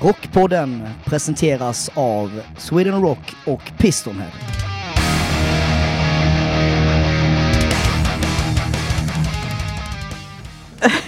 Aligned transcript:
Rockpodden 0.00 0.88
presenteras 1.04 1.90
av 1.94 2.40
Sweden 2.58 3.02
Rock 3.02 3.36
och 3.46 3.72
Pistonhead. 3.78 4.30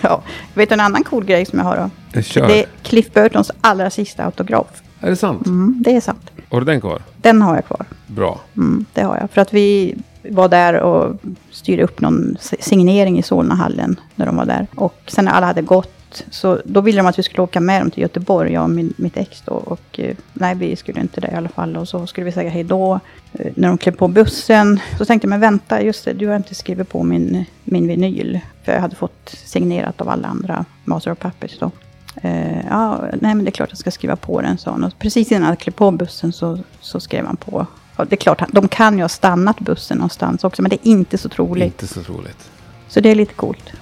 ja, 0.03 0.22
vet 0.54 0.69
du 0.69 0.72
en 0.72 0.80
annan 0.80 1.04
cool 1.04 1.25
grej 1.25 1.46
som 1.46 1.59
jag 1.59 1.67
har 1.67 1.91
då? 2.14 2.22
Kör. 2.22 2.49
Det 2.49 2.62
är 2.62 2.67
Cliff 2.83 3.12
Burtons 3.12 3.51
allra 3.61 3.91
sista 3.91 4.25
autograf. 4.25 4.82
Är 5.00 5.11
det 5.11 5.16
sant? 5.16 5.46
Mm, 5.46 5.82
det 5.84 5.96
är 5.96 6.00
sant. 6.00 6.30
Har 6.50 6.61
du 6.61 6.66
den 6.66 6.80
kvar? 6.80 7.03
Den 7.16 7.43
har 7.43 7.55
jag 7.55 7.64
kvar. 7.64 7.87
Bra. 8.07 8.41
Mm, 8.57 8.84
det 8.93 9.03
har 9.03 9.16
jag. 9.16 9.30
För 9.30 9.41
att 9.41 9.55
vi 9.55 9.95
var 10.30 10.48
där 10.48 10.80
och 10.80 11.16
styrde 11.50 11.82
upp 11.82 12.00
någon 12.00 12.37
signering 12.61 13.18
i 13.18 13.23
Solnahallen 13.23 14.00
när 14.14 14.27
de 14.27 14.37
var 14.37 14.45
där. 14.45 14.66
Och 14.75 14.95
sen 15.07 15.25
när 15.25 15.32
alla 15.32 15.46
hade 15.46 15.62
gått 15.62 15.96
så 16.30 16.61
då 16.64 16.80
ville 16.80 16.98
de 16.98 17.07
att 17.07 17.18
vi 17.18 17.22
skulle 17.22 17.43
åka 17.43 17.61
med 17.61 17.82
dem 17.82 17.91
till 17.91 18.02
Göteborg, 18.02 18.52
jag 18.52 18.62
och 18.62 18.70
min, 18.70 18.95
mitt 18.96 19.16
ex 19.16 19.43
då. 19.43 19.52
Och 19.52 20.00
eh, 20.00 20.16
nej, 20.32 20.54
vi 20.54 20.76
skulle 20.76 21.00
inte 21.00 21.21
det 21.21 21.29
i 21.29 21.35
alla 21.35 21.48
fall. 21.48 21.76
Och 21.76 21.89
så 21.89 22.07
skulle 22.07 22.25
vi 22.25 22.32
säga 22.32 22.50
hej 22.50 22.64
då. 22.64 23.00
Eh, 23.32 23.53
när 23.54 23.68
de 23.68 23.79
klev 23.79 23.93
på 23.93 24.08
bussen 24.08 24.81
så 24.98 25.04
tänkte 25.04 25.26
jag, 25.26 25.31
men 25.31 25.40
vänta, 25.40 25.82
just 25.82 26.04
det, 26.04 26.12
du 26.12 26.29
har 26.29 26.36
inte 26.36 26.54
skrivit 26.54 26.89
på 26.89 27.03
min, 27.03 27.45
min 27.64 27.89
vinyl. 27.89 28.40
För 28.64 28.72
jag 28.72 28.81
hade 28.81 28.96
fått 28.96 29.36
signerat 29.45 30.00
av 30.00 30.08
alla 30.08 30.29
andra 30.29 30.64
Master 30.84 31.12
of 31.12 31.18
Puppets 31.18 31.58
då. 31.58 31.71
Eh, 32.23 32.67
ja, 32.70 33.05
nej 33.12 33.34
men 33.34 33.45
det 33.45 33.48
är 33.48 33.53
klart 33.53 33.69
jag 33.70 33.78
ska 33.78 33.91
skriva 33.91 34.17
på 34.17 34.41
den, 34.41 34.59
sa 34.59 34.70
han. 34.70 34.84
Och 34.84 34.98
precis 34.98 35.33
innan 35.33 35.48
jag 35.48 35.59
klev 35.59 35.73
på 35.73 35.91
bussen 35.91 36.33
så, 36.33 36.59
så 36.81 37.00
skrev 37.00 37.27
han 37.27 37.36
på. 37.36 37.67
Och 37.97 38.06
det 38.06 38.14
är 38.14 38.17
klart, 38.17 38.42
de 38.53 38.69
kan 38.69 38.97
ju 38.97 39.03
ha 39.03 39.09
stannat 39.09 39.61
bussen 39.61 39.98
någonstans 39.98 40.45
också, 40.45 40.62
men 40.62 40.70
det 40.70 40.89
är 40.89 40.91
inte 40.91 41.19
så 41.19 41.28
troligt. 41.28 41.67
Inte 41.67 41.86
så 41.86 42.03
troligt. 42.03 42.50
Så 42.89 43.00
det 43.00 43.09
är 43.09 43.14
lite 43.14 43.34
coolt. 43.34 43.73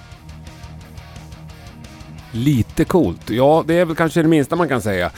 Lite 2.35 2.85
coolt. 2.85 3.29
Ja, 3.29 3.63
det 3.67 3.75
är 3.75 3.85
väl 3.85 3.95
kanske 3.95 4.21
det 4.21 4.27
minsta 4.27 4.55
man 4.55 4.69
kan 4.69 4.81
säga. 4.81 5.11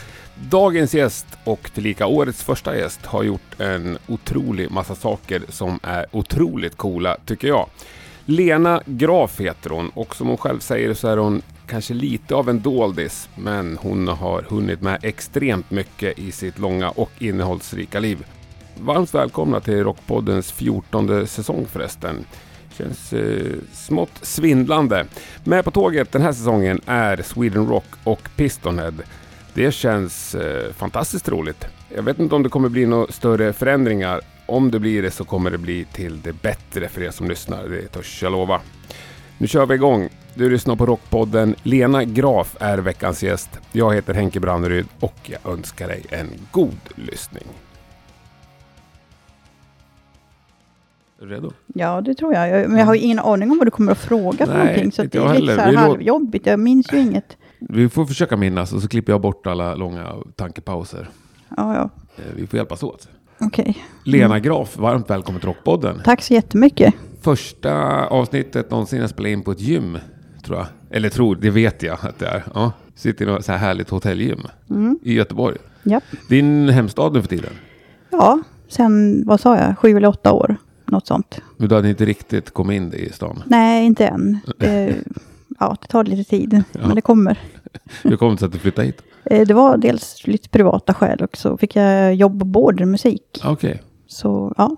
Dagens 0.50 0.94
gäst 0.94 1.26
och 1.44 1.72
tillika 1.74 2.08
årets 2.08 2.44
första 2.44 2.78
gäst 2.78 3.06
har 3.06 3.24
gjort 3.24 3.60
en 3.60 3.98
otrolig 4.08 4.72
massa 4.72 4.96
saker 4.96 5.44
som 5.50 5.80
är 5.84 6.06
otroligt 6.12 6.78
coola, 6.78 7.18
tycker 7.26 7.48
jag. 7.48 7.70
Lena 8.26 8.82
Graf 8.86 9.40
heter 9.40 9.70
hon 9.70 9.90
och 9.90 10.16
som 10.16 10.28
hon 10.28 10.38
själv 10.38 10.60
säger 10.60 10.94
så 10.94 11.08
är 11.08 11.18
hon 11.18 11.42
kanske 11.68 11.94
lite 11.94 12.36
av 12.36 12.50
en 12.50 12.62
doldis, 12.62 13.30
men 13.36 13.78
hon 13.82 14.08
har 14.08 14.42
hunnit 14.42 14.82
med 14.82 15.00
extremt 15.04 15.72
mycket 15.72 16.20
i 16.20 16.32
sitt 16.32 16.60
långa 16.60 16.90
och 16.90 17.12
innehållsrika 17.20 18.00
liv. 18.00 18.26
Varmt 18.80 19.14
välkomna 19.14 19.60
till 19.60 19.84
Rockpoddens 19.84 20.52
14 20.52 21.28
säsong 21.28 21.66
förresten. 21.72 22.26
Känns 22.78 23.14
eh, 23.14 23.54
smått 23.74 24.20
svindlande. 24.22 25.06
Med 25.44 25.66
på 25.66 25.72
tåget 25.72 26.12
den 26.12 26.22
här 26.22 26.32
säsongen 26.32 26.82
är 26.86 27.22
Sweden 27.22 27.68
Rock 27.68 27.86
och 28.04 28.30
Pistonhead. 28.36 28.94
Det 29.54 29.72
känns 29.72 30.36
eh, 30.36 30.74
fantastiskt 30.74 31.30
roligt. 31.30 31.66
Jag 31.96 32.04
vet 32.04 32.20
inte 32.20 32.36
om 32.36 32.44
det 32.44 32.50
kommer 32.50 32.70
bli 32.70 32.86
några 32.86 33.12
större 33.12 33.54
förändringar. 33.54 34.22
Om 34.46 34.72
det 34.72 34.80
blir 34.80 35.02
det 35.02 35.12
så 35.12 35.24
kommer 35.24 35.52
det 35.52 35.58
bli 35.58 35.86
till 35.86 36.22
det 36.22 36.34
bättre 36.34 36.88
för 36.88 37.02
er 37.02 37.12
som 37.12 37.30
lyssnar, 37.30 37.68
det 37.68 37.88
törs 37.88 38.24
jag 38.24 38.32
lova. 38.32 38.62
Nu 39.38 39.48
kör 39.48 39.66
vi 39.66 39.76
igång. 39.76 40.10
Du 40.34 40.50
lyssnar 40.50 40.76
på 40.76 40.86
Rockpodden. 40.86 41.56
Lena 41.64 42.04
Graf 42.04 42.56
är 42.60 42.78
veckans 42.78 43.24
gäst. 43.24 43.50
Jag 43.72 43.96
heter 43.96 44.14
Henke 44.14 44.40
Branneryd 44.40 44.86
och 45.00 45.16
jag 45.24 45.54
önskar 45.54 45.88
dig 45.88 46.06
en 46.10 46.30
god 46.52 46.80
lyssning. 46.96 47.48
Redo? 51.20 51.52
Ja, 51.68 52.02
det 52.02 52.14
tror 52.14 52.34
jag. 52.34 52.50
jag 52.50 52.70
men 52.70 52.80
jag 52.80 52.86
har 52.86 52.96
ju 52.96 53.02
ingen 53.02 53.20
aning 53.20 53.52
om 53.52 53.58
vad 53.58 53.68
du 53.68 53.72
kommer 53.72 53.92
att 53.92 53.98
fråga 53.98 54.46
för 54.46 54.54
Nej, 54.54 54.66
någonting. 54.66 54.92
Så 54.92 55.04
det 55.04 55.16
är 55.18 55.40
lite 55.40 55.56
så 55.56 55.62
här 55.62 55.74
halvjobbigt. 55.76 56.46
Jag 56.46 56.60
minns 56.60 56.94
ju 56.94 57.00
inget. 57.00 57.38
Vi 57.60 57.90
får 57.90 58.06
försöka 58.06 58.38
minnas 58.38 58.74
och 58.74 58.82
så 58.82 58.88
klipper 58.88 59.14
jag 59.14 59.22
bort 59.22 59.48
alla 59.48 59.76
långa 59.76 60.14
tankepauser. 60.36 61.10
Ja, 61.58 61.76
ja. 61.76 61.90
Eh, 62.18 62.24
Vi 62.36 62.48
får 62.48 62.58
hjälpas 62.58 62.84
åt. 62.84 63.08
Okej. 63.40 63.78
Lena 64.04 64.40
Graf, 64.40 64.78
varmt 64.78 65.10
välkommen 65.10 65.40
till 65.42 65.48
Rockpodden. 65.50 66.02
Tack 66.06 66.22
så 66.22 66.34
jättemycket. 66.34 66.94
Första 67.22 67.74
avsnittet 68.08 68.72
någonsin 68.72 69.00
jag 69.02 69.10
spelade 69.10 69.34
in 69.34 69.42
på 69.42 69.52
ett 69.52 69.60
gym, 69.62 69.98
tror 70.46 70.58
jag. 70.58 70.68
Eller 70.90 71.10
tror, 71.10 71.36
det 71.36 71.50
vet 71.50 71.84
jag 71.84 71.98
att 72.02 72.20
det 72.20 72.28
är. 72.28 72.44
Ja. 72.54 72.72
Sitter 72.96 73.26
i 73.26 73.28
något 73.28 73.46
så 73.46 73.52
här 73.52 73.60
härligt 73.60 73.90
hotellgym 73.90 74.40
i 75.02 75.14
Göteborg. 75.14 75.58
Ja. 75.84 76.02
Din 76.30 76.70
hemstad 76.70 77.14
nu 77.14 77.22
för 77.22 77.30
tiden. 77.30 77.52
ja, 78.10 78.40
sen 78.68 79.24
vad 79.28 79.40
sa 79.40 79.58
jag? 79.58 79.78
Sju 79.78 79.98
eller 79.98 80.08
åtta 80.08 80.32
år. 80.34 80.56
Något 80.88 81.08
sånt. 81.08 81.40
Men 81.58 81.70
du 81.70 81.76
hade 81.76 81.90
inte 81.90 82.06
riktigt 82.06 82.52
kommit 82.52 82.76
in 82.76 82.94
i 82.94 83.10
stan. 83.14 83.44
Nej, 83.46 83.86
inte 83.86 84.08
än. 84.08 84.38
Det, 84.58 84.96
ja, 85.60 85.78
det 85.82 85.88
tar 85.88 86.04
lite 86.04 86.30
tid. 86.30 86.64
Men 86.74 86.96
det 86.96 87.02
kommer. 87.02 87.40
Hur 88.04 88.18
kom 88.18 88.32
det 88.32 88.38
sig 88.40 88.46
att 88.46 88.52
du 88.52 88.60
flyttade 88.60 88.88
hit? 88.88 89.02
Eh, 89.26 89.48
Det 89.48 89.54
var 89.54 89.78
dels 89.78 90.28
lite 90.28 90.50
privata 90.50 90.94
skäl 90.94 91.20
och 91.24 91.38
så 91.38 91.58
fick 91.58 91.76
jag 91.76 92.16
jobb 92.16 92.40
på 92.40 92.46
Border 92.46 92.86
Musik. 92.86 93.42
Okej, 93.46 93.82
Så 94.08 94.54
ja, 94.58 94.76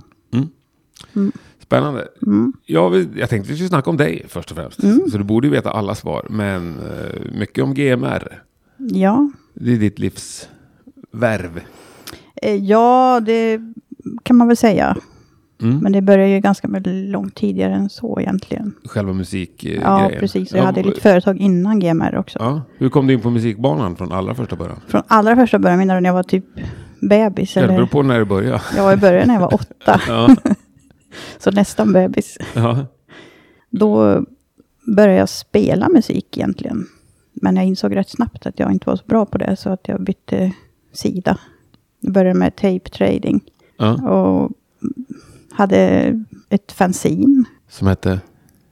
spännande. 1.63 2.07
Mm. 2.25 2.53
Jag, 2.65 3.07
jag 3.17 3.29
tänkte 3.29 3.49
vi 3.51 3.55
skulle 3.55 3.69
snacka 3.69 3.89
om 3.89 3.97
dig 3.97 4.25
först 4.29 4.51
och 4.51 4.57
främst. 4.57 4.81
Så 5.11 5.17
du 5.17 5.23
borde 5.23 5.47
ju 5.47 5.51
veta 5.53 5.71
alla 5.71 5.95
svar. 5.95 6.25
Men 6.29 6.79
eh, 6.79 7.31
mycket 7.39 7.63
om 7.63 7.73
GMR. 7.73 8.43
ja. 8.77 9.31
Det 9.53 9.71
är 9.73 9.77
ditt 9.77 9.99
livs 9.99 10.49
värv. 11.11 11.61
Eh, 12.35 12.55
Ja, 12.55 13.19
det 13.25 13.61
kan 14.23 14.35
man 14.35 14.47
väl 14.47 14.57
säga. 14.57 14.97
Mm. 15.61 15.77
Men 15.77 15.91
det 15.91 16.01
började 16.01 16.29
ju 16.31 16.39
ganska 16.39 16.67
långt 16.85 17.35
tidigare 17.35 17.73
än 17.73 17.89
så 17.89 18.19
egentligen. 18.19 18.73
Själva 18.85 19.13
musikgrejen. 19.13 19.81
Ja, 19.81 20.11
precis. 20.19 20.51
Jag 20.51 20.59
Ja, 20.61 20.65
hade 20.65 20.83
lite 20.83 21.01
företag 21.01 21.37
innan 21.37 21.79
GMR 21.79 22.15
också. 22.17 22.39
Ja. 22.39 22.61
Hur 22.77 22.89
kom 22.89 23.07
du 23.07 23.13
in 23.13 23.21
på 23.21 23.29
musikbanan 23.29 23.95
från 23.95 24.11
allra 24.11 24.35
första 24.35 24.55
början? 24.55 24.79
Från 24.87 25.01
allra 25.07 25.35
första 25.35 25.59
början, 25.59 25.79
menar 25.79 25.95
du 25.95 26.01
när 26.01 26.09
jag 26.09 26.13
var 26.13 26.23
typ 26.23 26.45
bebis? 27.01 27.55
Ja, 27.55 27.61
det 27.61 27.67
beror 27.67 27.79
Eller? 27.79 27.87
på 27.87 28.01
när 28.03 28.19
du 28.19 28.25
började. 28.25 28.61
Ja, 28.77 28.89
jag 28.91 28.99
började 28.99 29.25
när 29.25 29.33
jag 29.33 29.41
var 29.41 29.53
åtta. 29.53 30.01
Ja. 30.07 30.35
Så 31.39 31.51
nästan 31.51 31.93
bebis. 31.93 32.37
Ja. 32.55 32.85
Då 33.69 34.23
började 34.95 35.19
jag 35.19 35.29
spela 35.29 35.89
musik 35.89 36.37
egentligen. 36.37 36.85
Men 37.33 37.55
jag 37.55 37.65
insåg 37.65 37.95
rätt 37.95 38.09
snabbt 38.09 38.45
att 38.45 38.59
jag 38.59 38.71
inte 38.71 38.89
var 38.89 38.95
så 38.95 39.03
bra 39.05 39.25
på 39.25 39.37
det. 39.37 39.55
Så 39.55 39.69
att 39.69 39.87
jag 39.87 40.01
bytte 40.03 40.51
sida. 40.93 41.37
Jag 41.99 42.13
började 42.13 42.39
med 42.39 42.55
tape 42.55 42.89
trading. 42.89 43.41
Ja. 43.77 43.93
Och 44.09 44.51
hade 45.59 46.13
ett 46.49 46.71
fanzine. 46.71 47.43
Som 47.69 47.87
hette 47.87 48.19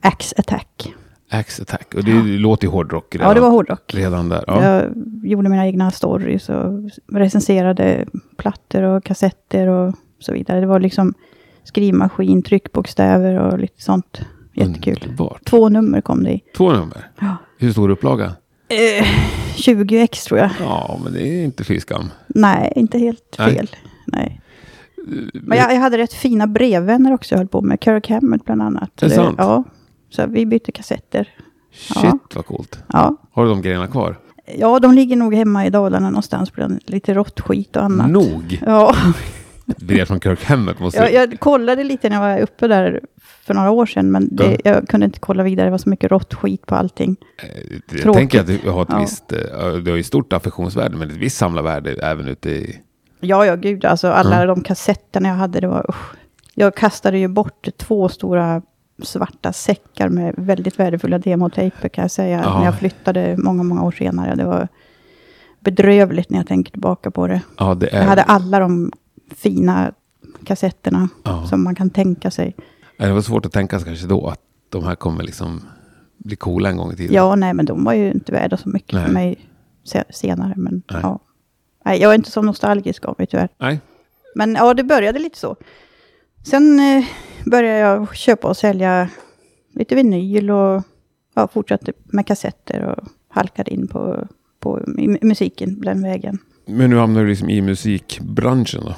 Axe 0.01 0.35
Attack. 0.37 0.93
Axe 1.29 1.61
Attack. 1.61 1.93
Och 1.95 2.03
det 2.03 2.13
låter 2.23 2.67
ju 2.67 2.71
hårdrock 2.71 3.15
redan. 3.15 3.27
Ja, 3.27 3.33
det 3.33 3.41
var 3.41 3.49
hårdrock. 3.49 3.93
Redan 3.93 4.29
där. 4.29 4.43
Ja. 4.47 4.63
Jag 4.63 4.93
gjorde 5.23 5.49
mina 5.49 5.67
egna 5.67 5.91
stories 5.91 6.49
och 6.49 6.89
recenserade 7.11 8.05
plattor 8.37 8.83
och 8.83 9.03
kassetter 9.03 9.67
och 9.67 9.95
så 10.19 10.33
vidare. 10.33 10.59
Det 10.59 10.65
var 10.67 10.79
liksom 10.79 11.13
skrivmaskin, 11.63 12.43
tryckbokstäver 12.43 13.39
och 13.39 13.59
lite 13.59 13.81
sånt. 13.81 14.21
Jättekul. 14.53 14.99
Underbart. 15.03 15.45
Två 15.45 15.69
nummer 15.69 16.01
kom 16.01 16.23
det 16.23 16.31
i. 16.31 16.43
Två 16.57 16.71
nummer. 16.71 17.09
Ja. 17.19 17.35
Hur 17.57 17.71
stor 17.71 17.89
upplaga? 17.89 18.25
Eh, 18.69 19.07
20 19.55 20.01
ex 20.01 20.23
tror 20.23 20.39
jag. 20.39 20.49
Ja, 20.59 20.99
men 21.03 21.13
det 21.13 21.27
är 21.27 21.43
inte 21.43 21.63
fy 21.63 21.79
skam. 21.79 22.09
Nej, 22.27 22.73
inte 22.75 22.97
helt 22.99 23.35
Nej. 23.39 23.55
fel. 23.55 23.69
Nej. 24.05 24.36
Men 25.33 25.57
jag, 25.57 25.73
jag 25.73 25.79
hade 25.79 25.97
rätt 25.97 26.13
fina 26.13 26.47
brevvänner 26.47 27.13
också 27.13 27.35
jag 27.35 27.39
höll 27.39 27.47
på 27.47 27.61
med. 27.61 27.77
Kirk 27.83 28.09
Hammett 28.09 28.45
bland 28.45 28.61
annat. 28.61 29.03
Är 29.03 29.09
det 29.09 29.15
sant? 29.15 29.35
Ja. 29.37 29.63
Så 30.09 30.25
vi 30.27 30.45
bytte 30.45 30.71
kassetter. 30.71 31.29
Shit 31.71 31.97
Ja. 32.03 32.19
vad 32.35 32.45
coolt. 32.45 32.79
Ja. 32.93 33.15
Har 33.31 33.43
du 33.43 33.49
de 33.49 33.61
grejerna 33.61 33.87
kvar? 33.87 34.17
ja, 34.57 34.79
de 34.79 34.93
ligger 34.93 35.15
nog 35.15 35.33
hemma 35.35 35.65
i 35.65 35.69
Dalarna 35.69 36.09
någonstans 36.09 36.53
bland 36.53 36.79
lite 36.85 37.13
råttskit 37.13 37.75
och 37.75 37.83
annat. 37.83 38.09
Nog. 38.09 38.59
Ja. 38.65 38.95
Brev 39.65 40.05
från 40.05 40.19
Kirk 40.19 40.43
Hammett 40.45 40.79
måste 40.79 40.99
Jag, 40.99 41.13
jag 41.13 41.39
kollade 41.39 41.83
lite 41.83 42.09
när 42.09 42.15
jag 42.15 42.21
var 42.37 42.43
uppe 42.43 42.67
där 42.67 43.01
för 43.43 43.53
några 43.53 43.71
år 43.71 43.85
sedan, 43.85 44.11
men 44.11 44.35
det, 44.35 44.57
jag 44.63 44.87
kunde 44.87 45.05
inte 45.05 45.19
kolla 45.19 45.43
vidare. 45.43 45.67
Det 45.67 45.71
var 45.71 45.77
så 45.77 45.89
mycket 45.89 46.11
rått 46.11 46.33
skit 46.33 46.65
på 46.65 46.75
allting. 46.75 47.15
Eh, 47.43 47.47
Jag 47.89 48.01
Tråkigt. 48.01 48.13
tänker 48.19 48.39
att 48.41 48.47
du 48.47 48.69
har 48.69 48.81
ett 48.81 48.87
Ja. 48.91 48.99
visst, 48.99 49.31
eh, 49.31 49.73
du 49.83 49.91
har 49.91 49.97
ju 49.97 50.03
stort 50.03 50.33
affektionsvärde, 50.33 50.97
men 50.97 51.09
ett 51.09 51.17
visst 51.17 51.37
samlarvärde 51.37 51.91
även 51.93 52.27
ute 52.27 52.49
i... 52.49 52.79
Ja, 53.19 53.45
ja, 53.45 53.55
gud. 53.55 53.85
Alltså 53.85 54.07
alla 54.07 54.45
de 54.45 54.63
kassetterna 54.63 55.29
jag 55.29 55.35
hade, 55.35 55.59
det 55.59 55.67
var 55.67 55.85
usch. 55.89 56.13
Jag 56.55 56.75
kastade 56.75 57.17
ju 57.17 57.27
bort 57.27 57.67
två 57.77 58.09
stora 58.09 58.61
svarta 59.03 59.53
säckar 59.53 60.09
med 60.09 60.33
väldigt 60.37 60.79
värdefulla 60.79 61.17
demotejper 61.19 61.89
kan 61.89 62.01
jag 62.01 62.11
säga. 62.11 62.41
Ja. 62.43 62.57
När 62.59 62.65
jag 62.65 62.79
flyttade 62.79 63.35
många, 63.37 63.63
många 63.63 63.83
år 63.83 63.91
senare. 63.91 64.35
Det 64.35 64.45
var 64.45 64.67
bedrövligt 65.59 66.29
när 66.29 66.37
jag 66.39 66.47
tänker 66.47 66.71
tillbaka 66.71 67.11
på 67.11 67.27
det. 67.27 67.41
Ja, 67.57 67.75
det 67.75 67.93
är... 67.95 67.99
Jag 67.99 68.07
hade 68.07 68.23
alla 68.23 68.59
de 68.59 68.91
fina 69.35 69.91
kassetterna 70.45 71.09
Ja. 71.23 71.45
som 71.45 71.63
man 71.63 71.75
kan 71.75 71.89
tänka 71.89 72.31
sig. 72.31 72.55
Det 72.97 73.11
var 73.13 73.21
svårt 73.21 73.45
att 73.45 73.51
tänka 73.51 73.79
sig 73.79 73.87
kanske 73.87 74.07
då 74.07 74.27
att 74.27 74.39
de 74.69 74.83
här 74.83 74.95
kommer 74.95 75.23
liksom 75.23 75.61
bli 76.17 76.35
coola 76.35 76.69
en 76.69 76.77
gång 76.77 76.91
i 76.91 76.95
tiden. 76.95 77.15
Ja, 77.15 77.35
nej, 77.35 77.53
men 77.53 77.65
de 77.65 77.83
var 77.83 77.93
ju 77.93 78.11
inte 78.11 78.31
värda 78.31 78.57
så 78.57 78.69
mycket 78.69 78.93
Nej. 78.93 79.05
för 79.05 79.13
mig 79.13 79.37
se- 79.83 80.03
senare. 80.09 80.53
Men 80.57 80.81
Nej. 80.91 80.99
ja. 81.03 81.19
Nej, 81.87 82.01
jag 82.01 82.11
är 82.11 82.15
inte 82.15 82.31
så 82.31 82.41
nostalgisk 82.41 83.05
av 83.05 83.15
mig 83.17 83.27
tyvärr. 83.27 83.49
Nej. 83.57 83.79
Men 84.35 84.55
ja, 84.55 84.73
det 84.73 84.83
började 84.83 85.19
lite 85.19 85.37
så. 85.37 85.55
Sen 86.45 86.79
eh, 86.79 87.05
började 87.45 87.79
jag 87.79 88.15
köpa 88.15 88.47
och 88.47 88.57
sälja 88.57 89.09
lite 89.73 89.95
vinyl 89.95 90.51
och 90.51 90.83
ja, 91.35 91.47
fortsatte 91.47 91.93
med 92.05 92.27
kassetter 92.27 92.81
och 92.81 93.07
halkade 93.29 93.73
in 93.73 93.87
på, 93.87 94.27
på 94.59 94.81
musiken 95.21 95.81
den 95.81 96.03
vägen. 96.03 96.37
Men 96.65 96.89
nu 96.89 96.97
hamnar 96.97 97.21
du 97.21 97.29
liksom 97.29 97.49
i 97.49 97.61
musikbranschen 97.61 98.81
då? 98.85 98.95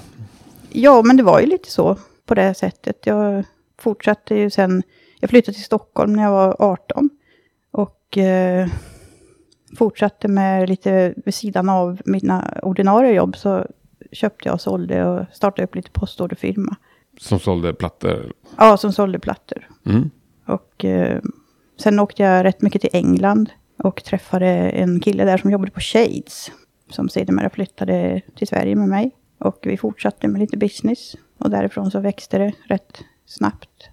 Ja, 0.70 1.02
men 1.02 1.18
det 1.18 1.24
var 1.24 1.40
ju 1.40 1.46
lite 1.46 1.72
så 1.72 1.98
på 2.26 2.36
det 2.36 2.54
sättet. 2.54 3.06
Jag 3.06 3.44
fortsatte 3.80 4.36
ju 4.36 4.50
sen, 4.50 4.84
jag 5.20 5.30
flyttade 5.30 5.56
till 5.56 5.64
Stockholm 5.64 6.14
när 6.14 6.24
jag 6.24 6.32
var 6.32 6.56
18. 6.60 7.10
Och 7.72 8.18
eh, 8.18 8.68
fortsatte 9.78 10.28
med 10.28 10.70
lite 10.70 11.14
vid 11.26 11.34
sidan 11.34 11.70
av 11.70 12.02
mina 12.06 12.60
ordinarie 12.64 13.14
jobb 13.14 13.38
så 13.38 13.66
köpte 14.12 14.48
jag 14.48 14.54
och 14.54 14.62
sålde 14.62 15.06
och 15.06 15.26
startade 15.34 15.64
upp 15.64 15.76
lite 15.76 15.92
postorderfirma. 15.92 16.76
Som 17.18 17.40
sålde 17.40 17.74
plattor? 17.74 18.34
Ja, 18.58 18.78
som 18.78 18.94
sålde 18.94 19.20
plattor. 19.20 19.68
Mm. 19.86 20.10
Och 20.46 20.86
eh, 20.86 21.22
sen 21.78 22.00
åkte 22.00 22.24
jag 22.24 22.44
rätt 22.46 22.62
mycket 22.62 22.82
till 22.82 22.90
England 22.94 23.50
och 23.78 24.04
träffade 24.04 24.48
en 24.70 25.00
kille 25.00 25.26
där 25.26 25.38
som 25.38 25.52
jobbade 25.52 25.72
på 25.72 25.80
Shades. 25.80 26.52
Som 26.90 27.10
sedermera 27.10 27.50
flyttade 27.50 28.22
till 28.36 28.48
Sverige 28.48 28.76
med 28.76 28.90
mig. 28.90 29.12
Och 29.38 29.60
vi 29.64 29.78
fortsatte 29.78 30.28
med 30.28 30.40
lite 30.42 30.58
business. 30.58 31.16
Och 31.38 31.50
därifrån 31.50 31.92
så 31.92 32.00
växte 32.00 32.38
det 32.38 32.54
rätt 32.64 33.04
snabbt. 33.26 33.90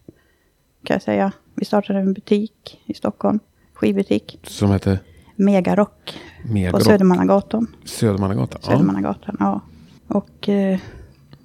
Kan 0.84 0.94
jag 0.94 1.02
säga. 1.02 1.32
Vi 1.54 1.64
startade 1.64 1.98
en 1.98 2.12
butik 2.12 2.82
i 2.86 2.94
Stockholm. 2.94 3.38
Skivbutik. 3.72 4.40
Som 4.42 4.70
hette? 4.70 4.98
Megarock. 5.36 6.20
Megarock. 6.44 6.78
På 6.78 6.84
Södermannagatan. 6.84 7.66
Södermannagatan? 7.84 8.62
Södermannagatan, 8.62 9.36
ja. 9.40 9.60
Och 10.08 10.48
eh, 10.48 10.78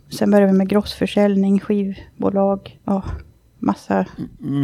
sen 0.09 0.31
började 0.31 0.51
vi 0.51 0.57
med 0.57 0.69
grossförsäljning, 0.69 1.59
skivbolag. 1.59 2.79
Ja, 2.85 3.03
massa. 3.59 4.05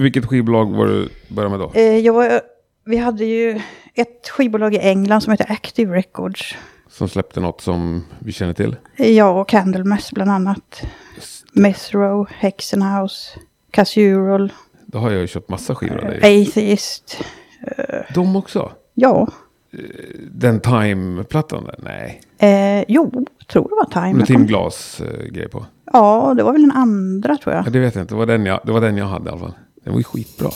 Vilket 0.01 0.25
skivbolag 0.25 0.75
var 0.75 0.85
du 0.85 1.09
började 1.29 1.57
med 1.57 1.59
då? 1.59 1.71
Eh, 1.79 1.97
jag 1.97 2.13
var, 2.13 2.41
vi 2.85 2.97
hade 2.97 3.25
ju 3.25 3.61
ett 3.93 4.29
skivbolag 4.29 4.73
i 4.73 4.79
England 4.79 5.21
som 5.21 5.31
heter 5.31 5.51
Active 5.51 5.95
Records. 5.95 6.55
Som 6.89 7.09
släppte 7.09 7.39
något 7.39 7.61
som 7.61 8.03
vi 8.19 8.31
känner 8.31 8.53
till? 8.53 8.75
Ja, 8.95 9.41
och 9.41 9.49
Candlemass 9.49 10.11
bland 10.11 10.31
annat. 10.31 10.81
Mesro, 11.53 12.27
Hexenhouse, 12.29 13.39
Casural. 13.71 14.53
Då 14.85 14.97
har 14.97 15.11
jag 15.11 15.21
ju 15.21 15.27
köpt 15.27 15.49
massa 15.49 15.75
skivor 15.75 15.97
av 15.97 16.03
dig. 16.09 16.41
Atheist. 16.47 17.23
De 18.13 18.35
också? 18.35 18.71
Ja. 18.99 19.27
Den 20.31 20.59
Time-plattan 20.59 21.63
där? 21.65 21.75
Nej. 21.83 22.21
Eh, 22.79 22.85
jo, 22.87 23.25
tror 23.47 23.69
det 23.69 23.75
var 23.75 24.01
Time. 24.01 24.13
Med 24.17 24.27
Tim 24.27 24.35
kom- 24.35 24.45
Glas 24.45 25.01
eh, 25.01 25.47
på. 25.47 25.65
Ja, 25.93 26.33
det 26.37 26.43
var 26.43 26.51
väl 26.51 26.61
den 26.61 26.71
andra 26.71 27.37
tror 27.37 27.55
jag. 27.55 27.65
Ja, 27.67 27.69
det 27.69 27.79
vet 27.79 27.95
jag 27.95 28.03
inte. 28.03 28.13
Det 28.13 28.17
var, 28.17 28.25
den 28.25 28.45
jag, 28.45 28.59
det 28.63 28.71
var 28.71 28.81
den 28.81 28.97
jag 28.97 29.05
hade 29.05 29.25
i 29.25 29.29
alla 29.31 29.39
fall. 29.39 29.53
Den 29.83 29.93
var 29.93 29.99
ju 29.99 30.03
skitbra. 30.03 30.49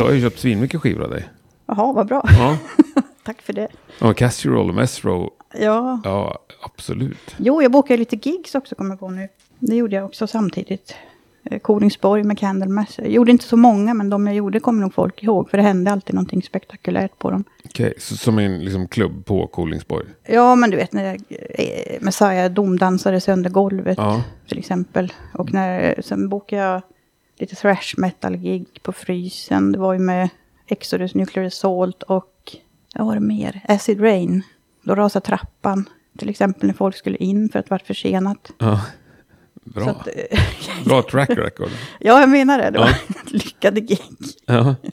Då 0.00 0.04
har 0.06 0.10
jag 0.10 0.16
ju 0.18 0.22
köpt 0.30 0.38
svinmycket 0.38 0.80
skivor 0.80 1.02
av 1.04 1.10
dig. 1.10 1.28
Jaha, 1.66 1.92
vad 1.92 2.06
bra. 2.06 2.24
Ja. 2.38 2.56
Tack 3.24 3.42
för 3.42 3.52
det. 3.52 3.68
Ja, 3.98 4.14
Casserole 4.14 4.68
och 4.68 4.74
Mesro. 4.74 5.30
Ja. 5.58 6.00
Ja, 6.04 6.38
absolut. 6.62 7.34
Jo, 7.36 7.62
jag 7.62 7.72
bokade 7.72 7.96
lite 7.98 8.16
gigs 8.28 8.54
också, 8.54 8.74
kommer 8.74 8.90
jag 8.90 9.00
på 9.00 9.08
nu. 9.08 9.28
Det 9.58 9.76
gjorde 9.76 9.96
jag 9.96 10.04
också 10.04 10.26
samtidigt. 10.26 10.94
Eh, 11.44 11.58
Kolingsborg 11.58 12.24
med 12.24 12.38
Candlemass. 12.38 12.98
Jag 12.98 13.10
gjorde 13.10 13.30
inte 13.30 13.44
så 13.44 13.56
många, 13.56 13.94
men 13.94 14.10
de 14.10 14.26
jag 14.26 14.36
gjorde 14.36 14.60
kommer 14.60 14.80
nog 14.82 14.94
folk 14.94 15.22
ihåg. 15.22 15.50
För 15.50 15.56
det 15.58 15.62
hände 15.62 15.90
alltid 15.92 16.14
någonting 16.14 16.42
spektakulärt 16.42 17.18
på 17.18 17.30
dem. 17.30 17.44
Okej, 17.64 17.94
så 17.98 18.16
som 18.16 18.38
en 18.38 18.64
liksom, 18.64 18.88
klubb 18.88 19.24
på 19.26 19.46
Kolingsborg. 19.46 20.06
Ja, 20.26 20.54
men 20.54 20.70
du 20.70 20.76
vet 20.76 20.92
när 20.92 21.16
eh, 21.28 22.00
Messiah 22.00 22.50
domdansade 22.52 23.20
sönder 23.20 23.50
golvet 23.50 23.98
Ja. 23.98 24.22
till 24.48 24.58
exempel. 24.58 25.12
Och 25.34 25.52
när, 25.52 26.00
sen 26.02 26.28
bokade 26.28 26.62
jag 26.62 26.82
lite 27.40 27.56
thrash 27.56 27.94
metal-gig 27.98 28.66
på 28.82 28.92
Frysen. 28.92 29.72
Det 29.72 29.78
var 29.78 29.92
ju 29.92 29.98
med 29.98 30.28
Exodus, 30.66 31.14
Nuclear 31.14 31.46
Assault 31.46 32.02
och 32.02 32.56
vad 32.94 33.06
var 33.06 33.14
det 33.14 33.20
mer? 33.20 33.60
Acid 33.68 34.00
Rain. 34.00 34.42
Då 34.82 34.94
rasade 34.94 35.26
trappan. 35.26 35.88
Till 36.18 36.28
exempel 36.28 36.66
när 36.66 36.74
folk 36.74 36.96
skulle 36.96 37.16
in 37.16 37.48
för 37.48 37.58
att 37.58 37.64
det 37.66 37.70
var 37.70 37.78
försenat. 37.78 38.52
Ja. 38.58 38.80
Bra. 39.64 39.88
Att, 39.88 40.06
eh, 40.06 40.40
Bra 40.84 41.02
track 41.02 41.30
record. 41.30 41.70
ja, 42.00 42.20
jag 42.20 42.28
menar 42.28 42.58
det. 42.58 42.70
Det 42.70 42.78
var 42.78 42.88
Ja. 42.88 42.94
lyckade 43.26 43.80
gig. 43.80 44.00
Ja. 44.46 44.74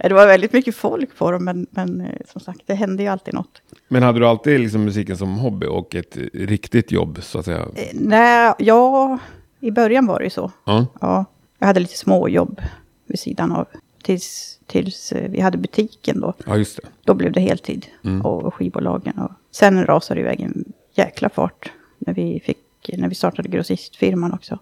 Det 0.00 0.14
var 0.14 0.26
väldigt 0.26 0.52
mycket 0.52 0.76
folk 0.76 1.16
på 1.18 1.30
dem, 1.30 1.44
men, 1.44 1.66
men 1.70 2.00
eh, 2.00 2.08
som 2.28 2.40
sagt, 2.40 2.60
det 2.66 2.74
hände 2.74 3.02
ju 3.02 3.08
alltid 3.08 3.34
något. 3.34 3.62
Men 3.88 4.02
hade 4.02 4.18
du 4.18 4.26
alltid 4.26 4.60
liksom 4.60 4.84
musiken 4.84 5.16
som 5.16 5.38
hobby 5.38 5.66
och 5.66 5.94
ett 5.94 6.16
riktigt 6.32 6.92
jobb 6.92 7.18
så 7.22 7.38
att 7.38 7.44
säga? 7.44 7.58
Eh, 7.74 7.84
Nej, 7.92 8.52
ja, 8.58 9.18
i 9.60 9.70
början 9.70 10.06
var 10.06 10.18
det 10.18 10.24
ju 10.24 10.30
så. 10.30 10.52
Ja. 10.64 10.86
Ja, 11.00 11.24
jag 11.58 11.66
hade 11.66 11.80
lite 11.80 11.98
småjobb 11.98 12.60
vid 13.06 13.18
sidan 13.18 13.52
av. 13.52 13.66
Tills, 14.02 14.58
tills 14.66 15.12
eh, 15.12 15.30
vi 15.30 15.40
hade 15.40 15.58
butiken 15.58 16.20
då. 16.20 16.34
Ja, 16.46 16.56
just 16.56 16.76
det. 16.76 16.88
Då 17.04 17.14
blev 17.14 17.32
det 17.32 17.40
heltid. 17.40 17.86
Mm. 18.04 18.20
Och, 18.26 18.44
och 18.44 18.54
skivbolagen. 18.54 19.18
Och 19.18 19.30
sen 19.50 19.86
rasade 19.86 20.20
det 20.20 20.24
iväg 20.24 20.40
en 20.40 20.64
jäkla 20.94 21.28
fart. 21.28 21.72
När 21.98 22.14
vi, 22.14 22.40
fick, 22.40 22.90
när 22.98 23.08
vi 23.08 23.14
startade 23.14 23.48
grossistfirman 23.48 24.32
också. 24.32 24.58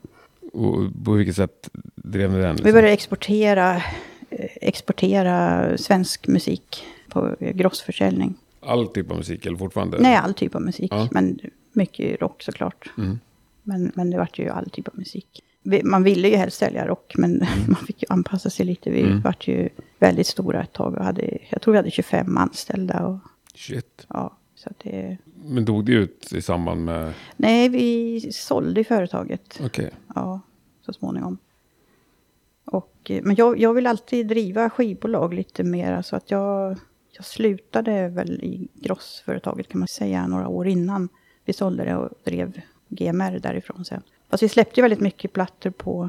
Och 0.52 1.04
på 1.04 1.12
vilket 1.12 1.36
sätt 1.36 1.70
drev 1.94 2.32
ni 2.32 2.38
den? 2.38 2.50
Vi 2.50 2.52
Liksom? 2.56 2.72
började 2.72 2.92
exportera, 2.92 3.76
eh, 4.30 4.50
exportera 4.60 5.68
svensk 5.78 6.26
musik 6.26 6.84
på 7.08 7.36
grossförsäljning. 7.40 8.34
All 8.60 8.88
typ 8.88 9.10
av 9.10 9.16
musik 9.16 9.46
eller 9.46 9.56
fortfarande? 9.56 9.98
Nej, 10.00 10.16
all 10.16 10.34
typ 10.34 10.54
av 10.54 10.62
musik. 10.62 10.92
Ja. 10.92 11.08
Men 11.10 11.40
mycket 11.72 12.20
rock 12.20 12.42
såklart. 12.42 12.90
Mm. 12.98 13.18
Men, 13.62 13.92
men 13.94 14.10
det 14.10 14.18
vart 14.18 14.38
ju 14.38 14.48
all 14.48 14.70
typ 14.70 14.88
av 14.88 14.98
musik. 14.98 15.43
Man 15.84 16.02
ville 16.02 16.28
ju 16.28 16.36
helst 16.36 16.58
sälja 16.58 16.86
rock, 16.86 17.12
men 17.16 17.38
man 17.68 17.76
fick 17.86 18.02
ju 18.02 18.06
anpassa 18.08 18.50
sig 18.50 18.66
lite. 18.66 18.90
Vi 18.90 19.02
Mm. 19.02 19.20
vart 19.20 19.48
ju 19.48 19.68
väldigt 19.98 20.26
stora 20.26 20.62
ett 20.62 20.72
tag. 20.72 20.94
Och 20.94 21.04
hade, 21.04 21.38
jag 21.50 21.62
tror 21.62 21.72
vi 21.72 21.78
hade 21.78 21.90
25 21.90 22.36
anställda. 22.38 23.06
Och, 23.06 23.18
Shit. 23.54 24.06
ja, 24.08 24.36
så 24.54 24.70
det, 24.82 25.18
Men 25.44 25.64
dog 25.64 25.84
det 25.84 25.92
ut 25.92 26.32
i 26.32 26.42
samband 26.42 26.84
med... 26.84 27.12
nej, 27.36 27.68
vi 27.68 28.20
sålde 28.32 28.84
företaget. 28.84 29.60
Okej. 29.64 29.90
Ja, 30.14 30.40
så 30.86 30.92
småningom. 30.92 31.38
Och, 32.64 32.96
eh, 33.10 33.22
men 33.22 33.36
jag, 33.36 33.58
jag 33.58 33.74
vill 33.74 33.86
alltid 33.86 34.26
driva 34.26 34.70
skivbolag 34.70 35.34
lite 35.34 35.62
mer. 35.64 36.02
Så 36.02 36.16
att 36.16 36.30
jag, 36.30 36.76
jag 37.10 37.24
slutade 37.24 38.08
väl 38.08 38.30
i 38.44 38.68
grossföretaget 38.74 39.68
kan 39.68 39.78
man 39.78 39.88
säga 39.88 40.26
några 40.26 40.48
år 40.48 40.66
innan 40.68 41.08
vi 41.44 41.52
sålde 41.52 41.84
det 41.84 41.96
och 41.96 42.10
drev 42.24 42.60
GMR 42.88 43.38
därifrån 43.38 43.84
sen. 43.84 44.02
Fast 44.30 44.42
vi 44.42 44.48
släppte 44.48 44.80
ju 44.80 44.82
väldigt 44.82 45.00
mycket 45.00 45.32
plattor 45.32 45.70
på... 45.70 46.08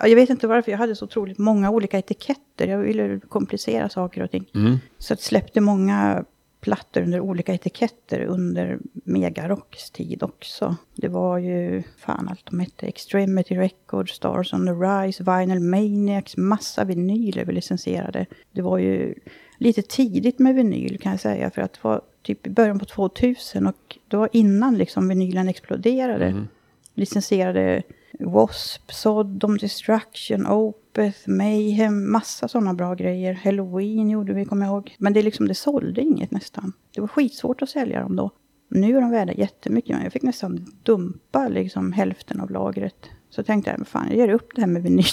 ja, 0.00 0.06
Jag 0.08 0.16
vet 0.16 0.30
inte 0.30 0.46
varför, 0.46 0.70
jag 0.70 0.78
hade 0.78 0.96
så 0.96 1.04
otroligt 1.04 1.38
många 1.38 1.70
olika 1.70 1.98
etiketter. 1.98 2.66
Jag 2.66 2.78
ville 2.78 3.20
komplicera 3.28 3.88
saker 3.88 4.22
och 4.22 4.30
ting. 4.30 4.50
Mm. 4.54 4.78
Så 4.98 5.12
jag 5.12 5.20
släppte 5.20 5.60
många 5.60 6.24
plattor 6.64 7.02
under 7.02 7.20
olika 7.20 7.54
etiketter 7.54 8.20
under 8.20 8.78
Megarocks 8.92 9.90
tid 9.90 10.22
också. 10.22 10.76
Det 10.94 11.08
var 11.08 11.38
ju, 11.38 11.82
fan 11.98 12.28
allt 12.28 12.46
de 12.50 12.60
hette, 12.60 12.86
Extremity 12.86 13.56
Records, 13.56 14.12
Stars 14.12 14.52
on 14.52 14.66
the 14.66 14.72
Rise, 14.72 15.24
Vinyl 15.24 15.60
Maniacs, 15.60 16.36
massa 16.36 16.84
vinyler 16.84 17.44
vi 17.44 17.52
licensierade. 17.52 18.26
Det 18.52 18.62
var 18.62 18.78
ju 18.78 19.14
lite 19.58 19.82
tidigt 19.82 20.38
med 20.38 20.54
vinyl 20.54 20.98
kan 20.98 21.12
jag 21.12 21.20
säga, 21.20 21.50
för 21.50 21.62
att 21.62 21.72
det 21.72 21.78
var 21.82 22.00
typ 22.22 22.46
i 22.46 22.50
början 22.50 22.78
på 22.78 22.84
2000 22.84 23.66
och 23.66 23.98
det 24.08 24.16
var 24.16 24.28
innan 24.32 24.78
liksom 24.78 25.08
vinylen 25.08 25.48
exploderade. 25.48 26.26
Mm. 26.26 26.48
Licensierade 26.94 27.82
W.A.S.P, 28.18 28.92
Sodom, 28.94 29.56
Destruction, 29.58 30.46
Opeth, 30.46 31.28
Mayhem, 31.28 32.12
massa 32.12 32.48
sådana 32.48 32.74
bra 32.74 32.94
grejer. 32.94 33.34
Halloween 33.44 34.10
gjorde 34.10 34.32
vi, 34.32 34.44
kommer 34.44 34.66
jag 34.66 34.72
ihåg. 34.72 34.94
Men 34.98 35.12
det, 35.12 35.20
är 35.20 35.24
liksom, 35.24 35.48
det 35.48 35.54
sålde 35.54 36.00
inget 36.00 36.30
nästan. 36.30 36.72
Det 36.94 37.00
var 37.00 37.08
skitsvårt 37.08 37.62
att 37.62 37.68
sälja 37.70 38.00
dem 38.00 38.16
då. 38.16 38.30
Nu 38.68 38.96
är 38.96 39.00
de 39.00 39.10
värda 39.10 39.32
jättemycket, 39.32 39.90
men 39.96 40.04
jag 40.04 40.12
fick 40.12 40.22
nästan 40.22 40.66
dumpa 40.82 41.48
liksom 41.48 41.92
hälften 41.92 42.40
av 42.40 42.50
lagret. 42.50 43.10
Så 43.30 43.42
tänkte 43.42 43.70
jag, 43.70 43.78
men 43.78 43.86
fan, 43.86 44.06
jag 44.08 44.16
ger 44.16 44.28
upp 44.28 44.48
det 44.54 44.60
här 44.60 44.68
med 44.68 44.82
vinyl. 44.82 45.04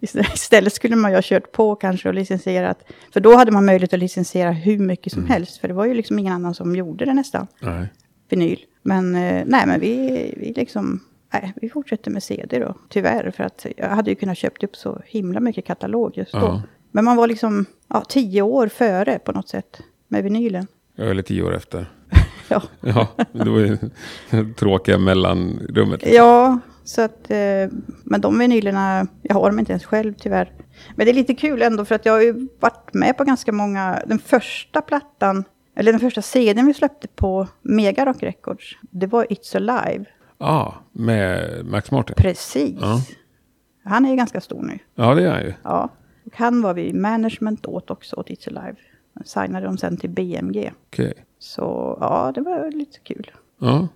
Istället- 0.00 0.72
skulle 0.72 0.96
man 0.96 1.10
ju 1.10 1.16
ha 1.16 1.22
kört 1.22 1.52
på 1.52 1.74
kanske 1.76 2.08
och 2.08 2.14
licensierat. 2.14 2.84
För 3.12 3.20
då 3.20 3.36
hade 3.36 3.52
man 3.52 3.64
möjlighet 3.64 3.92
att 3.92 3.98
licensiera 3.98 4.50
hur 4.50 4.78
mycket 4.78 5.12
som 5.12 5.26
helst. 5.26 5.56
För 5.56 5.68
det 5.68 5.74
var 5.74 5.86
ju 5.86 5.94
liksom 5.94 6.18
ingen 6.18 6.32
annan 6.32 6.54
som 6.54 6.76
gjorde 6.76 7.04
det 7.04 7.14
nästan 7.14 7.46
Nej. 7.60 7.88
Vinyl. 8.32 8.64
Men 8.82 9.14
eh, 9.14 9.44
nej, 9.46 9.66
men 9.66 9.80
vi, 9.80 10.34
vi 10.36 10.52
liksom, 10.56 11.00
nej, 11.32 11.52
vi 11.56 11.68
fortsätter 11.68 12.10
med 12.10 12.22
CD 12.22 12.58
då. 12.58 12.74
Tyvärr, 12.88 13.30
för 13.30 13.44
att 13.44 13.66
jag 13.76 13.88
hade 13.88 14.10
ju 14.10 14.14
kunnat 14.16 14.38
köpt 14.38 14.64
upp 14.64 14.76
så 14.76 15.00
himla 15.06 15.40
mycket 15.40 15.64
katalog 15.64 16.12
just 16.16 16.32
då. 16.32 16.38
Ja. 16.38 16.62
Men 16.90 17.04
man 17.04 17.16
var 17.16 17.26
liksom, 17.26 17.64
ja, 17.88 18.04
tio 18.08 18.42
år 18.42 18.68
före 18.68 19.18
på 19.18 19.32
något 19.32 19.48
sätt 19.48 19.80
med 20.08 20.22
vinylen. 20.24 20.66
Jag 20.96 21.18
är 21.18 21.22
tio 21.22 21.42
år 21.42 21.54
efter. 21.56 21.86
Ja, 22.48 22.62
Ja, 22.80 23.08
det 23.32 23.50
var 23.50 23.58
ju 23.60 23.78
tråkiga 24.58 24.98
mellanrummet. 24.98 26.06
ja 26.06 26.58
så 26.84 27.02
att, 27.02 27.30
eh, 27.30 27.68
men 28.04 28.20
de 28.20 28.38
vinylerna, 28.38 29.06
jag 29.22 29.34
har 29.34 29.50
dem 29.50 29.58
inte 29.58 29.72
ens 29.72 29.84
själv 29.84 30.14
tyvärr. 30.18 30.52
Men 30.96 31.06
det 31.06 31.12
är 31.12 31.14
lite 31.14 31.34
kul 31.34 31.62
ändå 31.62 31.84
för 31.84 31.94
att 31.94 32.06
jag 32.06 32.12
har 32.12 32.20
ju 32.20 32.48
varit 32.60 32.94
med 32.94 33.16
på 33.16 33.24
ganska 33.24 33.52
många, 33.52 34.02
den 34.06 34.18
första 34.18 34.80
plattan, 34.80 35.44
eller 35.74 35.92
den 35.92 36.00
första 36.00 36.22
CDn 36.22 36.66
vi 36.66 36.74
släppte 36.74 37.08
på 37.08 37.48
Mega 37.62 38.06
Rock 38.06 38.22
Records, 38.22 38.76
det 38.90 39.06
var 39.06 39.24
It's 39.24 39.56
Alive. 39.56 40.04
Ja, 40.38 40.74
med 40.92 41.66
Max 41.66 41.90
Martin. 41.90 42.14
Precis. 42.16 42.78
Ja. 42.80 43.00
Han 43.84 44.04
är 44.04 44.10
ju 44.10 44.16
ganska 44.16 44.40
stor 44.40 44.62
nu. 44.62 44.78
Ja, 44.94 45.14
det 45.14 45.24
är 45.24 45.30
han 45.30 45.42
ju. 45.42 45.54
Ja. 45.62 45.88
Och 46.26 46.36
han 46.36 46.62
var 46.62 46.74
vi 46.74 46.92
management 46.92 47.66
åt 47.66 47.90
också, 47.90 48.16
åt 48.16 48.28
It's 48.28 48.48
Alive. 48.48 48.76
Han 49.14 49.24
signade 49.24 49.66
dem 49.66 49.78
sen 49.78 49.96
till 49.96 50.10
BMG. 50.10 50.72
Okej. 50.88 51.14
Så 51.38 51.96
ja, 52.00 52.32
det 52.34 52.40
var 52.40 52.70
lite 52.70 52.98
kul. 52.98 53.30
Ja. 53.58 53.88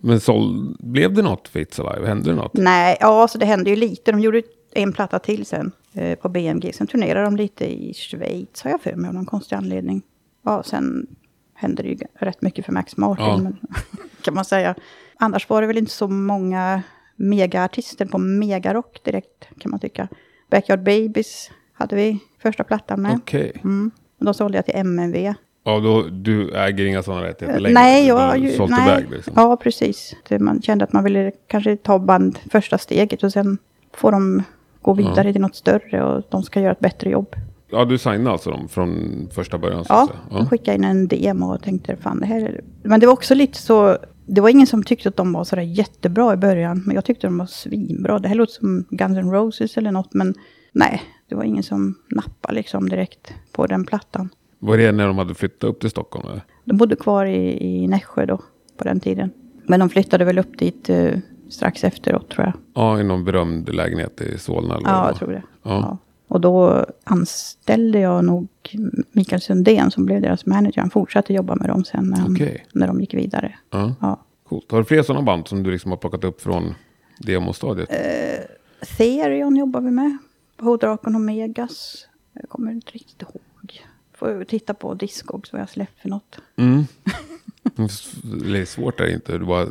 Men 0.00 0.20
så, 0.20 0.64
blev 0.78 1.14
det 1.14 1.22
något 1.22 1.48
för 1.48 1.60
It's 1.60 1.80
Alive? 1.80 2.08
Hände 2.08 2.30
det 2.30 2.36
något? 2.36 2.54
Nej, 2.54 2.96
ja, 3.00 3.28
så 3.28 3.38
det 3.38 3.46
hände 3.46 3.70
ju 3.70 3.76
lite. 3.76 4.12
De 4.12 4.20
gjorde 4.20 4.42
en 4.74 4.92
platta 4.92 5.18
till 5.18 5.46
sen 5.46 5.72
eh, 5.92 6.18
på 6.18 6.28
BMG. 6.28 6.74
Sen 6.74 6.86
turnerade 6.86 7.24
de 7.24 7.36
lite 7.36 7.64
i 7.64 7.94
Schweiz, 7.94 8.62
har 8.62 8.70
jag 8.70 8.80
för 8.80 8.94
mig, 8.94 9.08
av 9.08 9.14
någon 9.14 9.26
konstig 9.26 9.56
anledning. 9.56 10.02
Ja, 10.48 10.62
sen 10.62 11.06
hände 11.54 11.82
det 11.82 11.88
ju 11.88 11.96
rätt 12.14 12.42
mycket 12.42 12.64
för 12.64 12.72
Max 12.72 12.96
Martin, 12.96 13.56
Ja. 13.68 13.78
kan 14.22 14.34
man 14.34 14.44
säga. 14.44 14.74
Annars 15.16 15.48
var 15.48 15.60
det 15.60 15.66
väl 15.66 15.78
inte 15.78 15.90
så 15.90 16.08
många 16.08 16.82
megaartister 17.16 18.06
på 18.06 18.18
megarock 18.18 19.04
direkt, 19.04 19.48
kan 19.58 19.70
man 19.70 19.80
tycka. 19.80 20.08
Backyard 20.50 20.82
Babies 20.82 21.50
hade 21.72 21.96
vi 21.96 22.18
första 22.42 22.64
plattan 22.64 23.02
med. 23.02 23.16
Okej. 23.16 23.52
Mm. 23.64 23.90
Och 24.18 24.24
då 24.24 24.34
sålde 24.34 24.58
jag 24.58 24.64
till 24.64 24.74
MNV. 24.76 25.34
Ja, 25.64 25.80
då, 25.80 26.02
du 26.02 26.54
äger 26.54 26.86
inga 26.86 27.02
sådana 27.02 27.22
rättigheter 27.22 27.60
längre? 27.60 27.74
Nej, 27.74 28.06
jag 28.06 28.38
ju... 28.38 28.58
Nej. 28.68 28.88
iväg 28.88 29.10
liksom. 29.10 29.32
Ja, 29.36 29.56
precis. 29.56 30.14
Man 30.40 30.62
kände 30.62 30.84
att 30.84 30.92
man 30.92 31.04
ville 31.04 31.32
kanske 31.46 31.76
ta 31.76 31.98
band 31.98 32.38
första 32.50 32.78
steget 32.78 33.22
och 33.22 33.32
sen 33.32 33.58
får 33.92 34.12
de 34.12 34.42
gå 34.82 34.94
vidare 34.94 35.32
till 35.32 35.40
något 35.40 35.56
större 35.56 36.02
och 36.02 36.22
de 36.30 36.42
ska 36.42 36.60
göra 36.60 36.72
ett 36.72 36.80
bättre 36.80 37.10
jobb. 37.10 37.36
Ja, 37.70 37.84
du 37.84 37.98
signade 37.98 38.30
alltså 38.30 38.50
dem 38.50 38.68
från 38.68 39.28
första 39.32 39.58
början? 39.58 39.84
Ja, 39.88 40.08
säga. 40.08 40.40
jag 40.40 40.50
skickade 40.50 40.76
in 40.76 40.84
en 40.84 41.08
demo 41.08 41.54
och 41.54 41.62
tänkte 41.62 41.96
fan 41.96 42.20
det 42.20 42.26
här 42.26 42.40
är... 42.40 42.60
Men 42.82 43.00
det 43.00 43.06
var 43.06 43.12
också 43.12 43.34
lite 43.34 43.58
så... 43.58 43.98
Det 44.26 44.40
var 44.40 44.48
ingen 44.48 44.66
som 44.66 44.82
tyckte 44.82 45.08
att 45.08 45.16
de 45.16 45.32
var 45.32 45.44
sådär 45.44 45.62
jättebra 45.62 46.34
i 46.34 46.36
början. 46.36 46.82
Men 46.86 46.94
jag 46.94 47.04
tyckte 47.04 47.26
de 47.26 47.38
var 47.38 47.46
svinbra. 47.46 48.18
Det 48.18 48.28
här 48.28 48.34
låter 48.34 48.52
som 48.52 48.84
Guns 48.90 49.18
N' 49.18 49.30
Roses 49.30 49.76
eller 49.76 49.92
något. 49.92 50.14
Men 50.14 50.34
nej, 50.72 51.02
det 51.28 51.34
var 51.34 51.44
ingen 51.44 51.62
som 51.62 51.94
nappade 52.08 52.54
liksom 52.54 52.88
direkt 52.88 53.34
på 53.52 53.66
den 53.66 53.84
plattan. 53.84 54.28
Var 54.58 54.76
det 54.76 54.92
när 54.92 55.06
de 55.06 55.18
hade 55.18 55.34
flyttat 55.34 55.64
upp 55.64 55.80
till 55.80 55.90
Stockholm? 55.90 56.28
Eller? 56.28 56.42
De 56.64 56.76
bodde 56.76 56.96
kvar 56.96 57.26
i, 57.26 57.66
i 57.66 57.88
Nässjö 57.88 58.26
då, 58.26 58.40
på 58.76 58.84
den 58.84 59.00
tiden. 59.00 59.30
Men 59.66 59.80
de 59.80 59.90
flyttade 59.90 60.24
väl 60.24 60.38
upp 60.38 60.58
dit 60.58 60.90
eh, 60.90 61.18
strax 61.48 61.84
efteråt 61.84 62.28
tror 62.30 62.44
jag. 62.44 62.54
Ja, 62.74 63.00
i 63.00 63.04
någon 63.04 63.24
berömd 63.24 63.74
lägenhet 63.74 64.20
i 64.20 64.38
Solna? 64.38 64.76
Eller 64.76 64.88
Ja, 64.88 65.08
jag 65.08 65.16
tror 65.16 65.32
det. 65.32 65.42
Ja. 65.62 65.70
Ja. 65.70 65.98
Och 66.28 66.40
då 66.40 66.86
anställde 67.04 68.00
jag 68.00 68.24
nog 68.24 68.48
Mikael 69.12 69.40
Sundén 69.40 69.90
som 69.90 70.06
blev 70.06 70.22
deras 70.22 70.46
manager. 70.46 70.80
Han 70.80 70.90
fortsatte 70.90 71.32
jobba 71.32 71.54
med 71.54 71.68
dem 71.68 71.84
sen 71.84 72.08
när, 72.08 72.16
han, 72.16 72.38
när 72.72 72.86
de 72.86 73.00
gick 73.00 73.14
vidare. 73.14 73.58
Ja. 73.70 73.94
Ja. 74.00 74.20
Coolt. 74.48 74.70
Har 74.70 74.78
du 74.78 74.84
fler 74.84 75.02
sådana 75.02 75.24
band 75.24 75.48
som 75.48 75.62
du 75.62 75.70
liksom 75.70 75.90
har 75.90 75.98
plockat 75.98 76.24
upp 76.24 76.40
från 76.40 76.74
demostadiet? 77.18 77.90
Eh, 77.90 78.44
Therion 78.96 79.56
jobbar 79.56 79.80
vi 79.80 79.90
med. 79.90 80.18
H-Drakon 80.60 81.14
och 81.14 81.20
Megas. 81.20 82.08
Jag 82.32 82.48
kommer 82.48 82.72
inte 82.72 82.92
riktigt 82.92 83.22
ihåg. 83.22 83.82
Får 84.14 84.44
titta 84.44 84.74
på 84.74 84.94
Discogs 84.94 85.52
vad 85.52 85.62
jag 85.62 85.70
släppt 85.70 86.00
för 86.00 86.08
något. 86.08 86.38
Mm. 86.56 86.84
det 88.52 88.58
är 88.58 88.64
svårt 88.64 88.98
där 88.98 89.14
inte. 89.14 89.38
Du, 89.38 89.44
bara, 89.44 89.66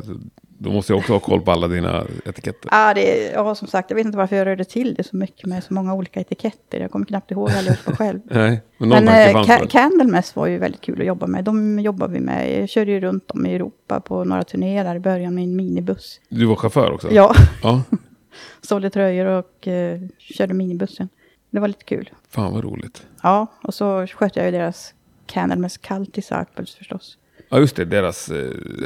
du 0.60 0.70
måste 0.70 0.92
ju 0.92 0.98
också 0.98 1.12
ha 1.12 1.20
koll 1.20 1.40
på 1.40 1.50
alla 1.52 1.68
dina 1.68 2.06
etiketter. 2.24 2.68
Ah, 2.72 2.94
det, 2.94 3.30
ja, 3.32 3.54
som 3.54 3.68
sagt, 3.68 3.90
jag 3.90 3.96
vet 3.96 4.06
inte 4.06 4.18
varför 4.18 4.36
jag 4.36 4.46
rörde 4.46 4.64
till 4.64 4.94
det 4.94 5.04
så 5.04 5.16
mycket 5.16 5.46
med 5.46 5.64
så 5.64 5.74
många 5.74 5.94
olika 5.94 6.20
etiketter. 6.20 6.80
Jag 6.80 6.90
kommer 6.90 7.06
knappt 7.06 7.30
ihåg 7.30 7.50
allihopa 7.50 7.96
själv. 7.96 8.20
Nej, 8.30 8.60
men 8.78 8.88
någon 8.88 9.04
Men 9.04 9.36
eh, 9.36 9.44
Ca-? 9.44 9.66
Candlemass 9.66 10.36
var 10.36 10.46
ju 10.46 10.58
väldigt 10.58 10.80
kul 10.80 11.00
att 11.00 11.06
jobba 11.06 11.26
med. 11.26 11.44
De 11.44 11.78
jobbar 11.78 12.08
vi 12.08 12.20
med. 12.20 12.62
Jag 12.62 12.68
körde 12.68 12.90
ju 12.90 13.00
runt 13.00 13.30
om 13.30 13.46
i 13.46 13.54
Europa 13.54 14.00
på 14.00 14.24
några 14.24 14.44
turnéer 14.44 14.84
där 14.84 14.96
i 14.96 15.00
början 15.00 15.34
med 15.34 15.44
en 15.44 15.56
minibuss. 15.56 16.20
Du 16.28 16.46
var 16.46 16.56
chaufför 16.56 16.92
också? 16.92 17.08
Ja, 17.12 17.34
ja. 17.62 17.82
sålde 18.62 18.90
tröjor 18.90 19.26
och 19.26 19.68
eh, 19.68 20.00
körde 20.18 20.54
minibussen. 20.54 21.08
Det 21.50 21.60
var 21.60 21.68
lite 21.68 21.84
kul. 21.84 22.10
Fan 22.30 22.52
vad 22.52 22.64
roligt. 22.64 23.06
Ja, 23.22 23.46
och 23.62 23.74
så 23.74 24.06
skötte 24.06 24.40
jag 24.40 24.46
ju 24.46 24.52
deras 24.52 24.94
Candlemass 25.26 25.78
Cult 25.78 26.14
Disciples 26.14 26.74
förstås. 26.74 27.18
Ja, 27.48 27.58
just 27.58 27.76
det. 27.76 27.84
Deras, 27.84 28.28
eh, 28.30 28.36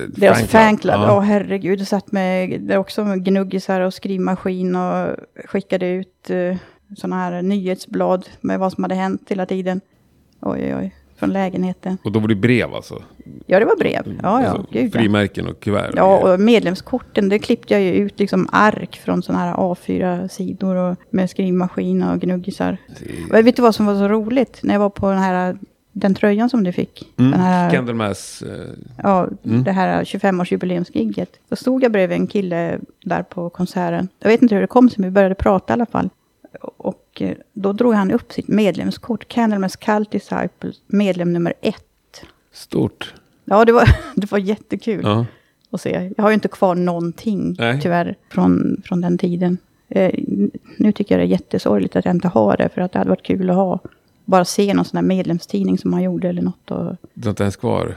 Deras 0.09 0.39
fanclub. 0.39 0.51
fanclub, 0.51 0.95
ja 0.95 1.07
Ja. 1.07 1.21
herregud. 1.21 1.81
Jag 1.81 1.87
satt 1.87 2.13
med 2.13 2.61
där 2.61 2.77
också 2.79 3.05
med 3.05 3.25
gnuggisar 3.25 3.81
och 3.81 3.95
skrivmaskin 3.95 4.77
och 4.77 5.17
skickade 5.45 5.87
ut 5.89 6.31
eh, 6.31 6.57
sådana 6.97 7.17
här 7.17 7.43
nyhetsblad 7.43 8.29
med 8.41 8.59
vad 8.59 8.73
som 8.73 8.85
hade 8.85 8.95
hänt 8.95 9.23
hela 9.29 9.47
tiden. 9.47 9.81
Oj, 10.41 10.61
oj, 10.65 10.75
oj. 10.77 10.95
Från 11.17 11.31
lägenheten. 11.33 11.99
Och 12.05 12.13
då 12.13 12.21
var 12.21 12.29
det 12.29 12.35
brev 12.35 12.75
alltså? 12.75 13.03
Ja, 13.47 13.59
det 13.59 13.65
var 13.65 13.77
brev. 13.77 14.19
Ja, 14.23 14.43
ja, 14.43 14.49
alltså 14.49 14.67
gud 14.73 14.93
frimärken 14.93 15.47
och 15.47 15.61
kuvert? 15.61 15.93
Ja, 15.97 16.33
och 16.33 16.41
medlemskorten, 16.41 17.29
det 17.29 17.39
klippte 17.39 17.75
jag 17.75 17.83
ju 17.83 17.93
ut 17.93 18.19
liksom 18.19 18.49
ark 18.53 19.01
från 19.05 19.23
sådana 19.23 19.45
här 19.45 19.55
A4-sidor 19.55 20.77
och 20.77 20.97
med 21.11 21.31
skrivmaskin 21.31 22.03
och 22.03 22.21
gnuggisar. 22.21 22.77
Det- 23.31 23.39
Och 23.41 23.47
vet 23.47 23.57
du 23.57 23.63
vad 23.63 23.75
som 23.75 23.87
var 23.87 23.95
så 23.95 24.09
roligt? 24.09 24.59
När 24.63 24.75
jag 24.75 24.79
var 24.81 24.91
på 24.91 25.11
den 25.11 25.19
här, 25.19 25.57
den 25.93 26.15
tröjan 26.15 26.51
som 26.51 26.65
du 26.65 26.73
fick. 26.73 27.09
Mm. 27.19 27.31
Den 27.31 27.41
här, 27.41 27.71
Candlemass. 27.71 28.43
Eh, 28.43 28.67
ja, 29.03 29.29
Mm. 29.45 29.65
det 29.65 29.73
här 29.73 30.05
25-årsjubileumsgigget. 30.05 31.29
Då 31.49 31.57
stod 31.57 31.83
jag 31.85 31.93
bredvid 31.93 32.19
en 32.19 32.27
kille 32.27 32.79
där 33.05 33.23
på 33.23 33.51
konserten. 33.51 34.09
Jag 34.19 34.29
vet 34.29 34.43
inte 34.43 34.55
hur 34.55 34.61
det 34.63 34.67
kom 34.67 34.91
sig, 34.91 35.01
men 35.01 35.11
vi 35.11 35.15
började 35.15 35.35
prata 35.35 35.73
i 35.73 35.75
alla 35.75 35.87
fall. 35.87 36.09
Och 36.61 37.09
eh, 37.21 37.37
då 37.53 37.73
drog 37.73 37.95
han 37.95 38.11
upp 38.11 38.33
sitt 38.33 38.49
medlemskort, 38.49 39.29
Candlemass 39.29 39.77
Cult 39.77 40.11
Disciples, 40.11 40.81
medlem 40.87 41.33
nummer 41.33 41.55
ett. 41.61 42.23
stort. 42.53 43.15
Ja, 43.45 43.65
det 43.65 43.73
var, 43.73 43.89
det 44.15 44.31
var 44.33 44.39
jättekul. 44.39 45.01
Ja. 45.05 45.27
och 45.71 45.81
se. 45.81 46.11
Jag 46.17 46.23
har 46.25 46.31
ju 46.31 46.35
inte 46.35 46.49
kvar 46.49 46.75
någonting 46.75 47.57
Nej. 47.59 47.81
tyvärr 47.83 48.15
från, 48.31 48.83
från 48.85 49.01
den 49.01 49.19
tiden. 49.19 49.59
Eh, 49.89 50.11
nu 50.77 50.93
tycker 50.93 51.15
jag 51.15 51.21
det 51.21 51.25
är 51.27 51.33
jättesorgligt 51.33 51.97
att 51.97 52.05
jag 52.05 52.15
inte 52.15 52.29
har 52.29 52.57
det, 52.57 52.69
för 52.75 52.81
att 52.81 52.93
det 52.93 52.99
hade 52.99 53.11
varit 53.11 53.23
kul 53.23 53.51
att 53.51 53.57
ha. 53.57 53.79
Bara 54.33 54.45
se 54.45 54.75
någon 54.75 54.85
sån 54.85 54.97
här 54.97 55.05
medlemstidning 55.05 55.79
som 55.79 55.91
man 55.91 56.03
gjorde 56.03 56.29
eller 56.29 56.43
något. 56.43 56.71
Och, 56.71 56.97
Du 57.15 57.27
har 57.29 57.31
inte 57.31 57.43
ens 57.43 57.57
kvar 57.57 57.97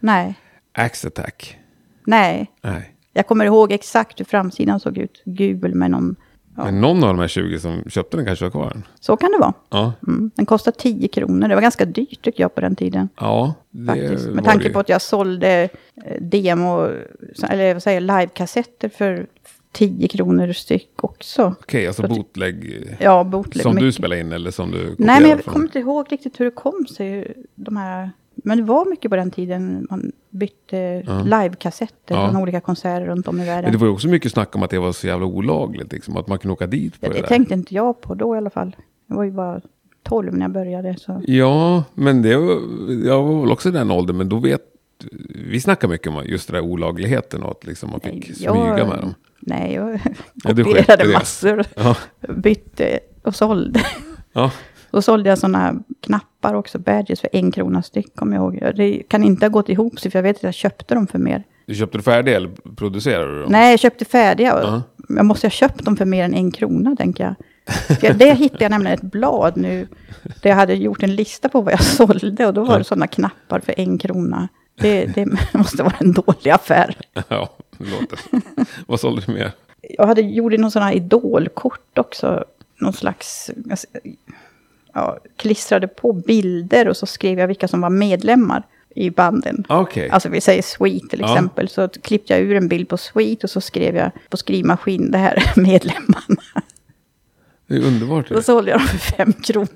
nej, 0.00 0.34
Axe 0.72 1.08
Attack? 1.08 1.58
nej. 2.06 2.50
Nej. 2.62 2.88
Jag 3.12 3.26
kommer 3.26 3.44
ihåg 3.44 3.72
exakt 3.72 4.20
hur 4.20 4.24
framsidan 4.24 4.80
såg 4.80 4.98
ut. 4.98 5.22
Gul 5.24 5.74
med 5.74 5.90
någon... 5.90 6.16
Ja. 6.56 6.64
Men 6.64 6.80
någon 6.80 7.04
av 7.04 7.08
de 7.08 7.18
här 7.18 7.28
20 7.28 7.58
som 7.58 7.84
köpte 7.90 8.16
den 8.16 8.26
kanske 8.26 8.44
har 8.44 8.50
kvar 8.50 8.70
den? 8.70 8.82
Så 9.00 9.16
kan 9.16 9.30
det 9.32 9.38
vara. 9.38 9.52
Ja. 9.70 9.92
Mm. 10.06 10.30
Den 10.34 10.46
kostade 10.46 10.76
10 10.78 11.08
kronor. 11.08 11.48
Det 11.48 11.54
var 11.54 11.62
ganska 11.62 11.84
dyrt 11.84 12.22
tycker 12.22 12.42
jag 12.44 12.54
på 12.54 12.60
den 12.60 12.76
tiden. 12.76 13.08
Ja, 13.20 13.54
det 13.70 13.86
Faktiskt. 13.86 14.28
Med 14.28 14.44
tanke 14.44 14.68
det. 14.68 14.72
på 14.74 14.80
att 14.80 14.88
jag 14.88 15.02
sålde 15.02 15.68
eh, 16.04 16.20
demo, 16.22 16.88
eller 17.48 17.72
vad 17.74 17.82
säger 17.82 18.00
livekassetter 18.00 18.88
för 18.88 19.26
10 19.72 20.08
kronor 20.08 20.52
styck 20.52 21.04
också. 21.04 21.54
Okej, 21.60 21.86
alltså 21.86 22.02
Så 22.02 22.08
ty- 22.08 22.14
bootleg. 22.14 22.86
Ja, 23.00 23.24
bootleg. 23.24 23.62
Som 23.62 23.74
du 23.76 23.80
mycket. 23.82 23.94
spelade 23.94 24.20
in 24.20 24.32
eller 24.32 24.50
som 24.50 24.70
du 24.70 24.94
Nej, 24.98 25.20
men 25.20 25.30
jag 25.30 25.40
från? 25.44 25.52
kommer 25.52 25.66
inte 25.66 25.78
ihåg 25.78 26.06
riktigt 26.12 26.40
hur 26.40 26.44
det 26.44 26.50
kom 26.50 26.86
sig. 26.86 27.34
De 27.54 27.76
här, 27.76 28.10
men 28.34 28.58
det 28.58 28.64
var 28.64 28.84
mycket 28.90 29.10
på 29.10 29.16
den 29.16 29.30
tiden 29.30 29.86
man 29.90 30.12
bytte 30.30 30.76
Ja. 31.06 31.22
livekassetter 31.22 32.14
Ja. 32.14 32.28
från 32.30 32.42
olika 32.42 32.60
konserter 32.60 33.06
runt 33.06 33.28
om 33.28 33.40
i 33.40 33.44
världen. 33.46 33.62
Men 33.64 33.72
det 33.72 33.78
var 33.78 33.86
ju 33.86 33.92
också 33.92 34.08
mycket 34.08 34.32
snack 34.32 34.56
om 34.56 34.62
att 34.62 34.70
det 34.70 34.78
var 34.78 34.92
så 34.92 35.06
jävla 35.06 35.26
olagligt, 35.26 35.92
liksom, 35.92 36.16
att 36.16 36.28
man 36.28 36.38
kunde 36.38 36.52
åka 36.52 36.66
dit 36.66 37.00
på 37.00 37.06
ja, 37.06 37.08
det, 37.08 37.14
det 37.14 37.20
där. 37.20 37.28
tänkte 37.28 37.54
inte 37.54 37.74
jag 37.74 38.00
på 38.00 38.14
då 38.14 38.34
i 38.34 38.38
alla 38.38 38.50
fall. 38.50 38.76
Jag 39.06 39.16
var 39.16 39.24
ju 39.24 39.30
bara 39.30 39.60
12 40.02 40.34
när 40.34 40.40
jag 40.44 40.52
började. 40.52 40.96
Så. 40.98 41.22
Ja, 41.26 41.84
men 41.94 42.22
det 42.22 42.36
var, 42.36 42.60
jag 43.06 43.22
var 43.22 43.40
väl 43.40 43.52
också 43.52 43.68
i 43.68 43.72
den 43.72 43.90
åldern, 43.90 44.16
men 44.16 44.28
då 44.28 44.36
vet 44.38 44.60
vi 45.50 45.60
snackar 45.60 45.88
mycket 45.88 46.08
om 46.08 46.22
just 46.26 46.48
det 46.48 46.54
där 46.56 46.60
olagligheten 46.64 47.42
och 47.42 47.50
att 47.50 47.66
liksom 47.66 47.90
man 47.90 48.00
fick 48.00 48.12
Nej, 48.12 48.34
smyga 48.34 48.78
jag- 48.78 48.88
med 48.88 48.98
dem. 48.98 49.14
Nej, 49.46 49.74
jag 49.74 50.00
Ja, 50.44 50.50
kopierade 50.50 51.06
det. 51.06 51.12
massor. 51.12 51.64
Ja, 51.76 51.96
Bytte 52.28 52.98
och 53.22 53.34
sålde. 53.34 53.80
ja. 54.32 54.50
Då 54.90 55.02
sålde 55.02 55.28
jag 55.28 55.38
sådana 55.38 55.74
knappar 56.02 56.54
också, 56.54 56.78
badges 56.78 57.20
för 57.20 57.30
en 57.32 57.50
krona 57.52 57.82
styck, 57.82 58.16
kommer 58.16 58.36
jag 58.36 58.54
ihåg. 58.54 58.76
Det 58.76 59.02
kan 59.08 59.24
inte 59.24 59.44
ha 59.46 59.50
gått 59.50 59.68
ihop 59.68 60.00
sig, 60.00 60.10
för 60.10 60.18
jag 60.18 60.22
vet 60.22 60.36
att 60.36 60.42
jag 60.42 60.54
köpte 60.54 60.94
dem 60.94 61.06
för 61.06 61.18
mer. 61.18 61.42
Du 61.66 61.74
köpte 61.74 61.98
du 61.98 62.02
färdiga 62.02 62.36
eller 62.36 62.50
producerade 62.76 63.34
du 63.34 63.42
dem? 63.42 63.52
Nej, 63.52 63.70
jag 63.70 63.80
köpte 63.80 64.04
färdiga. 64.04 64.48
Ja. 64.62 64.82
Jag 65.08 65.26
måste 65.26 65.46
ha 65.46 65.50
köpt 65.50 65.84
dem 65.84 65.96
för 65.96 66.04
mer 66.04 66.24
än 66.24 66.34
en 66.34 66.50
krona, 66.52 66.96
tänker 66.96 67.24
jag. 67.24 67.34
För 68.00 68.14
det 68.14 68.34
hittade 68.34 68.64
jag 68.64 68.70
nämligen 68.70 68.94
ett 68.98 69.12
blad 69.12 69.56
nu, 69.56 69.88
där 70.42 70.50
jag 70.50 70.56
hade 70.56 70.74
gjort 70.74 71.02
en 71.02 71.14
lista 71.14 71.48
på 71.48 71.60
vad 71.60 71.72
jag 71.72 71.82
sålde, 71.84 72.46
och 72.46 72.54
då 72.54 72.64
var 72.64 72.78
det 72.78 72.84
sådana 72.84 73.06
knappar 73.06 73.60
för 73.60 73.74
en 73.80 73.98
krona. 73.98 74.48
Det, 74.80 75.06
det 75.06 75.26
måste 75.54 75.82
vara 75.82 75.94
en 76.00 76.12
dålig 76.12 76.50
affär. 76.50 76.96
Ja, 77.28 77.48
det 77.78 77.90
låter 77.90 78.16
så. 78.16 78.40
Vad 78.86 79.00
sålde 79.00 79.22
du 79.26 79.32
mer? 79.32 79.52
Jag 79.82 80.06
hade 80.06 80.20
gjort 80.20 80.52
någon 80.58 80.70
sån 80.70 80.82
här 80.82 80.92
idolkort 80.92 81.98
också. 81.98 82.44
Någon 82.80 82.92
slags... 82.92 83.50
Ja, 84.94 85.18
klistrade 85.36 85.88
på 85.88 86.12
bilder 86.12 86.88
och 86.88 86.96
så 86.96 87.06
skrev 87.06 87.38
jag 87.38 87.46
vilka 87.48 87.68
som 87.68 87.80
var 87.80 87.90
medlemmar. 87.90 88.62
i 88.94 89.10
banden. 89.10 89.64
Okej. 89.68 90.10
Alltså 90.10 90.28
vi 90.28 90.40
säger 90.40 90.62
Sweet 90.62 91.10
till 91.10 91.20
Ja. 91.20 91.32
exempel. 91.32 91.68
Så 91.68 91.88
klippte 91.88 92.32
jag 92.32 92.42
ur 92.42 92.56
en 92.56 92.68
bild 92.68 92.88
på 92.88 92.96
Sweet 92.96 93.44
och 93.44 93.50
så 93.50 93.60
skrev 93.60 93.96
jag 93.96 94.10
på 94.28 94.36
skrivmaskin, 94.36 95.10
det 95.10 95.18
här 95.18 95.34
är 95.36 95.60
medlemmarna. 95.60 96.62
Det 97.66 97.74
är 97.76 97.80
underbart. 97.86 98.28
Då 98.28 98.42
sålde 98.42 98.70
jag 98.70 98.80
dem 98.80 98.86
för 98.88 98.98
fem 98.98 99.32
kronor. 99.32 99.68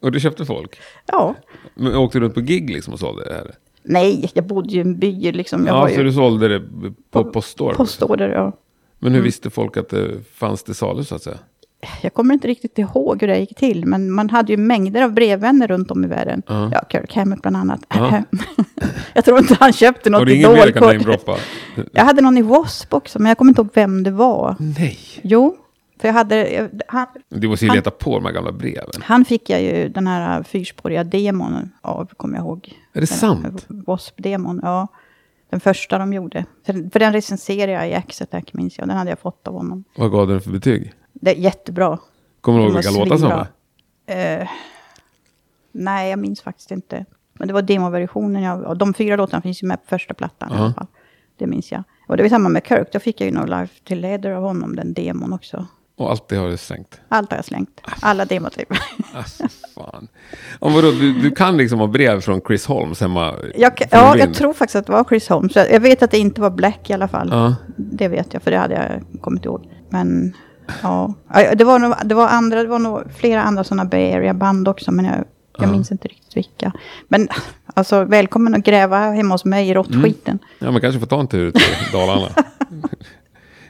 Och 0.00 0.12
du 0.12 0.20
köpte 0.20 0.46
folk? 0.46 0.80
Ja. 1.06 1.34
Men 1.74 1.94
åkte 1.96 2.18
du 2.18 2.24
runt 2.24 2.34
på 2.34 2.40
gig 2.40 2.70
liksom 2.70 2.92
och 2.92 2.98
sålde 3.00 3.24
det 3.24 3.34
här? 3.34 3.54
Nej, 3.84 4.30
jag 4.34 4.46
bodde 4.46 4.68
ju 4.68 4.78
i 4.78 4.80
en 4.80 4.98
by 4.98 5.32
liksom. 5.32 5.66
Jag 5.66 5.76
ja, 5.76 5.88
så 5.88 5.94
ju 6.00 6.04
du 6.04 6.12
sålde 6.12 6.48
det 6.48 6.62
på 7.10 7.24
postorder? 7.24 7.76
postorder, 7.76 8.28
ja. 8.28 8.52
Men 8.98 9.12
hur 9.12 9.18
Mm. 9.18 9.24
visste 9.24 9.50
folk 9.50 9.76
att 9.76 9.88
det 9.88 10.10
fanns 10.34 10.62
till 10.62 10.74
salu 10.74 11.04
så 11.04 11.14
att 11.14 11.22
säga? 11.22 11.36
Jag 12.02 12.14
kommer 12.14 12.34
inte 12.34 12.48
riktigt 12.48 12.78
ihåg 12.78 13.20
hur 13.20 13.28
det 13.28 13.38
gick 13.38 13.56
till, 13.56 13.86
men 13.86 14.10
man 14.10 14.30
hade 14.30 14.52
ju 14.52 14.56
mängder 14.56 15.02
av 15.02 15.12
brevvänner 15.12 15.68
runt 15.68 15.90
om 15.90 16.04
i 16.04 16.06
världen. 16.06 16.42
Ja. 16.46 16.70
Ja, 16.72 16.82
Kirk 16.88 17.14
Hammett 17.16 17.42
bland 17.42 17.56
annat. 17.56 17.80
Ja. 17.88 18.22
jag 19.14 19.24
tror 19.24 19.38
inte 19.38 19.56
han 19.60 19.72
köpte 19.72 20.10
något 20.10 20.18
Har 20.18 20.26
du 20.26 20.34
ingen 20.34 20.52
mer 20.52 20.66
du 20.66 20.72
kan 20.72 20.82
idolkort. 20.82 21.06
namedroppa? 21.06 21.36
Jag 21.92 22.04
hade 22.04 22.22
någon 22.22 22.38
i 22.38 22.42
W.A.S.P. 22.42 22.96
också, 22.96 23.18
men 23.18 23.28
jag 23.28 23.38
kommer 23.38 23.50
inte 23.50 23.60
ihåg 23.60 23.70
vem 23.74 24.02
det 24.02 24.10
var. 24.10 24.56
Nej. 24.78 24.98
Jo, 25.22 25.56
för 26.00 26.08
jag 26.08 26.12
hade... 26.12 26.70
Han, 26.88 27.06
Du 27.28 27.48
måste 27.48 27.64
ju 27.64 27.68
Han- 27.68 27.76
leta 27.76 27.90
på 27.90 28.14
de 28.14 28.24
här 28.24 28.32
gamla 28.32 28.52
breven. 28.52 29.02
han 29.02 29.24
fick 29.24 29.50
jag 29.50 29.62
ju 29.62 29.88
den 29.88 30.06
här 30.06 30.42
fyrspåriga 30.42 31.04
demon 31.04 31.70
av, 31.80 32.10
kommer 32.16 32.36
jag 32.36 32.44
ihåg. 32.44 32.72
Är 32.92 33.00
det 33.00 33.00
Den 33.00 33.06
sant? 33.06 33.66
W.A.S.P.-demon, 33.68 34.60
ja. 34.62 34.88
Den 35.50 35.60
första 35.60 35.98
de 35.98 36.12
gjorde. 36.12 36.44
För, 36.66 36.90
för 36.90 36.98
den 37.00 37.12
recenserade 37.12 37.72
jag 37.72 37.88
i 37.88 37.92
X-Attack, 37.92 38.52
minns 38.54 38.78
jag. 38.78 38.88
Den 38.88 38.96
hade 38.96 39.10
jag 39.10 39.18
fått 39.18 39.48
av 39.48 39.54
honom. 39.54 39.84
Vad 39.96 40.10
gav 40.10 40.28
den 40.28 40.40
för 40.40 40.50
betyg? 40.50 40.92
Det 41.12 41.30
är 41.30 41.34
jättebra. 41.40 41.98
Kommer 42.40 42.58
du 42.58 42.64
ihåg 42.64 42.74
vilka 42.74 42.90
låtar 42.90 43.16
som 43.16 43.28
var? 43.28 43.46
Eh, 44.06 44.48
nej, 45.72 46.10
jag 46.10 46.18
minns 46.18 46.42
faktiskt 46.42 46.70
inte. 46.70 47.04
Men 47.32 47.48
det 47.48 47.54
var 47.54 47.62
demoversionen. 47.62 48.42
Jag, 48.42 48.78
de 48.78 48.94
fyra 48.94 49.16
låtarna 49.16 49.42
finns 49.42 49.62
ju 49.62 49.66
med 49.66 49.82
på 49.82 49.86
första 49.88 50.14
plattan 50.14 50.48
i 50.52 50.54
Ja. 50.54 50.64
alla 50.64 50.74
fall. 50.74 50.86
Det 51.36 51.46
minns 51.46 51.72
jag. 51.72 51.82
Och 52.08 52.16
det 52.16 52.22
var 52.22 52.30
samma 52.30 52.48
med 52.48 52.62
Kirk. 52.66 52.92
Då 52.92 52.98
fick 52.98 53.20
jag 53.20 53.26
ju 53.30 53.32
No 53.34 53.46
Life 53.46 53.74
till 53.84 54.00
Leather 54.00 54.30
av 54.30 54.42
honom, 54.42 54.76
den 54.76 54.92
demon 54.92 55.32
också. 55.32 55.66
Och 55.96 56.10
allt 56.10 56.28
det 56.28 56.36
har 56.36 56.48
du 56.48 56.56
slängt? 56.56 57.00
Allt 57.08 57.30
har 57.30 57.38
jag 57.38 57.44
slängt. 57.44 57.80
Alla 58.00 58.24
demotyper. 58.24 58.78
Alltså, 59.14 59.44
fan. 59.74 60.08
Om 60.58 60.72
vadå, 60.74 60.90
du, 60.90 61.12
du 61.12 61.30
kan 61.30 61.56
liksom 61.56 61.78
ha 61.78 61.86
brev 61.86 62.20
från 62.20 62.40
Chris 62.40 62.66
Holmes 62.66 63.00
hemma? 63.00 63.34
Jag, 63.54 63.72
ja, 63.90 64.12
Rin. 64.14 64.18
jag 64.20 64.34
tror 64.34 64.52
faktiskt 64.52 64.76
att 64.76 64.86
det 64.86 64.92
var 64.92 65.04
Chris 65.04 65.28
Holmes. 65.28 65.56
Jag 65.56 65.80
vet 65.80 66.02
att 66.02 66.10
det 66.10 66.18
inte 66.18 66.40
var 66.40 66.50
Black 66.50 66.90
i 66.90 66.92
alla 66.92 67.08
fall. 67.08 67.28
Ja. 67.32 67.54
Det 67.76 68.08
vet 68.08 68.32
jag, 68.34 68.42
för 68.42 68.50
det 68.50 68.58
hade 68.58 68.74
jag 68.74 69.20
kommit 69.22 69.44
ihåg. 69.44 69.68
Men 69.90 70.36
ja, 70.82 71.14
det 71.54 71.64
var, 71.64 71.78
nog, 71.78 71.94
det 72.04 72.14
var, 72.14 72.28
andra, 72.28 72.62
det 72.62 72.68
var 72.68 72.78
nog 72.78 73.02
flera 73.16 73.42
andra 73.42 73.64
sådana 73.64 73.84
Bay 73.84 74.12
Area-band 74.12 74.68
också, 74.68 74.92
men 74.92 75.04
jag, 75.04 75.14
jag 75.14 75.24
Ja. 75.68 75.72
minns 75.72 75.92
inte 75.92 76.08
riktigt 76.08 76.36
vilka. 76.36 76.72
Men 77.08 77.28
alltså, 77.74 78.04
välkommen 78.04 78.54
att 78.54 78.64
gräva 78.64 78.98
hemma 78.98 79.34
hos 79.34 79.44
mig 79.44 79.68
i 79.68 79.74
råttskiten. 79.74 80.38
Ja, 80.58 80.70
men 80.70 80.80
kanske 80.80 81.00
får 81.00 81.06
ta 81.06 81.20
en 81.20 81.28
tur 81.28 81.50
till 81.50 81.62
Dalarna. 81.92 82.28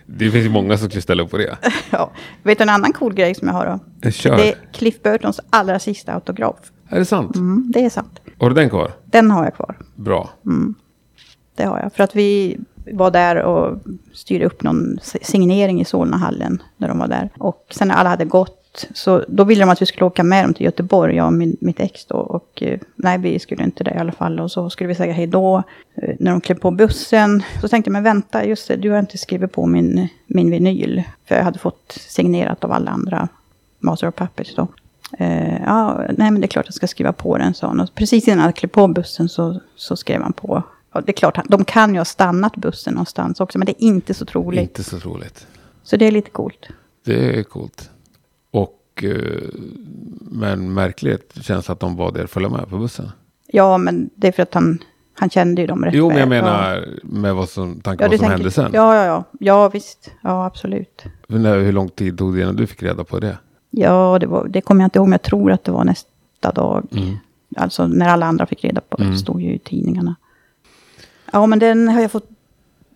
det 0.06 0.30
finns 0.30 0.44
ju 0.44 0.50
många 0.50 0.78
som 0.78 0.88
skulle 0.88 1.02
ställa 1.02 1.22
upp 1.22 1.30
på 1.30 1.36
det. 1.38 1.56
Ja. 1.90 2.10
Vet 2.42 2.58
du 2.58 2.62
en 2.62 2.68
annan 2.68 2.92
cool 2.92 3.14
grej 3.14 3.34
som 3.34 3.48
jag 3.48 3.54
har 3.54 3.80
då? 4.02 4.10
Kör. 4.10 4.36
Det 4.36 4.52
är 4.52 4.58
Cliff 4.72 5.02
Burtons 5.02 5.40
allra 5.50 5.78
sista 5.78 6.14
autograf. 6.14 6.56
Är 6.88 6.98
det 6.98 7.04
sant? 7.04 7.36
Mm, 7.36 7.72
det 7.74 7.84
är 7.84 7.90
sant. 7.90 8.20
Har 8.38 8.48
du 8.48 8.54
den 8.54 8.70
kvar? 8.70 8.90
Den 9.04 9.30
har 9.30 9.44
jag 9.44 9.54
kvar. 9.54 9.76
Bra. 9.94 10.30
Det 11.56 11.64
har 11.64 11.78
jag. 11.80 11.92
För 11.92 12.04
att 12.04 12.16
vi 12.16 12.58
var 12.92 13.10
där 13.10 13.42
och 13.42 13.78
styrde 14.12 14.44
upp 14.46 14.62
någon 14.62 14.98
signering 15.22 15.80
i 15.80 15.84
Solnahallen 15.84 16.62
när 16.76 16.88
de 16.88 16.98
var 16.98 17.08
där. 17.08 17.30
Och 17.38 17.66
sen 17.70 17.88
när 17.88 17.94
alla 17.94 18.08
hade 18.08 18.24
gått, 18.24 18.63
så 18.94 19.24
då 19.28 19.44
ville 19.44 19.62
de 19.62 19.70
att 19.70 19.82
vi 19.82 19.86
skulle 19.86 20.06
åka 20.06 20.22
med 20.24 20.44
dem 20.44 20.54
till 20.54 20.64
Göteborg, 20.64 21.16
jag 21.16 21.26
och 21.26 21.32
min, 21.32 21.56
mitt 21.60 21.80
ex 21.80 22.04
då. 22.04 22.16
Och 22.16 22.62
eh, 22.62 22.78
nej, 22.96 23.18
vi 23.18 23.38
skulle 23.38 23.64
inte 23.64 23.84
det 23.84 23.90
i 23.90 23.98
alla 23.98 24.12
fall. 24.12 24.40
Och 24.40 24.50
så 24.50 24.70
skulle 24.70 24.88
vi 24.88 24.94
säga 24.94 25.12
hej 25.12 25.26
då. 25.26 25.62
Eh, 25.94 26.14
När 26.18 26.30
de 26.30 26.40
klev 26.40 26.58
på 26.58 26.70
bussen 26.70 27.42
så 27.60 27.68
tänkte 27.68 27.88
jag, 27.88 27.92
men 27.92 28.02
vänta, 28.02 28.44
just 28.46 28.68
det, 28.68 28.76
du 28.76 28.90
har 28.90 28.98
inte 28.98 29.18
skrivit 29.18 29.52
på 29.52 29.66
min, 29.66 30.08
min 30.26 30.50
vinyl. 30.50 31.02
För 31.24 31.34
jag 31.34 31.44
hade 31.44 31.58
fått 31.58 31.98
signerat 32.08 32.64
av 32.64 32.72
alla 32.72 32.90
andra 32.90 33.28
Master 33.78 34.08
of 34.08 34.14
Puppets 34.14 34.54
då. 34.54 34.68
Eh, 35.18 35.62
ja, 35.62 36.00
nej 36.08 36.30
men 36.30 36.40
det 36.40 36.44
är 36.44 36.48
klart 36.48 36.66
jag 36.66 36.74
ska 36.74 36.86
skriva 36.86 37.12
på 37.12 37.38
den, 37.38 37.54
sa 37.54 37.66
han. 37.66 37.80
Och 37.80 37.94
precis 37.94 38.28
innan 38.28 38.44
jag 38.44 38.56
klev 38.56 38.68
på 38.68 38.88
bussen 38.88 39.28
så, 39.28 39.60
så 39.76 39.96
skrev 39.96 40.22
han 40.22 40.32
på. 40.32 40.62
Ja, 40.92 41.00
det 41.00 41.10
är 41.10 41.16
klart, 41.16 41.38
de 41.48 41.64
kan 41.64 41.92
ju 41.92 42.00
ha 42.00 42.04
stannat 42.04 42.56
bussen 42.56 42.94
någonstans 42.94 43.40
också, 43.40 43.58
men 43.58 43.66
det 43.66 43.84
är 43.84 43.86
inte 43.86 44.14
så 44.14 44.24
troligt. 44.24 44.62
Inte 44.62 44.84
så 44.84 45.00
troligt. 45.00 45.46
Så 45.82 45.96
det 45.96 46.06
är 46.06 46.10
lite 46.10 46.30
coolt. 46.30 46.68
Det 47.04 47.38
är 47.38 47.42
coolt. 47.42 47.90
Och, 48.96 49.04
eh, 49.04 49.42
men 50.20 50.74
märkligt 50.74 51.32
känsla 51.40 51.72
att 51.72 51.80
de 51.80 51.96
där 51.96 52.24
och 52.24 52.30
följde 52.30 52.50
med 52.50 52.68
på 52.68 52.78
bussen. 52.78 53.10
Ja, 53.46 53.78
men 53.78 54.10
det 54.14 54.28
är 54.28 54.32
för 54.32 54.42
att 54.42 54.54
han, 54.54 54.78
han 55.14 55.30
kände 55.30 55.60
ju 55.60 55.66
dem 55.66 55.84
rätt 55.84 55.94
Jo, 55.94 56.08
men 56.08 56.18
jag 56.18 56.28
menar 56.28 56.88
med 57.02 57.34
vad 57.34 57.48
som, 57.48 57.80
tanke 57.80 58.04
ja, 58.04 58.08
vad 58.08 58.18
som 58.18 58.26
tänker- 58.26 58.36
hände 58.36 58.50
sen. 58.50 58.70
Ja, 58.74 58.94
ja, 58.96 59.04
ja. 59.04 59.24
Ja, 59.40 59.68
visst. 59.68 60.10
Ja, 60.22 60.46
absolut. 60.46 61.04
När, 61.28 61.58
hur 61.60 61.72
lång 61.72 61.88
tid 61.88 62.18
tog 62.18 62.34
det 62.34 62.40
innan 62.42 62.56
du 62.56 62.66
fick 62.66 62.82
reda 62.82 63.04
på 63.04 63.18
det? 63.20 63.38
Ja, 63.70 64.18
det, 64.20 64.26
var, 64.26 64.48
det 64.48 64.60
kommer 64.60 64.82
jag 64.82 64.86
inte 64.86 64.98
ihåg, 64.98 65.06
men 65.08 65.12
jag 65.12 65.22
tror 65.22 65.52
att 65.52 65.64
det 65.64 65.72
var 65.72 65.84
nästa 65.84 66.52
dag. 66.54 66.86
Alltså 67.56 67.86
när 67.86 68.08
alla 68.08 68.26
andra 68.26 68.46
fick 68.46 68.64
reda 68.64 68.80
på 68.80 68.96
det, 68.96 69.04
Mm. 69.04 69.16
stod 69.16 69.42
ju 69.42 69.54
i 69.54 69.58
tidningarna. 69.58 70.14
Ja, 71.32 71.46
men 71.46 71.58
den 71.58 71.88
har 71.88 72.00
jag 72.00 72.10
fått... 72.10 72.28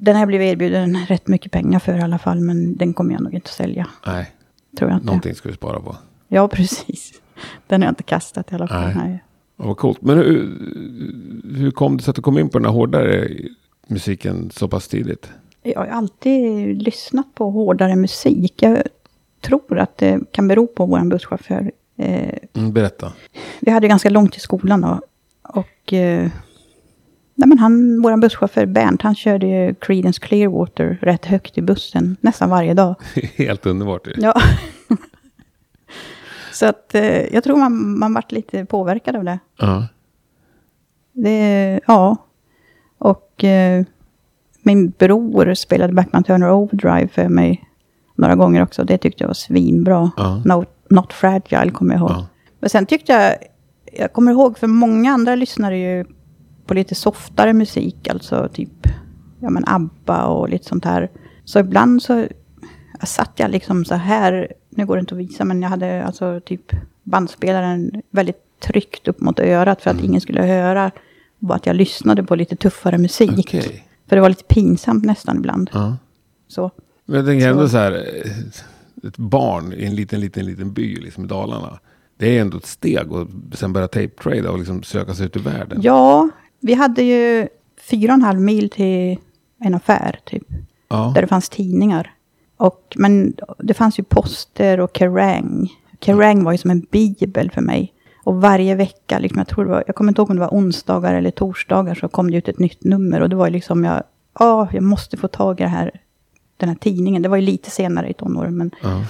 Den 0.01 0.15
har 0.15 0.21
jag 0.21 0.29
blivit 0.29 0.53
erbjuden 0.53 0.99
rätt 1.09 1.27
mycket 1.29 1.53
pengar 1.53 1.79
för 1.79 1.99
i 1.99 2.01
alla 2.01 2.19
fall, 2.19 2.41
men 2.41 2.77
den 2.77 2.95
kommer 2.95 3.13
jag 3.13 3.23
nog 3.23 3.35
inte 3.35 3.49
att 3.49 3.55
sälja. 3.55 3.87
Nej, 4.07 4.31
Tror 4.79 4.91
jag 4.91 4.97
inte. 4.97 5.07
någonting 5.07 5.35
ska 5.35 5.49
du 5.49 5.55
spara 5.55 5.81
på. 5.81 5.97
Ja, 6.29 6.49
precis. 6.49 7.13
Den 7.67 7.83
har 7.83 7.87
jag 7.87 7.91
inte 7.93 8.03
kastat 8.03 8.53
i 8.53 8.55
alla 8.55 8.69
fall. 8.69 8.85
Nej. 8.85 8.95
Nej. 8.97 9.23
Ja, 9.57 9.65
Vad 9.67 9.77
coolt. 9.77 10.03
Men 10.03 10.19
hur, 10.19 10.59
hur 11.57 11.71
kom 11.71 11.97
det 11.97 12.03
sig 12.03 12.11
att 12.11 12.17
du 12.17 12.23
kom 12.23 12.39
in 12.39 12.49
på 12.49 12.59
den 12.59 12.65
här 12.67 12.73
hårdare 12.73 13.29
musiken 13.87 14.51
så 14.51 14.69
pass 14.69 14.89
tidigt? 14.89 15.31
Jag 15.63 15.81
har 15.81 15.87
alltid 15.87 16.83
lyssnat 16.83 17.35
på 17.35 17.51
hårdare 17.51 17.97
musik. 17.97 18.63
Jag 18.63 18.83
tror 19.41 19.79
att 19.79 19.97
det 19.99 20.21
kan 20.33 20.49
bero 20.49 20.67
på 20.67 20.87
vår 20.87 21.05
busschaufför. 21.05 21.71
Eh, 21.97 22.35
Mm, 22.55 22.73
berätta. 22.73 23.13
vi 23.61 23.71
hade 23.71 23.89
ganska 23.89 24.11
långt 24.11 24.33
till 24.33 24.41
skolan 24.41 24.81
då. 24.81 25.01
Och 25.43 25.93
eh, 25.93 26.31
nej 27.39 27.49
men 27.49 27.59
han, 27.59 28.03
vår 28.03 28.17
busschaufför 28.17 28.67
Bernt, 28.67 29.03
han 29.03 29.15
körde 29.15 29.47
ju 29.47 29.75
Creedence 29.75 30.21
Clearwater 30.21 30.99
rätt 31.03 31.25
högt 31.25 31.59
i 31.59 31.63
bussen 31.63 32.17
nästan 32.21 32.51
varje 32.51 32.75
dag. 32.75 32.95
Helt 33.37 33.67
underbart 33.67 34.07
ju. 34.07 34.13
Ja. 34.17 34.35
Så 36.53 36.67
att 36.67 36.95
eh, 36.95 37.35
jag 37.35 37.45
tror 37.45 37.57
man, 37.57 37.99
man 37.99 38.15
vart 38.15 38.33
lite 38.33 38.65
påverkad 38.65 39.17
av 39.17 39.25
det. 39.25 39.39
Ja. 39.59 39.87
det 41.13 41.81
ja. 41.87 42.17
Och 42.99 43.45
eh, 43.45 43.85
min 44.63 44.91
bror 44.91 45.55
spelade 45.55 45.93
Backman 45.93 46.25
Turner 46.25 46.53
Overdrive 46.53 47.09
för 47.09 47.29
mig 47.29 47.65
några 48.15 48.35
gånger 48.35 48.63
också. 48.63 48.85
Det 48.85 48.99
tyckte 48.99 49.25
jag 49.25 49.29
var 49.29 49.35
svinbra. 49.35 50.11
Ja. 50.17 50.43
No, 50.45 50.65
Not 50.91 51.13
Fragile 51.13 51.71
kommer 51.71 51.95
jag 51.95 52.01
ihåg. 52.01 52.11
Ja. 52.11 52.27
Men 52.61 52.71
sen 52.71 52.87
tyckte 52.87 53.13
jag, 53.13 53.35
jag 54.03 54.13
kommer 54.13 54.33
ihåg, 54.33 54.59
för 54.59 54.67
många 54.67 55.13
andra 55.13 55.35
lyssnade 55.35 55.77
ju 55.77 56.05
på 56.69 56.75
lite 56.75 56.95
softare 56.95 57.53
musik, 57.53 58.09
alltså 58.09 58.49
typ, 58.53 58.87
ja 59.41 59.51
men 59.51 59.65
ABBA 59.67 60.25
och 60.27 60.49
lite 60.49 60.65
sånt 60.65 60.85
här. 60.85 61.11
Så 61.45 61.59
ibland 61.59 62.03
så 62.03 62.27
jag 62.99 63.09
satt 63.09 63.33
jag 63.37 63.51
liksom 63.51 63.85
så 63.85 63.95
här, 63.95 64.53
nu 64.71 64.87
går 64.87 64.97
det 64.97 65.01
inte 65.01 65.15
att 65.15 65.21
visa, 65.21 65.45
men 65.45 65.63
jag 65.63 65.69
hade 65.69 66.05
alltså 66.05 66.41
typ 66.41 66.73
bandspelaren 67.03 68.03
väldigt 68.11 68.61
tryckt 68.61 69.09
upp 69.09 69.21
mot 69.21 69.39
örat 69.39 69.83
för 69.83 69.91
att 69.91 70.01
ingen 70.01 70.21
skulle 70.21 70.43
höra 70.43 70.91
och 71.41 71.55
att 71.57 71.67
jag 71.67 71.77
lyssnade 71.77 72.23
på 72.23 72.35
lite 72.35 72.57
tuffare 72.57 72.99
musik. 72.99 73.39
Okej. 73.39 73.85
För 74.09 74.17
det 74.17 74.23
var 74.23 74.29
lite 74.29 74.45
pinsamt 74.45 75.05
nästan 75.05 75.37
ibland. 75.37 75.71
Ja. 75.73 75.97
Så. 76.49 76.71
Men 77.05 77.17
jag 77.17 77.27
tänker 77.27 77.49
ändå 77.49 77.69
så 77.69 77.77
här, 77.77 77.93
ett 79.05 79.17
barn 79.17 79.73
i 79.73 79.85
en 79.85 79.95
liten, 79.95 80.21
liten, 80.21 80.47
liten 80.47 80.73
by 80.73 80.97
liksom 80.97 81.25
i 81.25 81.27
Dalarna. 81.27 81.79
Det 82.17 82.39
är 82.39 82.41
ändå 82.41 82.57
ett 82.57 82.67
steg 82.67 83.13
och 83.13 83.29
sen 83.55 83.73
börja 83.73 83.89
tape-trada 83.89 84.51
och 84.51 84.59
liksom 84.59 84.83
söka 84.83 85.15
sig 85.15 85.27
ut 85.27 85.37
i 85.37 85.39
världen. 85.39 85.79
Ja, 85.83 86.29
vi 86.61 86.75
hade 86.75 87.03
ju 87.03 87.49
fyra 87.91 88.13
och 88.13 88.15
en 88.15 88.23
halv 88.23 88.41
mil 88.41 88.71
till 88.71 89.19
en 89.61 89.75
affär 89.75 90.19
typ. 90.25 90.43
Ja. 90.89 91.13
Där 91.15 91.23
det 91.23 91.29
fanns 91.29 91.49
tidningar. 91.49 92.15
Och, 92.57 92.97
men 92.97 93.35
det 93.59 93.75
fanns 93.75 93.99
ju 93.99 94.03
poster 94.03 94.81
och 94.81 94.91
Kerrang. 94.97 95.69
Kerrang 96.01 96.45
var 96.45 96.53
ju 96.53 96.59
som 96.59 96.71
en 96.71 96.87
bibel 96.91 97.51
för 97.51 97.61
mig. 97.61 97.93
Och 98.25 98.41
varje 98.41 98.75
vecka, 98.75 99.19
liksom, 99.19 99.39
jag, 99.39 99.49
tror 99.49 99.65
det 99.65 99.71
var, 99.71 99.85
jag 99.87 99.97
kommer 99.97 100.11
inte 100.11 100.21
ihåg 100.21 100.31
om 100.31 100.37
det 100.37 100.43
var 100.43 100.49
onsdagar 100.59 101.15
eller 101.15 101.31
torsdagar, 101.31 101.95
så 101.95 102.09
kom 102.09 102.31
det 102.31 102.37
ut 102.37 102.49
ett 102.49 102.59
nytt 102.59 102.85
nummer. 102.85 103.21
Och 103.21 103.29
det 103.29 103.37
var 103.37 103.47
ju 103.47 103.53
liksom, 103.53 103.85
jag, 103.85 104.03
ja, 104.39 104.69
jag 104.73 104.83
måste 104.83 105.17
få 105.17 105.29
tag 105.29 105.61
i 105.61 105.63
det 105.63 105.69
här, 105.69 105.91
den 106.57 106.69
här 106.69 106.77
tidningen. 106.77 107.23
Det 107.23 107.29
var 107.29 107.37
ju 107.37 107.43
lite 107.43 107.71
senare 107.71 108.11
i 108.11 108.15
tonåren, 108.15 108.57
men 108.57 108.71
Ja. 108.83 109.05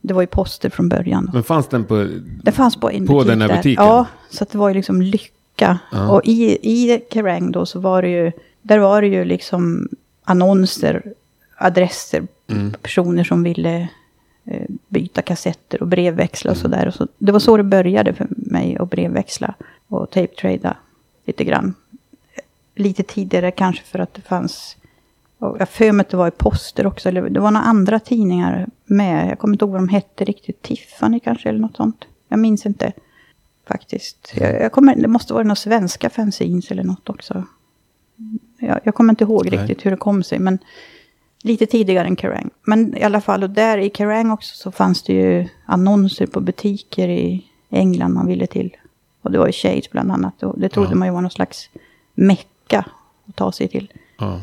det 0.00 0.14
var 0.14 0.20
ju 0.20 0.26
poster 0.26 0.70
från 0.70 0.88
början. 0.88 1.30
Men 1.32 1.42
fanns 1.42 1.68
den 1.68 1.84
på... 1.84 2.08
Det 2.42 2.52
fanns 2.52 2.76
på 2.76 2.90
en 2.90 3.06
På 3.06 3.12
butik 3.14 3.28
den 3.28 3.40
här 3.40 3.48
där. 3.48 3.56
butiken? 3.56 3.84
Ja, 3.84 4.06
så 4.30 4.46
det 4.52 4.58
var 4.58 4.68
ju 4.68 4.74
liksom 4.74 5.02
lycka. 5.56 5.78
Ja. 5.92 6.10
Och 6.10 6.20
i, 6.24 6.58
i 6.62 7.00
Kerrang 7.10 7.52
då 7.52 7.66
så 7.66 7.80
var 7.80 8.02
det 8.02 8.08
ju, 8.08 8.32
där 8.62 8.78
var 8.78 9.02
det 9.02 9.08
ju 9.08 9.24
liksom 9.24 9.88
annonser, 10.24 11.02
adresser, 11.58 12.26
Mm. 12.48 12.72
personer 12.82 13.24
som 13.24 13.42
ville 13.42 13.88
eh, 14.44 14.66
byta 14.88 15.22
kassetter 15.22 15.82
och 15.82 15.88
brevväxla 15.88 16.50
och 16.50 16.56
sådär. 16.56 16.86
Och 16.86 16.94
så, 16.94 17.08
det 17.18 17.32
var 17.32 17.38
så 17.38 17.56
det 17.56 17.62
började 17.62 18.12
för 18.14 18.26
mig 18.30 18.76
att 18.80 18.90
brevväxla 18.90 19.54
och 19.88 20.10
tape-trada 20.10 20.76
lite 21.24 21.44
grann. 21.44 21.74
lite 22.74 23.02
tidigare 23.02 23.50
kanske 23.50 23.84
för 23.84 23.98
att 23.98 24.14
det 24.14 24.22
fanns... 24.22 24.76
Jag 25.38 25.68
för 25.68 25.92
mig 25.92 26.00
att 26.04 26.10
det 26.10 26.16
var 26.16 26.28
i 26.28 26.30
poster 26.30 26.86
också. 26.86 27.08
Eller 27.08 27.30
det 27.30 27.40
var 27.40 27.50
några 27.50 27.66
andra 27.66 27.98
tidningar 27.98 28.68
med. 28.84 29.30
Jag 29.30 29.38
kommer 29.38 29.54
inte 29.54 29.64
ihåg 29.64 29.72
vad 29.72 29.80
de 29.80 29.88
hette 29.88 30.24
riktigt. 30.24 30.62
Tiffany 30.62 31.20
kanske 31.20 31.48
eller 31.48 31.60
något 31.60 31.76
sånt. 31.76 32.04
Jag 32.28 32.38
minns 32.38 32.66
inte 32.66 32.92
faktiskt. 33.68 34.32
Jag, 34.36 34.60
jag 34.62 34.72
kommer, 34.72 34.96
det 34.96 35.08
måste 35.08 35.32
vara 35.32 35.44
några 35.44 35.56
svenska 35.56 36.10
fanzines 36.10 36.70
eller 36.70 36.84
något 36.84 37.08
också. 37.10 37.44
Jag, 38.58 38.80
jag 38.84 38.94
kommer 38.94 39.12
inte 39.12 39.24
ihåg 39.24 39.48
Nej. 39.50 39.58
riktigt 39.58 39.86
hur 39.86 39.90
det 39.90 39.96
kom 39.96 40.22
sig. 40.22 40.38
Men 40.38 40.58
lite 41.42 41.66
tidigare 41.66 42.06
än 42.08 42.16
Kerrang. 42.16 42.50
Men 42.62 42.96
i 42.96 43.02
alla 43.02 43.20
fall, 43.20 43.42
och 43.42 43.50
där 43.50 43.78
i 43.78 43.90
Kerrang 43.90 44.30
också 44.30 44.56
så 44.56 44.72
fanns 44.72 45.02
det 45.02 45.12
ju 45.12 45.48
annonser 45.64 46.26
på 46.26 46.40
butiker 46.40 47.08
i 47.08 47.46
England 47.70 48.12
man 48.12 48.26
ville 48.26 48.46
till. 48.46 48.76
Och 49.22 49.32
det 49.32 49.38
var 49.38 49.46
ju 49.46 49.52
Shades 49.52 49.90
bland 49.90 50.12
annat. 50.12 50.42
Och 50.42 50.60
det 50.60 50.68
trodde 50.68 50.90
Ja. 50.90 50.94
man 50.96 51.08
ju 51.08 51.14
var 51.14 51.20
någon 51.20 51.30
slags 51.30 51.70
mecka 52.14 52.86
att 53.28 53.36
ta 53.36 53.52
sig 53.52 53.68
till. 53.68 53.92
Ja. 54.18 54.40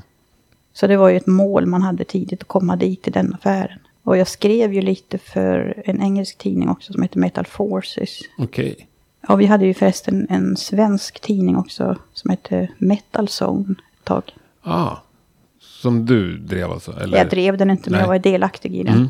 Så 0.74 0.88
det 0.88 0.98
var 0.98 1.10
ju 1.10 1.18
ett 1.18 1.28
mål 1.28 1.66
man 1.66 1.82
hade 1.82 2.04
tidigt 2.04 2.42
att 2.42 2.48
komma 2.48 2.76
dit 2.76 3.02
till 3.04 3.14
den 3.14 3.34
affären. 3.34 3.80
Och 4.04 4.18
jag 4.18 4.28
skrev 4.28 4.74
ju 4.74 4.82
lite 4.82 5.18
för 5.18 5.84
en 5.86 6.02
engelsk 6.02 6.38
tidning 6.38 6.70
också 6.70 6.94
som 6.94 7.02
heter 7.02 7.20
Metal 7.20 7.46
Forces. 7.46 8.20
Okej. 8.38 8.88
Ja, 9.28 9.36
vi 9.36 9.46
hade 9.46 9.66
ju 9.66 9.74
förresten 9.74 10.28
en 10.30 10.58
svensk 10.58 11.20
tidning 11.20 11.58
också 11.58 11.98
som 12.14 12.30
hette 12.30 12.70
Metal 12.78 13.28
Zone 13.42 13.76
ett 14.00 14.06
tag. 14.06 14.24
Ah. 14.64 14.98
Som 15.60 16.06
du 16.06 16.38
drev 16.38 16.72
alltså? 16.72 16.92
Eller? 16.92 17.18
Jag 17.18 17.30
drev 17.30 17.58
den 17.58 17.70
inte, 17.70 17.90
men 17.90 17.98
Nej. 17.98 18.02
jag 18.02 18.08
var 18.08 18.20
delaktig 18.20 18.76
i 18.76 18.84
den. 18.84 18.96
Mm. 18.96 19.10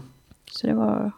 Så 0.52 0.68
det 0.68 0.74
var... 0.74 1.12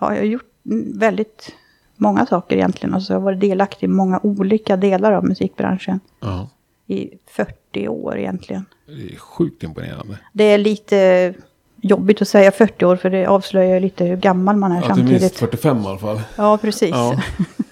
Ja, 0.00 0.12
jag 0.14 0.20
har 0.20 0.26
gjort 0.26 0.50
väldigt 0.94 1.52
många 1.96 2.26
saker 2.26 2.56
egentligen. 2.56 2.94
Alltså 2.94 3.12
jag 3.12 3.20
har 3.20 3.24
varit 3.24 3.40
delaktig 3.40 3.86
i 3.86 3.88
många 3.88 4.20
olika 4.22 4.76
delar 4.76 5.12
av 5.12 5.24
musikbranschen. 5.24 6.00
Ja. 6.20 6.48
I 6.86 7.10
40 7.26 7.88
år 7.88 8.18
egentligen. 8.18 8.64
Det 8.86 9.14
är 9.14 9.16
sjukt 9.16 9.62
imponerande. 9.62 10.18
Det 10.32 10.44
är 10.44 10.58
lite 10.58 11.34
jobbigt 11.76 12.22
att 12.22 12.28
säga 12.28 12.52
40 12.52 12.84
år 12.84 12.96
för 12.96 13.10
det 13.10 13.26
avslöjar 13.26 13.74
ju 13.74 13.80
lite 13.80 14.04
hur 14.04 14.16
gammal 14.16 14.56
man 14.56 14.72
är 14.72 14.78
Att 14.78 14.94
du 14.94 15.00
är 15.00 15.04
minst 15.04 15.36
samtidigt. 15.36 15.36
45 15.38 15.82
i 15.82 15.86
alla 15.86 15.98
fall. 15.98 16.20
Ja, 16.36 16.58
precis. 16.58 16.90
Ja. 16.90 17.20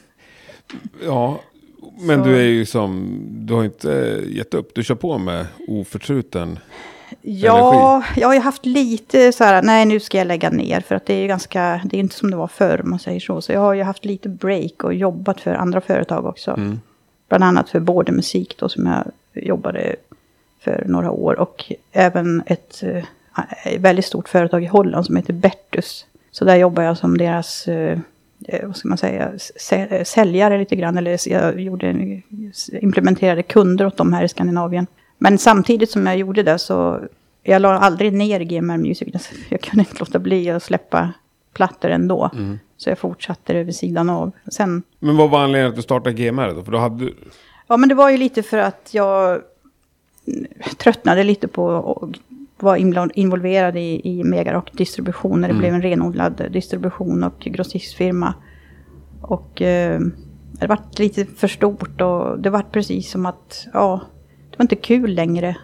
ja. 1.04 1.40
Men 2.00 2.18
Så- 2.18 2.28
du 2.28 2.36
är 2.36 2.42
ju 2.44 2.66
som, 2.66 3.18
du 3.30 3.54
har 3.54 3.64
inte 3.64 4.22
gett 4.28 4.54
upp. 4.54 4.74
Du 4.74 4.84
kör 4.84 4.94
på 4.94 5.18
med 5.18 5.46
oförtruten. 5.68 6.58
Ja, 7.22 8.02
jag 8.16 8.28
har 8.28 8.34
ju 8.34 8.40
haft 8.40 8.66
lite 8.66 9.32
så 9.32 9.44
här, 9.44 9.62
nej 9.62 9.86
nu 9.86 10.00
ska 10.00 10.18
jag 10.18 10.26
lägga 10.26 10.50
ner 10.50 10.80
för 10.80 10.94
att 10.94 11.06
det 11.06 11.14
är 11.14 11.20
ju 11.20 11.26
ganska, 11.26 11.80
det 11.84 11.96
är 11.96 12.00
inte 12.00 12.14
som 12.14 12.30
det 12.30 12.36
var 12.36 12.46
förr 12.48 12.80
om 12.84 12.90
man 12.90 12.98
säger 12.98 13.20
så. 13.20 13.40
Så 13.40 13.52
jag 13.52 13.60
har 13.60 13.74
ju 13.74 13.82
haft 13.82 14.04
lite 14.04 14.28
break 14.28 14.84
och 14.84 14.94
jobbat 14.94 15.40
för 15.40 15.54
andra 15.54 15.80
företag 15.80 16.26
också. 16.26 16.50
Mm. 16.50 16.80
Bland 17.28 17.44
annat 17.44 17.68
för 17.70 17.80
Border 17.80 18.12
Musik 18.12 18.56
då 18.58 18.68
som 18.68 18.86
jag 18.86 19.04
jobbade 19.44 19.96
för 20.60 20.84
några 20.86 21.10
år. 21.10 21.38
Och 21.40 21.72
även 21.92 22.42
ett 22.46 22.82
eh, 22.82 23.04
väldigt 23.78 24.04
stort 24.04 24.28
företag 24.28 24.62
i 24.62 24.66
Holland 24.66 25.06
som 25.06 25.16
heter 25.16 25.32
Bertus. 25.32 26.06
Så 26.30 26.44
där 26.44 26.56
jobbar 26.56 26.82
jag 26.82 26.98
som 26.98 27.18
deras, 27.18 27.68
eh, 27.68 27.98
vad 28.62 28.76
ska 28.76 28.88
man 28.88 28.98
säga, 28.98 29.32
sä- 29.56 30.04
säljare 30.04 30.58
lite 30.58 30.76
grann. 30.76 30.98
Eller 30.98 31.28
jag 31.28 31.60
gjorde, 31.60 32.20
implementerade 32.80 33.42
kunder 33.42 33.86
åt 33.86 33.96
dem 33.96 34.12
här 34.12 34.24
i 34.24 34.28
Skandinavien. 34.28 34.86
Men 35.18 35.38
samtidigt 35.38 35.90
som 35.90 36.06
jag 36.06 36.16
gjorde 36.16 36.42
det 36.42 36.58
så, 36.58 37.00
jag 37.42 37.62
la 37.62 37.78
aldrig 37.78 38.12
ner 38.12 38.40
GMR 38.40 38.76
Music. 38.76 39.08
Jag 39.48 39.60
kunde 39.60 39.80
inte 39.80 39.98
låta 39.98 40.18
bli 40.18 40.50
att 40.50 40.62
släppa 40.62 41.12
plattor 41.54 41.90
ändå. 41.90 42.30
Mm. 42.34 42.58
Så 42.76 42.90
jag 42.90 42.98
fortsatte 42.98 43.52
det 43.52 43.64
vid 43.64 43.76
sidan 43.76 44.10
av. 44.10 44.32
Sen 44.52 44.82
Men 44.98 45.16
vad 45.16 45.30
var 45.30 45.42
anledningen 45.42 45.70
att 45.70 45.76
du 45.76 45.82
startade 45.82 46.14
GMR 46.14 46.54
då? 46.54 46.62
För 46.64 46.72
då 46.72 46.78
hade 46.78 47.04
du... 47.04 47.14
Ja, 47.66 47.76
men 47.76 47.88
det 47.88 47.94
var 47.94 48.10
ju 48.10 48.16
lite 48.16 48.42
för 48.42 48.58
att 48.58 48.88
jag 48.92 49.42
tröttnade 50.76 51.24
lite 51.24 51.48
på 51.48 52.12
inbland- 52.62 53.10
involverad 53.14 53.76
i, 53.76 54.00
i 54.04 54.24
Megarock-distribution. 54.24 55.40
När 55.40 55.48
det 55.48 55.52
Mm. 55.54 55.58
blev 55.60 55.74
en 55.74 55.82
renodlad 55.82 56.42
distribution 56.52 57.24
och 57.24 57.38
grossistfirma. 57.40 58.34
Och 59.20 59.62
eh, 59.62 60.00
det 60.52 60.66
var 60.66 60.78
lite 60.98 61.24
för 61.24 61.48
stort 61.48 62.00
och 62.00 62.38
det 62.40 62.50
var 62.50 62.62
precis 62.62 63.10
som 63.10 63.26
att, 63.26 63.66
ja, 63.72 64.00
det 64.50 64.58
var 64.58 64.64
inte 64.64 64.76
kul 64.76 65.14
längre. 65.14 65.56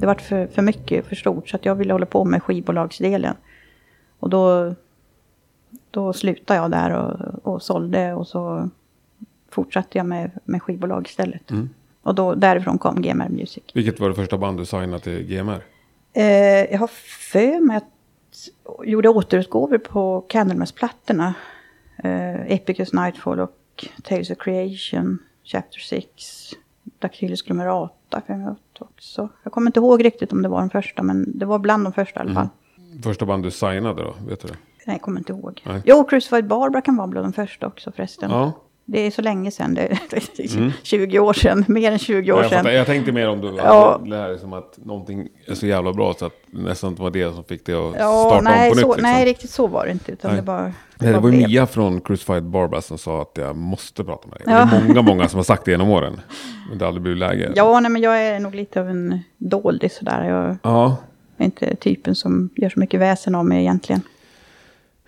Det 0.00 0.06
var 0.06 0.14
för, 0.14 0.46
för 0.46 0.62
mycket, 0.62 1.06
för 1.06 1.16
stort. 1.16 1.48
Så 1.48 1.56
att 1.56 1.64
jag 1.64 1.74
ville 1.74 1.92
hålla 1.92 2.06
på 2.06 2.24
med 2.24 2.42
skivbolagsdelen. 2.42 3.34
Och 4.18 4.30
då, 4.30 4.74
då 5.90 6.12
slutade 6.12 6.60
jag 6.60 6.70
där 6.70 6.90
och, 6.90 7.52
och 7.54 7.62
sålde 7.62 8.14
och 8.14 8.26
så 8.26 8.70
fortsatte 9.50 9.98
jag 9.98 10.06
med, 10.06 10.30
med 10.44 10.62
skivbolag 10.62 11.06
istället. 11.06 11.50
Mm. 11.50 11.68
Och 12.02 12.14
då, 12.14 12.34
därifrån 12.34 12.78
kom 12.78 13.02
GMR 13.02 13.28
Music. 13.28 13.64
Vilket 13.74 14.00
var 14.00 14.08
det 14.08 14.14
första 14.14 14.38
band 14.38 14.58
du 14.58 14.64
signade 14.64 15.00
till 15.00 15.22
GMR? 15.26 15.62
Eh, 16.14 16.72
jag 16.72 16.78
har 16.78 16.90
för 17.32 17.60
mig 17.60 17.76
att 17.76 17.84
jag 18.78 18.88
gjorde 18.88 19.08
återutgåvor 19.08 19.78
på 19.78 20.24
Candlemass-plattorna. 20.28 21.34
Eh, 22.04 22.52
Epicus 22.52 22.92
Nightfall 22.92 23.40
och 23.40 23.88
Tales 24.02 24.30
of 24.30 24.38
Creation, 24.38 25.18
Chapter 25.44 25.78
6, 25.80 26.50
Dactylus 26.98 27.42
Glomerata 27.42 28.22
för 28.26 28.34
mig 28.34 28.54
också. 28.78 29.28
Jag 29.42 29.52
kommer 29.52 29.66
inte 29.66 29.80
ihåg 29.80 30.04
riktigt 30.04 30.32
om 30.32 30.42
det 30.42 30.48
var 30.48 30.60
den 30.60 30.70
första, 30.70 31.02
men 31.02 31.38
det 31.38 31.46
var 31.46 31.58
bland 31.58 31.84
de 31.84 31.92
första 31.92 32.20
i 32.20 32.22
alla 32.22 32.34
fall. 32.34 32.48
Första 33.02 33.26
band 33.26 33.42
du 33.42 33.50
signade 33.50 34.02
då? 34.02 34.14
Vet 34.28 34.40
du 34.40 34.48
det? 34.48 34.56
Nej, 34.86 34.94
jag 34.94 35.00
kommer 35.02 35.18
inte 35.20 35.32
ihåg. 35.32 35.62
Nej. 35.66 35.82
Jo, 35.84 36.04
Crucified 36.04 36.46
Barbara 36.46 36.82
kan 36.82 36.96
vara 36.96 37.06
bland 37.06 37.26
de 37.26 37.32
första 37.32 37.66
också 37.66 37.92
förresten. 37.92 38.30
Ja. 38.30 38.52
Det 38.86 39.00
är 39.06 39.10
så 39.10 39.22
länge 39.22 39.50
sedan, 39.50 39.74
det 39.74 39.82
är 39.82 40.72
20 40.82 41.18
år 41.18 41.32
sedan, 41.32 41.64
mer 41.68 41.92
än 41.92 41.98
20 41.98 42.32
år 42.32 42.38
Mm. 42.38 42.50
jag, 42.52 42.62
sedan. 42.64 42.74
jag 42.74 42.86
tänkte 42.86 43.12
mer 43.12 43.28
om 43.28 43.40
du 43.40 43.54
Ja. 43.56 44.00
det 44.06 44.16
här 44.16 44.28
är 44.30 44.38
som 44.38 44.52
att 44.52 44.78
någonting 44.84 45.28
är 45.46 45.54
så 45.54 45.66
jävla 45.66 45.92
bra 45.92 46.14
så 46.18 46.26
att 46.26 46.32
det 46.50 46.58
nästan 46.62 46.90
inte 46.90 47.02
var 47.02 47.10
det 47.10 47.34
som 47.34 47.44
fick 47.44 47.66
dig 47.66 47.74
att 47.74 47.94
Ja, 47.98 48.26
starta 48.30 48.40
nej, 48.50 48.70
om 48.70 48.74
på 48.74 48.80
så, 48.80 48.86
nytt. 48.88 48.96
Liksom. 48.96 49.12
nej, 49.12 49.24
riktigt 49.24 49.50
så 49.50 49.66
var 49.66 49.84
det 49.86 49.92
inte. 49.92 50.12
Utan 50.12 50.30
Nej. 50.30 50.40
det 50.40 50.42
bara... 50.46 50.62
Nej, 50.62 51.12
det 51.12 51.18
var 51.18 51.30
blev. 51.30 51.48
Mia 51.48 51.66
från 51.66 52.00
Crucified 52.00 52.42
Barbara 52.44 52.80
som 52.80 52.98
sa 52.98 53.22
att 53.22 53.32
jag 53.34 53.56
måste 53.56 54.04
prata 54.04 54.28
med 54.28 54.38
dig. 54.38 54.42
Ja. 54.46 54.68
Det 54.70 54.76
är 54.76 54.88
många, 54.88 55.02
många 55.02 55.28
som 55.28 55.38
har 55.38 55.44
sagt 55.44 55.64
det 55.64 55.70
genom 55.70 55.88
åren. 55.90 56.20
Men 56.68 56.78
det 56.78 56.84
har 56.84 56.88
aldrig 56.88 57.02
blivit 57.02 57.18
läge. 57.18 57.52
Ja, 57.54 57.80
nej, 57.80 57.90
men 57.90 58.02
jag 58.02 58.22
är 58.26 58.40
nog 58.40 58.54
lite 58.54 58.80
av 58.80 58.88
en 58.88 59.18
doldis 59.38 59.96
sådär. 59.96 60.24
Jag 60.28 60.56
ja. 60.62 60.96
är 61.36 61.44
inte 61.44 61.76
typen 61.76 62.14
som 62.14 62.50
gör 62.56 62.68
så 62.68 62.80
mycket 62.80 63.00
väsen 63.00 63.34
av 63.34 63.44
mig 63.46 63.60
egentligen. 63.60 64.02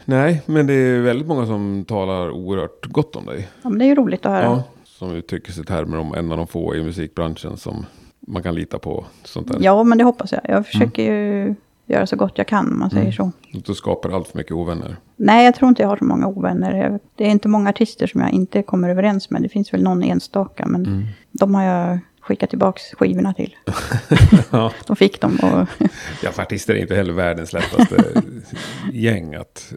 Nej, 0.09 0.43
men 0.47 0.67
det 0.67 0.73
är 0.75 1.01
väldigt 1.01 1.27
många 1.29 1.47
som 1.47 1.85
talar 1.89 2.31
oerhört 2.31 2.87
gott 2.87 3.17
om 3.17 3.27
dig. 3.27 3.49
Ja, 3.63 3.69
men 3.69 3.79
det 3.79 3.85
är 3.85 3.87
ju 3.87 3.95
roligt 3.95 4.27
att 4.27 4.33
höra. 4.33 4.45
Ja. 4.45 4.63
Som 4.85 5.13
uttrycker 5.13 5.53
sig 5.53 5.63
i 5.63 5.67
termer 5.67 5.99
om 5.99 6.15
en 6.15 6.33
av 6.33 6.39
de 6.39 6.47
få 6.47 6.75
i 6.77 6.83
musikbranschen 6.83 7.57
som 7.57 7.87
man 8.21 8.43
kan 8.43 8.55
lita 8.55 8.79
på. 8.79 9.05
Sånt 9.25 9.49
där. 9.49 9.59
Ja, 9.61 9.83
men 9.85 9.99
det 9.99 10.05
hoppas 10.05 10.33
jag. 10.33 10.41
Jag 10.45 10.67
försöker 10.67 11.03
ju 11.03 11.55
göra 11.87 12.07
så 12.07 12.17
gott 12.17 12.33
jag 12.39 12.47
kan, 12.47 12.73
om 12.73 12.79
man 12.79 12.91
säger 12.91 13.13
så. 13.13 13.31
Att 13.55 13.65
du 13.65 13.75
skapar 13.75 14.11
allt 14.11 14.29
för 14.29 14.39
mycket 14.39 14.53
ovänner. 14.53 14.97
Nej, 15.17 15.45
jag 15.45 15.55
tror 15.55 15.69
inte 15.69 15.83
jag 15.83 15.89
har 15.89 15.97
så 15.97 16.05
många 16.05 16.27
ovänner. 16.27 17.01
Det 17.15 17.25
är 17.25 17.29
inte 17.31 17.49
många 17.49 17.71
artister 17.71 18.07
som 18.07 18.21
jag 18.21 18.31
inte 18.31 18.63
kommer 18.63 18.89
överens 18.91 19.31
med. 19.31 19.43
Det 19.43 19.49
finns 19.49 19.75
väl 19.75 19.83
någon 19.83 20.03
enstaka, 20.03 20.67
men 20.67 20.87
Mm. 20.87 21.05
de 21.33 21.55
har 21.55 21.63
jag 21.63 21.99
skickat 22.21 22.51
tillbaka 22.51 22.81
skivorna 22.99 23.35
till. 23.35 23.57
Ja. 24.51 24.73
De 24.87 24.97
fick 24.97 25.21
dem 25.21 25.39
och... 25.43 25.69
Ja, 26.23 26.31
för 26.33 26.43
artister 26.43 26.75
är 26.75 26.79
inte 26.79 26.95
heller 26.95 27.13
världens 27.13 27.53
lättaste 27.53 28.23
gäng 28.93 29.35
att 29.35 29.73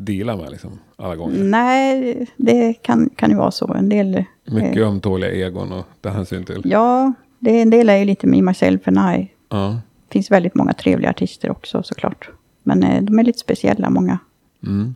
dela 0.00 0.36
med 0.36 0.50
liksom, 0.50 0.78
alla 0.96 1.16
gånger. 1.16 1.44
Nej, 1.44 2.26
det 2.36 2.74
kan, 2.74 3.10
kan 3.16 3.30
ju 3.30 3.36
vara 3.36 3.50
så. 3.50 3.74
En 3.74 3.88
del... 3.88 4.24
Mycket 4.44 4.76
eh, 4.76 4.88
ömtåliga 4.88 5.30
egon 5.30 5.72
och 5.72 5.86
ta 6.00 6.08
hänsyn 6.08 6.44
till. 6.44 6.62
Ja, 6.64 7.12
det, 7.38 7.60
en 7.60 7.70
del 7.70 7.88
är 7.88 7.96
ju 7.96 8.04
lite 8.04 8.26
me, 8.26 8.42
myself 8.42 8.88
and 8.88 8.98
I. 8.98 9.30
Ja. 9.48 9.80
Det 10.08 10.12
finns 10.12 10.30
väldigt 10.30 10.54
många 10.54 10.72
trevliga 10.72 11.10
artister 11.10 11.50
också 11.50 11.82
såklart. 11.82 12.30
Men 12.62 12.82
eh, 12.82 13.02
de 13.02 13.18
är 13.18 13.22
lite 13.22 13.38
speciella, 13.38 13.90
många. 13.90 14.18
Mm. 14.66 14.94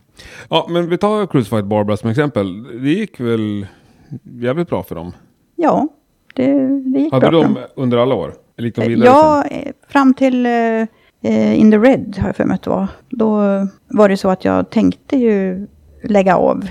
Ja, 0.49 0.67
men 0.69 0.89
vi 0.89 0.97
tar 0.97 1.27
Crucified 1.27 1.65
Barbara 1.65 1.97
som 1.97 2.09
exempel. 2.09 2.63
Det 2.83 2.89
gick 2.89 3.19
väl 3.19 3.67
jävligt 4.23 4.69
bra 4.69 4.83
för 4.83 4.95
dem. 4.95 5.11
Ja, 5.55 5.87
det, 6.33 6.53
det 6.67 6.99
gick 6.99 7.13
Hade 7.13 7.29
bra 7.29 7.41
du 7.41 7.47
för 7.47 7.53
dem 7.53 7.63
under 7.75 7.97
alla 7.97 8.15
år? 8.15 8.33
Gick 8.57 8.75
de 8.75 8.81
dem. 8.81 8.89
vidare 8.89 9.09
Ja, 9.09 9.45
eh, 9.45 9.71
fram 9.87 10.13
till 10.13 10.45
eh, 10.45 10.51
eh, 10.51 10.87
In 11.33 11.71
the 11.71 11.77
Red 11.77 12.17
har 12.19 12.27
jag 12.27 12.35
för 12.35 12.45
mig 12.45 12.55
att 12.55 12.63
det 12.63 12.69
var. 12.69 12.87
Då 13.09 13.39
var 13.87 14.09
det 14.09 14.17
så 14.17 14.29
att 14.29 14.45
jag 14.45 14.69
tänkte 14.69 15.17
ju 15.17 15.67
lägga 16.03 16.35
av. 16.35 16.65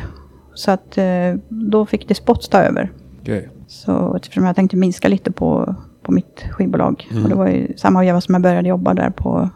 Så 0.54 0.70
att 0.70 0.98
eh, 0.98 1.34
då 1.48 1.86
fick 1.86 2.08
det 2.08 2.14
Spots 2.14 2.48
ta 2.48 2.58
över. 2.58 2.92
Okej. 3.20 3.48
Så 3.66 4.16
eftersom 4.16 4.44
jag 4.44 4.56
tänkte 4.56 4.76
minska 4.76 5.08
lite 5.08 5.32
på, 5.32 5.74
på 6.02 6.12
mitt 6.12 6.44
skivbolag. 6.50 7.08
Mm. 7.10 7.22
Och 7.22 7.28
det 7.28 7.34
var 7.34 7.48
ju 7.48 7.76
samma 7.76 8.00
veva 8.00 8.20
som 8.20 8.34
jag 8.34 8.42
började 8.42 8.68
jobba 8.68 8.94
där 8.94 9.10
på, 9.10 9.50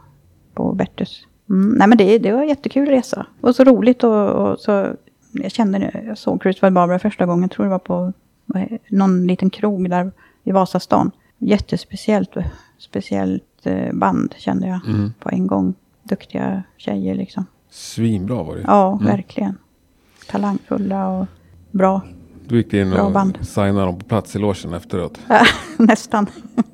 på 0.55 0.73
Bertus. 0.73 1.27
Mm, 1.51 1.79
nej 1.79 1.89
men 1.89 1.99
det, 1.99 2.19
det 2.19 2.33
var 2.33 2.43
en 2.43 2.49
jättekul 2.49 2.89
resa. 2.89 3.27
Det 3.41 3.47
var 3.47 3.53
så 3.53 3.65
roligt 3.65 4.05
och, 4.05 4.31
och 4.31 4.59
så... 4.59 4.87
Jag 5.33 5.53
kände 5.53 5.79
det, 5.79 6.03
jag 6.07 6.19
såg 6.19 6.43
Crucified 6.43 6.73
Barbara 6.73 6.99
första 6.99 7.27
gången, 7.27 7.43
jag 7.43 7.51
tror 7.51 7.65
det 7.65 7.71
var 7.71 7.79
på 7.79 8.13
någon 8.89 9.27
liten 9.27 9.51
krog 9.51 9.91
där 9.91 10.13
i 10.45 10.53
Vasastan. 10.53 11.11
Jättespeciellt 11.39 12.31
speciellt 12.79 13.43
eh, 13.43 13.48
band 13.93 14.35
kände 14.39 14.67
jag 14.69 14.81
Mm. 14.87 15.13
på 15.21 15.29
en 15.31 15.47
gång. 15.47 15.75
Duktiga 16.03 16.63
tjejer 16.77 17.15
liksom. 17.15 17.47
Svinbra 17.71 18.43
var 18.43 18.57
det. 18.57 18.63
Ja, 18.67 18.93
Mm. 18.93 19.05
verkligen. 19.07 19.59
Talangfulla 20.31 21.09
och 21.09 21.27
bra. 21.71 22.01
Du 22.47 22.57
gick 22.57 22.75
in 22.75 22.91
Bra 22.91 23.03
och 23.03 23.13
band. 23.13 23.39
signade 23.43 23.87
dem 23.87 23.99
på 23.99 24.05
plats 24.05 24.37
i 24.37 24.39
logen 24.39 24.75
efteråt. 24.75 25.19
Nästan. 25.79 26.27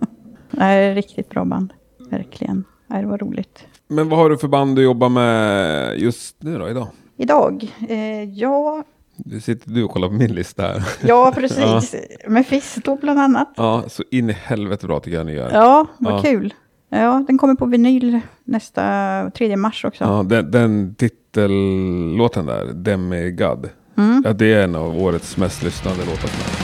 Nej, 0.50 0.94
riktigt 0.94 1.30
bra 1.30 1.44
band. 1.44 1.72
Verkligen. 2.10 2.64
Nej, 2.86 3.02
det 3.02 3.08
var 3.08 3.18
roligt. 3.18 3.66
Men 3.88 4.08
vad 4.08 4.18
har 4.18 4.30
du 4.30 4.38
för 4.38 4.48
band 4.48 4.76
du 4.76 4.82
jobbar 4.82 5.08
med 5.08 5.98
just 5.98 6.42
nu 6.42 6.58
då, 6.58 6.68
idag? 6.68 6.86
Idag? 7.16 7.72
Eh, 7.88 8.24
ja, 8.24 8.84
Nu 9.16 9.40
sitter 9.40 9.70
du 9.70 9.84
och 9.84 9.90
kollar 9.90 10.08
på 10.08 10.14
min 10.14 10.34
lista 10.34 10.62
här. 10.62 10.82
ja, 11.06 11.32
precis. 11.34 11.94
Med 12.28 12.46
Fisto 12.46 12.96
bland 12.96 13.20
annat. 13.20 13.48
Ja, 13.56 13.84
så 13.88 14.02
in 14.10 14.30
i 14.30 14.32
helvete 14.32 14.86
bra 14.86 15.00
tycker 15.00 15.16
jag 15.18 15.26
ni 15.26 15.32
gör. 15.32 15.50
Ja, 15.52 15.86
vad 15.98 16.12
Ja. 16.12 16.22
kul. 16.22 16.54
Ja, 16.94 17.24
den 17.26 17.38
kommer 17.38 17.54
på 17.54 17.66
vinyl 17.66 18.20
nästa 18.44 19.30
3 19.30 19.56
mars 19.56 19.84
också. 19.84 20.04
Ja, 20.04 20.22
den, 20.22 20.50
den 20.50 20.94
titellåten 20.94 22.46
där, 22.46 22.72
Demigod. 22.72 23.68
Mm. 23.96 24.22
Ja, 24.26 24.32
det 24.32 24.52
är 24.52 24.64
en 24.64 24.74
av 24.74 24.98
årets 24.98 25.36
mest 25.36 25.62
lyssnade 25.62 25.96
låtar 25.96 26.28
för 26.28 26.38
mig. 26.38 26.63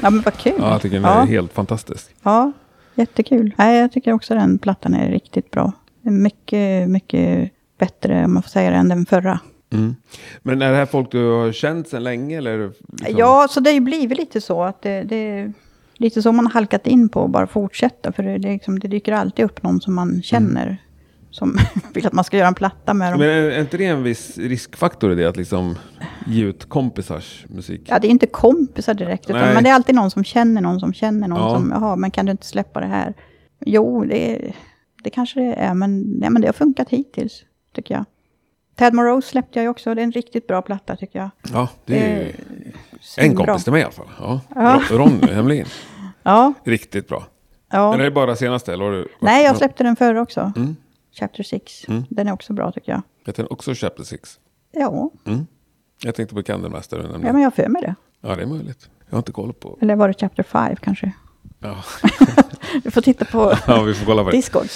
Ja, 0.00 0.10
men 0.10 0.22
vad 0.22 0.36
kul. 0.36 0.54
Ja, 0.58 0.70
jag 0.70 0.82
tycker 0.82 0.96
den 0.96 1.04
är 1.04 1.18
ja. 1.18 1.24
helt 1.24 1.52
fantastisk. 1.52 2.14
ja, 2.22 2.52
jättekul. 2.94 3.54
Nej, 3.58 3.80
jag 3.80 3.92
tycker 3.92 4.12
också 4.12 4.34
den 4.34 4.58
plattan 4.58 4.94
är 4.94 5.10
riktigt 5.10 5.50
bra. 5.50 5.72
Det 6.02 6.08
är 6.08 6.12
Mycket, 6.12 6.88
mycket 6.88 7.50
bättre, 7.78 8.24
om 8.24 8.34
man 8.34 8.42
får 8.42 8.50
säga 8.50 8.70
det, 8.70 8.76
än 8.76 8.88
den 8.88 9.06
förra. 9.06 9.40
Mm. 9.70 9.96
Men 10.42 10.62
är 10.62 10.70
det 10.70 10.76
här 10.76 10.86
folk 10.86 11.12
du 11.12 11.30
har 11.30 11.52
känt 11.52 11.88
sedan 11.88 12.04
länge? 12.04 12.38
Eller 12.38 12.68
liksom... 12.68 13.18
Ja, 13.18 13.46
så 13.50 13.60
det 13.60 13.70
har 13.70 13.74
ju 13.74 13.80
blivit 13.80 14.18
lite 14.18 14.40
så 14.40 14.62
att 14.62 14.82
det, 14.82 15.02
det 15.02 15.16
är 15.16 15.52
lite 15.94 16.22
så 16.22 16.32
man 16.32 16.46
har 16.46 16.52
halkat 16.52 16.86
in 16.86 17.08
på 17.08 17.24
att 17.24 17.30
bara 17.30 17.46
fortsätta. 17.46 18.12
För 18.12 18.22
det, 18.22 18.38
det, 18.38 18.52
liksom, 18.52 18.78
det 18.78 18.88
dyker 18.88 19.12
alltid 19.12 19.44
upp 19.44 19.62
någon 19.62 19.80
som 19.80 19.94
man 19.94 20.22
känner. 20.22 20.82
Som 21.30 21.58
vill 21.94 22.06
att 22.06 22.12
man 22.12 22.24
ska 22.24 22.36
göra 22.36 22.48
en 22.48 22.54
platta 22.54 22.94
med 22.94 23.12
dem. 23.12 23.20
Men 23.20 23.28
är, 23.28 23.42
är 23.50 23.60
inte 23.60 23.76
det 23.76 23.84
en 23.84 24.02
viss 24.02 24.38
riskfaktor 24.38 25.12
i 25.12 25.14
det 25.14 25.24
att 25.24 25.36
liksom 25.36 25.74
ge 26.26 26.44
ut 26.44 26.68
kompisars 26.68 27.44
musik? 27.48 27.82
Ja, 27.84 27.98
det 27.98 28.06
är 28.06 28.10
inte 28.10 28.26
kompisar 28.26 28.94
direkt. 28.94 29.30
Utan, 29.30 29.54
men 29.54 29.64
det 29.64 29.70
är 29.70 29.74
alltid 29.74 29.94
någon 29.94 30.10
som 30.10 30.24
känner 30.24 30.60
någon 30.60 30.80
som 30.80 30.92
känner 30.92 31.28
någon 31.28 31.38
Ja. 31.38 31.54
som, 31.54 31.70
jaha, 31.70 31.96
men 31.96 32.10
kan 32.10 32.26
du 32.26 32.32
inte 32.32 32.46
släppa 32.46 32.80
det 32.80 32.86
här? 32.86 33.14
Jo, 33.60 34.04
det, 34.04 34.52
det 35.04 35.10
kanske 35.10 35.40
det 35.40 35.54
är, 35.54 35.74
men, 35.74 36.00
nej, 36.00 36.30
men 36.30 36.42
det 36.42 36.48
har 36.48 36.52
funkat 36.52 36.88
hittills, 36.88 37.44
tycker 37.74 37.94
jag. 37.94 38.04
Ted 38.78 38.94
Morose 38.94 39.28
släppte 39.28 39.58
jag 39.58 39.62
ju 39.62 39.68
också, 39.68 39.94
det 39.94 40.00
är 40.02 40.04
en 40.04 40.12
riktigt 40.12 40.46
bra 40.46 40.62
platta 40.62 40.96
tycker 40.96 41.18
jag. 41.18 41.30
Ja, 41.52 41.68
det 41.84 41.98
är 41.98 42.32
Eh, 43.18 43.24
en 43.24 43.36
kompis 43.36 43.64
till 43.64 43.72
mig 43.72 43.80
i 43.80 43.84
alla 43.84 43.92
fall. 43.92 44.06
Ja. 44.20 44.40
Ja. 44.54 44.82
Ro- 44.90 44.98
Ronny 44.98 45.32
Hemlin. 45.32 45.66
Ja, 46.22 46.52
Riktigt 46.64 47.08
bra. 47.08 47.26
ja. 47.72 47.90
Men 47.90 48.00
är 48.00 48.04
det 48.04 48.10
bara 48.10 48.36
senaste? 48.36 48.72
Eller 48.72 48.90
du... 48.90 49.08
Nej, 49.20 49.44
jag 49.44 49.56
släppte 49.56 49.84
den 49.84 49.96
förra 49.96 50.22
också. 50.22 50.52
Mm. 50.56 50.76
Chapter 51.12 51.42
6. 51.42 51.88
Mm. 51.88 52.04
Den 52.10 52.28
är 52.28 52.32
också 52.32 52.52
bra 52.52 52.72
tycker 52.72 52.92
jag. 52.92 53.02
Heter 53.26 53.42
den 53.42 53.52
också 53.52 53.74
Chapter 53.74 54.04
6? 54.04 54.38
Ja, 54.72 55.10
Mm. 55.26 55.46
Jag 56.02 56.14
tänkte 56.14 56.34
på 56.34 56.42
Candlemaster. 56.42 57.08
ja 57.12 57.18
men 57.18 57.36
jag 57.36 57.46
har 57.46 57.50
för 57.50 57.68
mig 57.68 57.82
det. 57.82 57.94
Ja, 58.20 58.36
det 58.36 58.42
är 58.42 58.46
möjligt. 58.46 58.88
Jag 59.06 59.12
har 59.12 59.18
inte 59.18 59.32
koll 59.32 59.52
på. 59.52 59.78
Eller 59.80 59.96
var 59.96 60.08
det 60.08 60.14
Chapter 60.20 60.42
5 60.42 60.76
kanske? 60.76 61.12
Ja, 61.60 61.76
Du 62.84 62.90
får 62.90 63.00
titta 63.00 63.24
på 63.24 63.52
ja 63.66 63.82
vi 63.82 63.94
får 63.94 64.06
kolla 64.06 64.24
på. 64.24 64.30
Discord. 64.30 64.66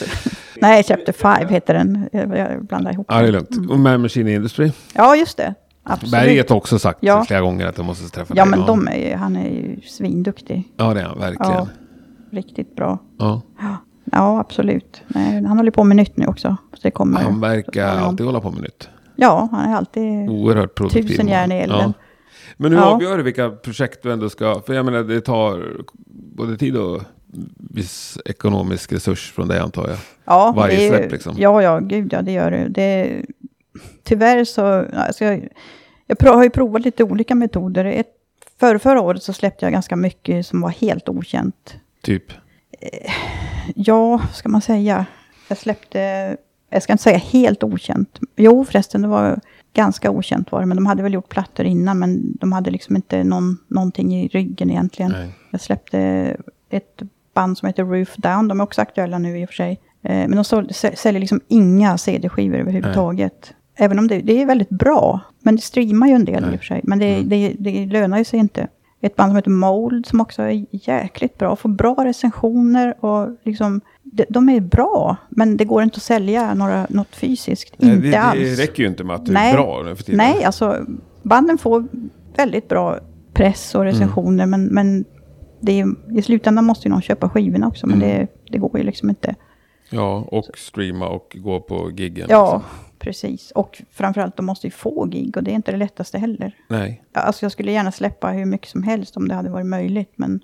Nej, 0.61 0.83
Chapter 0.83 1.13
5 1.13 1.49
heter 1.49 1.75
den. 1.75 2.09
Jag 2.13 2.65
blandar 2.67 2.93
ihop 2.93 3.07
Ja, 3.09 3.21
det 3.23 3.29
är 3.29 3.33
lugnt. 3.33 3.71
Och 3.71 3.79
Man 3.79 4.03
Machine 4.03 4.29
Industry. 4.29 4.71
Ja, 4.95 5.17
just 5.17 5.37
det. 5.37 5.55
Absolut. 5.85 6.13
Berget 6.13 6.51
har 6.51 6.57
också 6.57 6.79
sagt 6.79 6.99
Ja. 7.03 7.25
flera 7.25 7.41
gånger 7.41 7.67
att 7.67 7.77
jag 7.79 7.87
måste 7.87 8.09
träffa 8.09 8.35
Ja, 8.37 8.45
dig. 8.45 8.51
men 8.51 8.67
de 8.67 8.89
är 8.89 9.09
ju, 9.11 9.15
han 9.17 9.37
är 9.37 9.49
ju 9.51 9.81
svinduktig. 9.81 10.69
Ja, 10.77 10.95
det 10.95 11.01
är 11.01 11.05
han 11.05 11.19
verkligen. 11.19 11.53
Ja, 11.53 11.69
riktigt 12.31 12.77
bra. 12.77 12.99
Ja. 13.19 13.43
Ja, 14.05 14.41
absolut. 14.41 15.03
Nej, 15.09 15.45
han 15.45 15.57
håller 15.57 15.71
på 15.71 15.85
med 15.85 15.97
nytt 15.97 16.17
nu 16.17 16.27
också. 16.27 16.57
Så 16.73 16.79
det 16.83 16.91
kommer. 16.91 17.21
Han 17.21 17.35
så 17.35 17.41
verkar 17.41 17.87
alltid 17.89 18.27
hålla 18.27 18.41
på 18.41 18.51
med 18.51 18.63
nytt. 18.63 18.89
Ja, 19.17 19.49
han 19.53 19.71
är 19.71 19.77
alltid... 19.77 20.29
Oerhört 20.31 20.75
produktiv. 20.75 21.03
Tusen 21.09 21.29
järn 21.29 21.53
i 21.53 21.57
elden. 21.59 21.95
Men 22.63 22.73
hur 22.73 22.79
Ja. 22.79 22.95
avgör 22.95 23.17
du 23.17 23.23
vilka 23.23 23.51
projekt 23.51 24.03
du 24.03 24.13
ändå 24.13 24.31
ska... 24.31 24.61
För 24.67 24.75
jag 24.75 24.85
menar, 24.85 25.03
det 25.03 25.21
tar 25.21 25.77
både 26.37 26.57
tid 26.57 26.77
och 26.77 27.03
viss 27.57 28.19
ekonomisk 28.25 28.93
resurs 28.93 29.33
från 29.33 29.49
dig 29.49 29.59
antar 29.59 29.89
jag. 29.89 29.99
Ja, 30.25 30.53
Varje 30.57 30.91
det 30.91 30.97
släpp, 30.97 31.13
liksom. 31.13 31.35
Ja, 31.39 31.63
ja, 31.63 31.79
gud 31.79 32.13
ja, 32.13 32.23
det 32.23 32.33
gör 32.33 32.51
det. 32.51 32.69
det 32.69 33.23
tyvärr 34.03 34.45
så... 34.45 34.65
Alltså, 34.95 35.25
jag 35.25 35.49
jag 36.07 36.35
har 36.35 36.45
ju 36.45 36.51
provat 36.51 36.83
lite 36.83 37.05
olika 37.05 37.35
metoder. 37.35 37.85
Ett, 37.85 38.07
för 38.61 38.79
förra 38.79 39.01
året 39.01 39.23
så 39.23 39.33
släppte 39.33 39.67
jag 39.67 39.73
ganska 39.73 39.97
mycket 39.97 40.47
som 40.47 40.61
var 40.61 40.71
helt 40.71 41.09
okänt. 41.09 41.77
Typ. 42.03 42.25
Ja, 43.75 44.09
vad 44.17 44.35
ska 44.35 44.49
man 44.49 44.63
säga? 44.63 45.07
Jag 45.49 45.59
släppte, 45.59 46.37
jag 46.71 46.83
ska 46.83 46.93
inte 46.93 47.03
säga 47.03 47.19
helt 47.19 47.63
okänt. 47.63 48.19
Jo 48.37 48.65
förresten, 48.65 49.03
det 49.03 49.09
var 49.09 49.41
ganska 49.75 50.11
okänt 50.11 50.53
var 50.53 50.61
det. 50.61 50.67
Men 50.67 50.77
de 50.77 50.87
hade 50.87 51.03
väl 51.03 51.15
gjort 51.15 51.29
plattor 51.29 51.67
innan, 51.67 51.99
men 51.99 52.37
de 52.41 52.53
hade 52.53 52.71
liksom 52.71 52.97
inte 52.97 53.25
någon, 53.25 53.59
någonting 53.69 54.15
i 54.15 54.29
ryggen 54.29 54.71
egentligen. 54.71 55.11
Nej. 55.13 55.35
Jag 55.51 55.61
släppte 55.61 55.99
ett 56.71 57.03
band 57.35 57.59
som 57.59 57.67
heter 57.67 57.85
Roof 57.85 58.17
Down. 58.17 58.49
De 58.49 58.61
är 58.61 58.65
också 58.65 58.81
aktuella 58.83 59.19
nu 59.19 59.39
i 59.39 59.45
och 59.45 59.49
för 59.49 59.55
sig. 59.55 59.81
Eh, 60.03 60.11
Men 60.29 60.31
de 60.37 60.45
sål- 60.45 60.69
sä- 60.69 60.95
säljer 60.97 61.21
liksom 61.21 61.41
inga 61.49 61.99
CD-skivor 61.99 62.59
överhuvudtaget. 62.59 63.55
Även 63.77 63.99
om 63.99 64.09
det, 64.09 64.21
det 64.21 64.43
är 64.43 64.47
väldigt 64.47 64.69
bra. 64.69 65.21
Men 65.41 65.57
det 65.57 65.63
streamar 65.63 66.07
ju 66.07 66.15
en 66.15 66.25
del 66.25 66.43
Nej. 66.43 66.53
i 66.53 66.57
och 66.57 66.61
för 66.61 66.67
sig. 66.67 66.81
Men 66.85 66.99
det, 66.99 67.15
Mm. 67.15 67.29
det, 67.29 67.55
det 67.59 67.87
lönar 67.87 68.19
ju 68.19 68.25
sig 68.25 68.39
inte. 68.39 68.69
Ett 69.05 69.17
band 69.17 69.31
som 69.31 69.37
heter 69.37 69.51
Mold 69.51 70.07
som 70.07 70.21
också 70.21 70.43
är 70.43 70.67
jäkligt 70.71 71.39
bra. 71.39 71.57
Får 71.57 71.69
bra 71.69 71.95
recensioner 72.05 73.05
och 73.05 73.29
liksom... 73.45 73.81
De, 74.29 74.49
är 74.49 74.61
bra, 74.61 75.17
men 75.31 75.57
det 75.57 75.65
går 75.65 75.83
inte 75.83 75.97
att 75.97 76.03
sälja 76.03 76.55
några, 76.55 76.87
nåt 76.91 77.17
fysiskt. 77.17 77.75
Nej, 77.79 77.95
inte 77.95 78.09
det, 78.09 78.17
alls. 78.21 78.41
det 78.41 78.63
räcker 78.63 78.83
ju 78.83 78.89
inte 78.89 79.05
med 79.05 79.17
att 79.17 79.27
du 79.27 79.33
Nej. 79.33 79.51
är 79.53 79.57
bra 79.57 79.85
för 79.97 80.03
tiden. 80.05 80.17
Nej, 80.19 80.45
alltså 80.45 80.87
banden 81.23 81.59
får 81.59 81.85
väldigt 82.37 82.69
bra 82.69 82.99
press 83.33 83.75
och 83.75 83.85
recensioner, 83.85 84.47
men, 84.47 84.65
men 84.65 85.05
det 85.61 85.81
är, 85.81 85.87
i 86.19 86.23
slutändan 86.23 86.65
måste 86.65 86.89
ju 86.89 86.93
någon 86.93 87.03
köpa 87.03 87.29
skivorna 87.29 87.67
också, 87.69 87.87
men 87.87 88.03
Mm. 88.03 88.09
det, 88.09 88.27
det 88.53 88.59
går 88.59 88.79
ju 88.79 88.85
liksom 88.85 89.11
inte. 89.11 89.35
Ja, 89.91 90.29
och 90.31 90.45
streama 90.59 91.09
och 91.09 91.37
gå 91.43 91.61
på 91.61 91.91
giggen. 91.91 92.27
Ja, 92.31 92.45
liksom. 92.45 92.63
Precis. 93.03 93.51
Och 93.51 93.83
framförallt, 93.91 94.37
de 94.37 94.47
måste 94.47 94.67
ju 94.67 94.71
få 94.71 95.05
gig 95.05 95.37
och 95.37 95.43
det 95.43 95.51
är 95.51 95.55
inte 95.55 95.71
det 95.73 95.77
lättaste 95.79 96.19
heller. 96.19 96.57
Nej. 96.69 97.03
Alltså 97.13 97.45
jag 97.45 97.53
skulle 97.53 97.73
gärna 97.73 97.93
släppa 97.93 98.29
hur 98.29 98.45
mycket 98.45 98.69
som 98.69 98.83
helst 98.83 99.17
om 99.17 99.29
det 99.29 99.35
hade 99.35 99.51
varit 99.51 99.67
möjligt, 99.67 100.13
men 100.17 100.41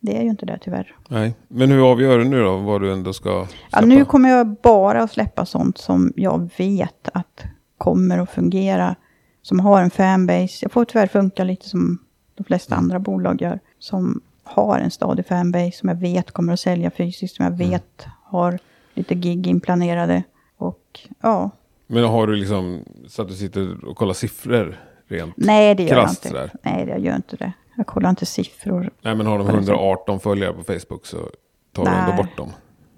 det 0.00 0.18
är 0.18 0.22
ju 0.22 0.28
inte 0.28 0.46
det 0.46 0.58
tyvärr. 0.62 0.94
Nej. 1.08 1.34
Men 1.48 1.70
hur 1.70 1.90
avgör 1.90 2.18
du 2.18 2.24
nu 2.24 2.42
då 2.42 2.56
vad 2.56 2.80
du 2.80 2.92
ändå 2.92 3.12
ska 3.12 3.30
Ja, 3.30 3.46
släppa? 3.70 3.86
nu 3.86 4.04
kommer 4.04 4.28
jag 4.28 4.46
bara 4.62 5.02
att 5.02 5.12
släppa 5.12 5.46
sånt 5.46 5.78
som 5.78 6.12
jag 6.16 6.50
vet 6.58 7.08
att 7.14 7.42
kommer 7.78 8.18
att 8.18 8.30
fungera. 8.30 8.94
Som 9.42 9.60
har 9.60 9.82
en 9.82 9.90
fanbase. 9.90 10.58
Jag 10.64 10.72
får 10.72 10.84
tyvärr 10.84 11.06
funka 11.06 11.44
lite 11.44 11.68
som 11.68 11.98
de 12.34 12.44
flesta 12.44 12.74
Mm. 12.74 12.84
andra 12.84 12.98
bolag 12.98 13.42
gör. 13.42 13.60
Som 13.78 14.20
har 14.44 14.78
en 14.78 14.90
stadig 14.90 15.26
fanbase 15.26 15.72
som 15.78 15.88
jag 15.88 15.96
vet 15.96 16.30
kommer 16.30 16.52
att 16.52 16.60
sälja 16.60 16.90
fysiskt. 16.90 17.36
Som 17.36 17.44
jag 17.44 17.54
Mm. 17.54 17.70
vet 17.70 18.06
har 18.24 18.58
lite 18.94 19.14
gig 19.14 19.46
inplanerade. 19.46 20.22
Och 20.56 21.00
ja, 21.22 21.50
Men 21.86 22.04
har 22.04 22.26
du 22.26 22.36
liksom 22.36 22.80
så 23.08 23.22
att 23.22 23.28
du 23.28 23.34
sitter 23.34 23.84
och 23.84 23.96
kollar 23.96 24.14
siffror 24.14 24.80
rent? 25.08 25.34
nej 25.36 25.74
det 25.74 25.82
gör 25.82 25.90
Krasst 25.90 26.24
jag 26.24 26.30
inte. 26.30 26.50
sådär. 26.50 26.74
Nej, 26.76 26.88
jag 26.88 26.98
gör 27.00 27.16
inte 27.16 27.36
det. 27.36 27.52
Jag 27.76 27.86
kollar 27.86 28.10
inte 28.10 28.26
siffror. 28.26 28.90
Nej, 29.02 29.14
men 29.14 29.26
har 29.26 29.38
de 29.38 29.46
På 29.46 29.52
det 29.52 29.58
sättet. 29.58 29.68
118 29.74 30.20
följare 30.20 30.52
på 30.52 30.62
Facebook 30.64 31.06
så 31.06 31.16
tar 31.72 31.84
du 31.84 31.90
Nej. 31.90 32.00
ändå 32.10 32.22
bort 32.22 32.36
dem. 32.36 32.50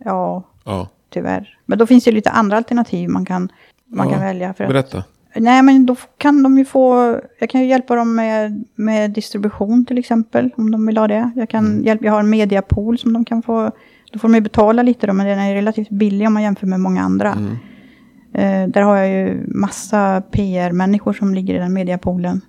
Ja, 0.04 0.42
Ja, 0.64 0.88
tyvärr. 1.10 1.58
Men 1.66 1.78
då 1.78 1.86
finns 1.86 2.04
det 2.04 2.12
lite 2.12 2.30
andra 2.30 2.56
alternativ 2.56 3.08
man 3.10 3.24
kan, 3.24 3.48
man 3.84 4.06
Ja, 4.08 4.12
kan 4.14 4.22
välja. 4.22 4.54
För 4.54 4.64
att, 4.64 4.70
berätta. 4.70 5.04
Nej, 5.34 5.62
men 5.62 5.86
då 5.86 5.96
kan 6.18 6.42
de 6.42 6.58
ju 6.58 6.64
få... 6.64 7.16
Jag 7.38 7.50
kan 7.50 7.60
ju 7.60 7.66
hjälpa 7.66 7.94
dem 7.94 8.14
med, 8.14 8.64
med 8.74 9.10
distribution 9.10 9.86
till 9.86 9.98
exempel, 9.98 10.50
om 10.56 10.70
de 10.70 10.86
vill 10.86 10.98
ha 10.98 11.08
det. 11.08 11.30
Jag, 11.36 11.48
kan 11.48 11.66
Mm. 11.66 11.84
hjälpa, 11.84 12.04
jag 12.04 12.12
har 12.12 12.20
en 12.20 12.30
mediapool 12.30 12.98
som 12.98 13.12
de 13.12 13.24
kan 13.24 13.42
få... 13.42 13.70
Då 14.12 14.18
får 14.18 14.28
de 14.28 14.34
ju 14.34 14.40
betala 14.40 14.82
lite 14.82 15.06
då, 15.06 15.12
men 15.12 15.26
den 15.26 15.38
är 15.38 15.54
relativt 15.54 15.90
billig 15.90 16.26
om 16.26 16.32
man 16.34 16.42
jämför 16.42 16.66
med 16.66 16.80
många 16.80 17.02
andra. 17.02 17.32
Mm. 17.32 17.56
Eh, 18.32 18.68
där 18.72 18.82
har 18.82 18.96
jag 18.96 19.08
ju 19.08 19.44
massa 19.46 20.22
PR-människor 20.30 21.12
som 21.12 21.34
ligger 21.34 21.54
i 21.54 21.58
den 21.58 21.72
mediapoolen. 21.72 22.40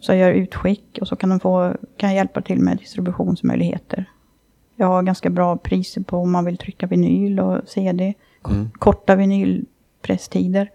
Så 0.00 0.12
jag 0.12 0.18
gör 0.18 0.32
utskick 0.32 0.98
och 1.00 1.08
så 1.08 1.16
kan 1.16 1.30
de 1.30 1.40
få, 1.40 1.76
kan 1.96 2.08
jag 2.08 2.16
hjälpa 2.16 2.40
till 2.42 2.58
med 2.60 2.76
distributionsmöjligheter. 2.76 4.04
Jag 4.76 4.86
har 4.86 5.02
ganska 5.02 5.30
bra 5.30 5.56
priser 5.56 6.00
på 6.02 6.16
om 6.18 6.32
man 6.32 6.44
vill 6.44 6.56
trycka 6.56 6.86
vinyl 6.86 7.40
och 7.40 7.60
CD. 7.68 8.14
Mm. 8.50 8.70
Korta 8.78 9.16
vinylpresstider. 9.16 10.70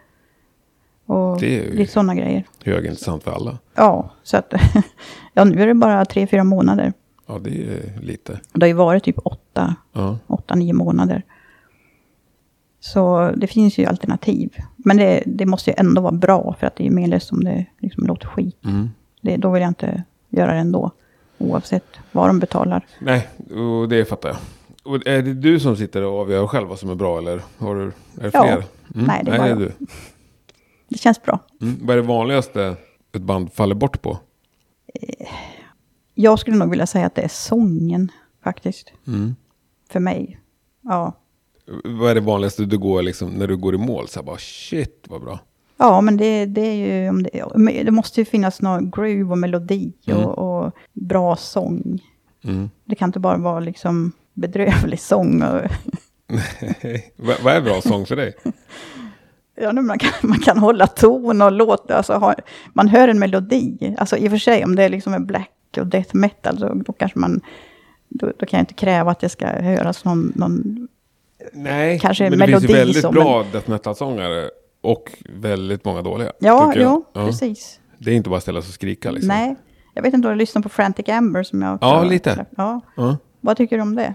Och 1.06 1.40
Det 1.40 1.60
är 1.60 1.64
ju- 1.64 1.78
lite 1.78 1.92
sådana 1.92 2.16
grejer. 2.16 2.44
Högintressant 2.66 3.24
för 3.24 3.32
alla. 3.32 3.58
Ja, 3.76 4.10
så 4.24 4.38
att... 4.38 4.54
ja, 5.34 5.44
nu 5.44 5.62
är 5.62 5.68
det 5.68 5.74
bara 5.74 6.06
tre, 6.06 6.28
fyra 6.28 6.44
månader. 6.44 6.94
Ja, 7.28 7.40
det 7.40 7.50
är 7.50 8.00
lite. 8.02 8.40
Det 8.54 8.62
har 8.64 8.68
ju 8.68 8.74
varit 8.74 9.04
typ 9.04 9.18
åtta, 9.24 9.76
Ja. 9.94 10.18
åtta, 10.28 10.56
nio 10.56 10.74
månader. 10.74 11.24
Så 12.80 13.32
det 13.38 13.48
finns 13.48 13.78
ju 13.78 13.86
alternativ. 13.86 14.56
Men 14.76 14.98
det, 14.98 15.24
det 15.26 15.46
måste 15.46 15.70
ju 15.72 15.76
ändå 15.78 16.02
vara 16.02 16.12
bra 16.12 16.56
för 16.60 16.68
att 16.68 16.76
det 16.76 16.86
är 16.88 16.92
menlöst 16.92 17.32
om 17.32 17.44
det 17.44 17.66
liksom 17.80 18.06
låter 18.08 18.28
skit. 18.28 18.66
Mm. 18.66 18.90
Det, 19.22 19.38
då 19.38 19.52
vill 19.52 19.62
jag 19.62 19.70
inte 19.70 20.04
göra 20.30 20.54
det 20.54 20.60
ändå. 20.60 20.92
Oavsett 21.38 21.86
vad 22.12 22.30
de 22.30 22.40
betalar. 22.40 22.86
Nej, 23.00 23.28
och 23.56 23.90
det 23.90 24.06
fattar 24.06 24.30
jag. 24.30 24.38
Och 24.84 25.08
är 25.08 25.22
det 25.22 25.34
du 25.34 25.60
som 25.60 25.76
sitter 25.76 26.04
och 26.04 26.20
avgör 26.22 26.48
själv 26.48 26.68
vad 26.68 26.80
som 26.80 26.90
är 26.90 26.96
bra 26.96 27.18
eller 27.18 27.42
har 27.58 27.76
du, 27.76 27.82
är 27.82 27.92
det 28.18 28.30
Ja. 28.34 28.44
fler? 28.44 28.64
Mm. 28.96 29.08
Nej, 29.08 29.22
det 29.26 29.32
är 29.32 29.38
bara 29.38 29.50
jag. 29.50 29.58
du. 29.60 29.72
Det 30.90 30.98
känns 30.98 31.24
bra. 31.24 31.40
Mm. 31.62 31.76
Vad 31.82 31.98
är 31.98 32.02
det 32.02 32.08
vanligaste 32.08 32.76
ett 33.12 33.22
band 33.22 33.54
faller 33.54 33.76
bort 33.76 34.02
på? 34.02 34.18
Jag 36.20 36.40
skulle 36.40 36.58
nog 36.58 36.70
vilja 36.70 36.88
säga 36.88 37.06
att 37.06 37.16
det 37.16 37.22
är 37.22 37.28
sången 37.28 38.12
faktiskt. 38.44 38.94
Mm. 39.08 39.36
För 39.90 40.00
mig. 40.00 40.40
Ja. 40.82 41.14
Vad 41.84 42.12
är 42.12 42.16
det 42.16 42.22
vanligaste 42.22 42.66
du 42.66 42.78
går 42.78 43.02
liksom 43.02 43.30
när 43.30 43.48
du 43.48 43.58
går 43.58 43.76
i 43.76 43.78
mål? 43.78 44.08
Så 44.08 44.20
här 44.20 44.26
bara 44.26 44.38
shit 44.38 45.06
vad 45.10 45.22
bra. 45.22 45.40
Ja, 45.78 46.02
men 46.02 46.18
det, 46.18 46.46
det 46.46 46.62
är 46.62 46.74
ju... 46.74 47.10
Om 47.10 47.24
det, 47.66 47.84
det 47.84 47.92
måste 47.92 48.22
ju 48.22 48.26
finnas 48.26 48.62
någon 48.62 48.92
groove 48.92 49.32
och 49.32 49.38
melodi 49.38 49.94
Mm. 50.08 50.24
och, 50.26 50.66
och 50.66 50.72
bra 50.94 51.36
sång. 51.36 52.00
Mm. 52.44 52.70
Det 52.86 52.96
kan 52.96 53.10
inte 53.10 53.20
bara 53.20 53.38
vara 53.38 53.60
liksom 53.60 54.12
bedrövlig 54.34 55.00
sång. 55.00 55.42
Och, 55.42 55.62
vad, 57.16 57.42
vad 57.44 57.54
är 57.54 57.62
bra 57.62 57.82
sång 57.82 58.06
för 58.06 58.16
dig? 58.16 58.36
ja, 59.62 59.74
man, 59.74 60.00
kan, 60.00 60.12
man 60.30 60.40
kan 60.40 60.58
hålla 60.58 60.88
ton 60.88 61.42
och 61.42 61.52
låta, 61.52 61.98
alltså 61.98 62.14
ha, 62.14 62.36
man 62.74 62.88
hör 62.88 63.08
en 63.08 63.20
melodi. 63.20 63.96
Alltså 63.98 64.18
i 64.18 64.28
och 64.28 64.32
för 64.32 64.38
sig 64.38 64.66
om 64.66 64.76
det 64.76 64.84
är 64.84 64.90
liksom 64.90 65.14
en 65.14 65.26
black 65.26 65.52
och 65.80 65.88
death 65.88 66.16
metal 66.16 66.60
så 66.60 66.74
då 66.74 66.94
kanske 66.94 67.20
man, 67.20 67.42
då, 68.10 68.32
då 68.38 68.46
kan 68.46 68.58
jag 68.58 68.62
inte 68.62 68.74
kräva 68.74 69.12
att 69.12 69.20
det 69.20 69.30
ska 69.30 69.48
höras 69.48 70.06
någon, 70.06 70.32
någon 70.36 70.88
Nej, 71.54 72.00
Kanske 72.00 72.30
men 72.30 72.40
det 72.40 72.48
finns 72.48 72.64
ju 72.64 72.68
väldigt 72.74 73.02
som 73.02 73.14
bra 73.14 73.46
death 73.52 73.70
metal-sångare 73.70 74.50
och 74.82 75.12
väldigt 75.30 75.86
många 75.86 76.02
dåliga. 76.02 76.32
Ja, 76.40 76.74
jo, 76.76 77.06
Ja. 77.14 77.26
precis. 77.26 77.80
Det 77.98 78.12
är 78.12 78.16
inte 78.16 78.30
bara 78.30 78.38
att 78.38 78.44
ställa 78.44 78.62
sig 78.62 78.70
och 78.70 78.74
skrika 78.74 79.12
liksom. 79.12 79.28
Nej, 79.28 79.56
jag 79.94 80.02
vet 80.04 80.14
inte 80.14 80.28
om 80.28 80.32
du 80.34 80.38
lyssnar 80.40 80.62
på 80.62 80.70
Frantic 80.70 81.10
Amber 81.10 81.44
som 81.44 81.62
jag 81.62 81.76
också 81.76 81.88
Ja, 81.88 82.04
lite. 82.04 82.46
Ja, 82.58 82.82
Ja. 82.96 83.18
vad 83.42 83.58
tycker 83.58 83.76
du 83.78 83.82
om 83.82 83.96
det? 83.96 84.14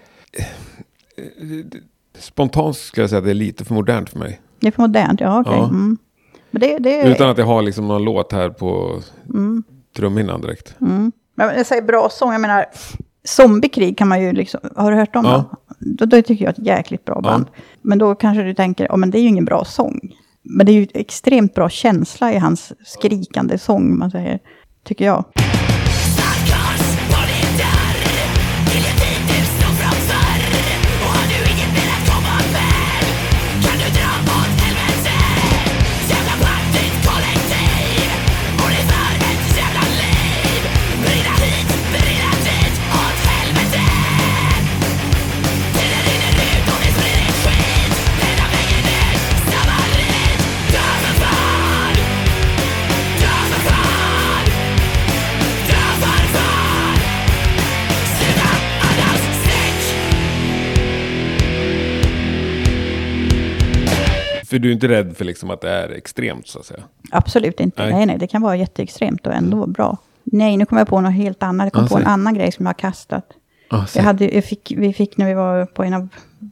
Spontant 2.19 2.77
skulle 2.77 3.03
jag 3.03 3.11
säga 3.11 3.19
att 3.19 3.25
det 3.25 3.31
är 3.31 3.35
lite 3.35 3.65
för 3.65 3.75
modernt 3.75 4.11
för 4.11 4.19
mig. 4.19 4.41
Det 4.61 4.67
är 4.67 4.71
för 4.71 4.83
modernt, 4.83 5.21
ja 5.21 5.41
okej. 5.41 5.53
Ja. 5.57 5.65
Mm. 5.69 5.99
Men 6.51 6.61
det, 6.61 6.79
det. 6.79 7.03
Utan 7.03 7.31
att 7.31 7.39
jag 7.39 7.47
har 7.47 7.63
liksom 7.63 7.89
någon 7.89 8.05
låt 8.05 8.33
här 8.33 8.51
på 8.51 9.01
Mm. 9.29 9.63
trumhinnan 9.97 10.41
direkt. 10.41 10.75
Mm. 10.81 11.13
Men 11.47 11.57
jag 11.57 11.67
säger 11.67 11.83
bra 11.83 12.09
sång, 12.11 12.33
jag 12.33 12.41
menar, 12.41 12.65
Zombiekrig 13.25 13.99
kan 13.99 14.09
man 14.09 14.23
ju 14.23 14.33
liksom, 14.33 14.61
har 14.77 14.91
du 14.93 14.97
hört 14.97 15.17
om 15.17 15.25
Ja. 15.25 15.45
det? 15.79 15.87
Då, 15.97 16.05
då 16.07 16.23
tycker 16.23 16.45
jag 16.45 16.51
att 16.51 16.57
det 16.57 16.71
är 16.71 16.73
ett 16.73 16.79
jäkligt 16.79 17.05
bra 17.05 17.21
band. 17.21 17.47
Men 17.83 17.99
då 17.99 18.15
kanske 18.15 18.43
du 18.43 18.55
tänker, 18.55 18.85
ja 18.91 18.97
men 18.97 19.11
det 19.11 19.19
är 19.19 19.23
ju 19.23 19.29
ingen 19.29 19.45
bra 19.45 19.65
sång. 19.65 20.01
Men 20.43 20.67
det 20.67 20.73
är 20.73 20.75
ju 20.75 20.87
extremt 20.95 21.55
bra 21.55 21.69
känsla 21.69 22.33
i 22.33 22.39
hans 22.39 22.73
skrikande 22.85 23.59
sång, 23.59 23.99
man 23.99 24.11
säger, 24.11 24.39
tycker 24.85 25.05
jag. 25.05 25.25
För 64.53 64.59
du 64.59 64.69
är 64.69 64.73
inte 64.73 64.89
rädd 64.89 65.17
för 65.17 65.25
liksom 65.25 65.51
att 65.51 65.61
det 65.61 65.71
är 65.71 65.89
extremt 65.89 66.47
så 66.49 66.59
att 66.59 66.67
säga? 66.67 66.83
Absolut 67.11 67.61
inte. 67.61 67.83
Nej. 67.83 67.93
Nej. 67.93 68.07
nej, 68.07 68.19
det 68.19 68.27
kan 68.27 68.43
vara 68.43 68.57
jätteextremt 68.57 69.27
och 69.27 69.33
ändå 69.35 69.57
vara 69.57 69.67
bra. 69.67 69.99
Nej, 70.25 70.57
nu 70.57 70.67
kommer 70.67 70.81
jag 70.81 70.89
på 70.89 71.01
något 71.01 71.13
helt 71.13 71.43
annat. 71.43 71.65
Jag 71.67 71.73
kom 71.73 71.83
Ja, 71.83 71.89
på 71.89 71.99
en 71.99 72.07
annan 72.07 72.35
grej 72.35 72.53
som 72.53 72.67
jag 72.67 72.69
har 72.69 72.75
kastat. 72.79 73.25
Ah, 73.69 73.85
Jag 73.95 74.03
hade, 74.03 74.35
jag 74.35 74.45
fick, 74.45 74.73
vi 74.77 74.93
fick 74.93 75.17
när 75.17 75.27
vi 75.27 75.35
var 75.35 75.67
på 75.67 75.85
en 75.85 75.95
av, 75.95 76.09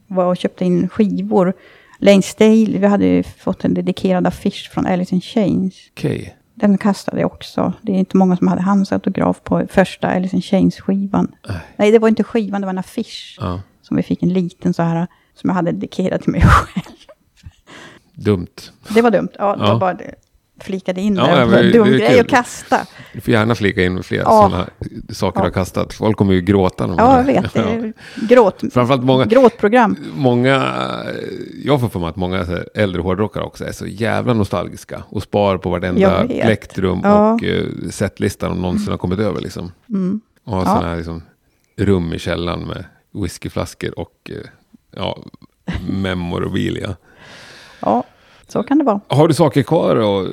var 0.07 0.25
och 0.25 0.37
köpte 0.37 0.65
in 0.65 0.89
skivor. 0.89 1.53
Lane 1.99 2.21
Staley, 2.21 2.77
vi 2.79 2.87
hade 2.87 3.05
ju 3.05 3.23
fått 3.23 3.65
en 3.65 3.73
dedikerad 3.73 4.27
affisch 4.27 4.69
från 4.73 4.85
Alice 4.85 5.15
in 5.15 5.21
Chains. 5.21 5.75
Okej. 5.93 6.35
Den 6.55 6.77
kastade 6.77 7.21
jag 7.21 7.31
också. 7.33 7.73
Det 7.81 7.91
är 7.91 7.95
inte 7.95 8.17
många 8.17 8.37
som 8.37 8.47
hade 8.47 8.61
hans 8.61 8.91
autograf 8.91 9.43
på 9.43 9.67
första 9.69 10.07
Alice 10.07 10.35
in 10.35 10.41
Chains-skivan. 10.41 11.31
Nej. 11.47 11.57
Nej, 11.75 11.91
det 11.91 11.99
var 11.99 12.07
inte 12.09 12.23
skivan, 12.23 12.61
det 12.61 12.65
var 12.67 12.73
en 12.73 12.77
affisch. 12.79 13.37
Ja. 13.41 13.61
Som 13.81 13.97
vi 13.97 14.03
fick 14.03 14.23
en 14.23 14.33
liten 14.33 14.73
så 14.73 14.83
här, 14.83 15.07
som 15.35 15.47
jag 15.49 15.55
hade 15.55 15.71
dedikerat 15.71 16.21
till 16.21 16.31
mig 16.31 16.41
själv. 16.45 16.85
Dumt. 18.23 18.71
Det 18.89 19.01
var 19.01 19.11
dumt. 19.11 19.29
Ja, 19.39 19.55
det 19.55 19.63
Ja. 19.65 19.73
var 19.73 19.79
bara 19.79 19.93
det. 19.93 20.15
Flikade 20.59 21.01
in 21.01 21.15
Ja, 21.15 21.27
en 21.41 21.71
dum 21.71 21.91
det 21.91 21.97
grej 21.97 22.19
att 22.19 22.27
kasta. 22.27 22.77
Du 23.13 23.21
får 23.21 23.31
gärna 23.33 23.55
flika 23.55 23.83
in 23.83 24.03
fler 24.03 24.17
Ja. 24.17 24.25
sådana 24.25 24.67
saker 25.09 25.39
du 25.39 25.43
Ja. 25.43 25.45
har 25.45 25.51
kastat. 25.53 25.93
Folk 25.93 26.17
kommer 26.17 26.33
ju 26.33 26.41
gråta. 26.41 26.95
Ja, 26.97 27.17
jag 27.17 27.23
vet. 27.23 27.53
Det 27.53 27.93
gråt, 28.35 28.63
Framförallt 28.73 29.03
många, 29.03 29.25
gråtprogram. 29.25 29.95
många, 30.15 30.73
jag 31.63 31.79
får 31.81 31.89
för 31.89 31.99
mig 31.99 32.09
att 32.09 32.15
många 32.15 32.45
äldre 32.75 33.01
hårdrockare 33.01 33.43
också 33.43 33.65
är 33.65 33.71
så 33.71 33.87
jävla 33.87 34.33
nostalgiska 34.33 35.03
och 35.09 35.23
spar 35.23 35.57
på 35.57 35.69
vartenda 35.69 36.23
vet. 36.23 36.41
plektrum 36.45 37.01
Ja. 37.03 37.33
och 37.33 37.43
uh, 37.43 37.89
setlistan 37.89 38.49
de 38.49 38.61
någonsin 38.61 38.91
har 38.91 38.97
kommit 38.97 39.19
över 39.19 39.41
liksom. 39.41 39.71
Mm. 39.89 40.21
Och 40.43 40.53
har 40.53 40.61
Ja. 40.61 40.65
sådana 40.65 40.87
här 40.87 40.95
liksom, 40.97 41.23
rum 41.77 42.13
i 42.13 42.19
källaren 42.19 42.59
med 42.67 42.85
whiskyflaskor 43.23 43.99
och 43.99 44.31
uh, 44.31 44.37
ja, 44.95 45.17
memorabilia. 45.89 46.95
Ja, 47.79 48.03
så 48.51 48.63
kan 48.63 48.77
det 48.77 48.83
vara. 48.83 48.99
Har 49.07 49.27
du 49.27 49.33
saker 49.33 49.63
kvar 49.63 49.95
att 49.95 50.27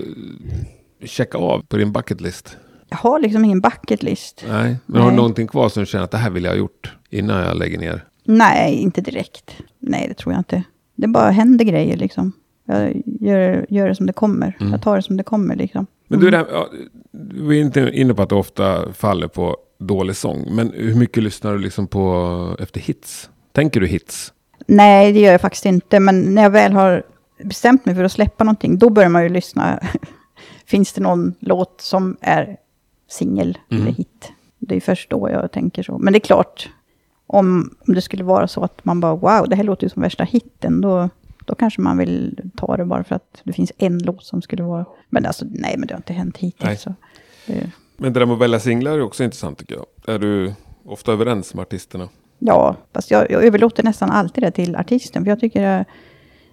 checka 1.09 1.38
av 1.38 1.62
på 1.68 1.76
din 1.76 1.92
bucket 1.92 2.20
list? 2.20 2.57
Jag 2.88 2.96
har 2.98 3.20
liksom 3.20 3.44
ingen 3.44 3.61
bucket 3.61 4.02
list. 4.02 4.44
Nej, 4.48 4.76
men 4.87 4.96
har 4.96 5.09
du 5.09 5.11
Nej. 5.11 5.16
någonting 5.16 5.46
kvar 5.46 5.68
som 5.68 5.81
du 5.83 5.87
känner 5.87 6.04
att 6.04 6.11
det 6.11 6.18
här 6.18 6.31
vill 6.31 6.44
jag 6.44 6.50
ha 6.50 6.59
gjort 6.59 6.92
innan 7.11 7.46
jag 7.46 7.57
lägger 7.57 7.78
ner? 7.78 8.04
Nej, 8.24 8.74
inte 8.74 9.00
direkt. 9.00 9.57
Nej, 9.78 10.07
det 10.09 10.14
tror 10.14 10.33
jag 10.33 10.40
inte. 10.40 10.62
Det 10.94 11.07
bara 11.09 11.31
händer 11.31 11.64
grejer 11.64 11.96
liksom. 11.96 12.33
Jag 12.66 13.02
gör, 13.20 13.66
gör 13.68 13.88
det 13.88 13.94
som 13.94 14.07
det 14.07 14.12
kommer. 14.12 14.57
Mm. 14.61 14.72
Jag 14.72 14.83
tar 14.83 14.96
det 14.96 15.02
som 15.02 15.16
det 15.16 15.22
kommer 15.22 15.57
liksom. 15.57 15.87
Men 16.09 16.20
du, 16.20 16.26
är 16.26 16.31
det- 16.31 16.46
ja, 16.52 16.68
du 17.12 17.48
är 17.57 17.61
inte 17.61 17.90
inne 17.92 18.14
på 18.14 18.22
att 18.22 18.28
du 18.28 18.35
ofta 18.35 18.92
faller 18.92 19.28
på 19.28 19.57
dålig 19.78 20.16
sång. 20.16 20.54
Men 20.54 20.72
hur 20.74 20.94
mycket 20.94 21.22
lyssnar 21.22 21.52
du 21.52 21.59
liksom 21.59 21.87
på 21.87 22.57
efter 22.61 22.81
hits? 22.81 23.31
Tänker 23.52 23.81
du 23.81 23.87
hits? 23.87 24.33
Nej, 24.66 25.12
det 25.12 25.20
gör 25.20 25.33
jag 25.33 25.40
faktiskt 25.40 25.66
inte. 25.66 26.00
Men 26.00 26.35
när 26.35 26.42
jag 26.42 26.50
väl 26.50 26.72
har 26.72 27.02
bestämt 27.44 27.85
mig 27.87 27.94
för 27.94 28.05
att 28.05 28.12
släppa 28.12 28.44
någonting, 28.44 28.79
då 28.79 28.90
börjar 28.90 29.08
man 29.08 29.23
ju 29.23 29.29
lyssna. 29.29 29.81
Finns 30.67 30.92
det 30.92 31.00
någon 31.00 31.35
låt 31.40 31.81
som 31.81 32.17
är 32.21 32.56
singel 33.08 33.58
Mm. 33.71 33.83
eller 33.83 33.92
hit? 33.92 34.33
Det 34.58 34.77
är 34.77 34.81
först 34.81 35.10
då 35.10 35.31
jag 35.31 35.52
tänker 35.52 35.83
så. 35.83 35.98
Men 35.98 36.12
det 36.12 36.17
är 36.17 36.21
klart, 36.21 36.69
om, 37.27 37.77
om 37.88 37.94
det 37.94 38.00
skulle 38.00 38.25
vara 38.25 38.48
så 38.48 38.65
att 38.65 38.85
man 38.85 39.00
bara 39.00 39.15
wow, 39.15 39.48
det 39.48 39.56
här 39.56 39.65
låter 39.65 39.85
ju 39.85 39.88
som 39.90 40.02
värsta 40.02 40.25
hitten, 40.25 40.81
då, 40.81 41.08
då 41.44 41.54
kanske 41.54 41.81
man 41.81 41.98
vill 41.98 42.40
ta 42.56 42.77
det 42.77 42.85
bara 42.85 43.04
för 43.04 43.15
att 43.15 43.40
det 43.44 43.52
finns 43.52 43.73
en 43.79 43.98
låt 43.98 44.25
som 44.25 44.42
skulle 44.42 44.62
vara... 44.62 44.85
Men 45.08 45.27
alltså, 45.27 45.44
nej, 45.50 45.75
men 45.79 45.87
det 45.88 45.94
har 45.94 45.98
inte 45.98 46.12
hänt 46.12 46.37
hittills. 46.37 46.83
Så. 46.83 46.94
Det, 47.46 47.71
Men 47.96 48.12
det 48.12 48.21
där 48.21 48.27
med 48.27 48.35
att 48.35 48.40
välja 48.40 48.60
singlar 48.60 48.92
är 48.92 49.00
också 49.02 49.25
intressant 49.25 49.58
tycker 49.58 49.75
jag. 49.75 50.15
Är 50.15 50.19
du 50.19 50.54
ofta 50.85 51.12
överens 51.12 51.54
med 51.54 51.62
artisterna? 51.62 52.08
Ja, 52.38 52.77
fast 52.94 53.10
jag, 53.10 53.31
jag 53.31 53.44
överlåter 53.44 53.83
nästan 53.83 54.10
alltid 54.10 54.44
det 54.44 54.50
till 54.50 54.77
artisten. 54.77 55.25
För 55.25 55.31
jag 55.31 55.40
tycker 55.40 55.62
jag, 55.62 55.85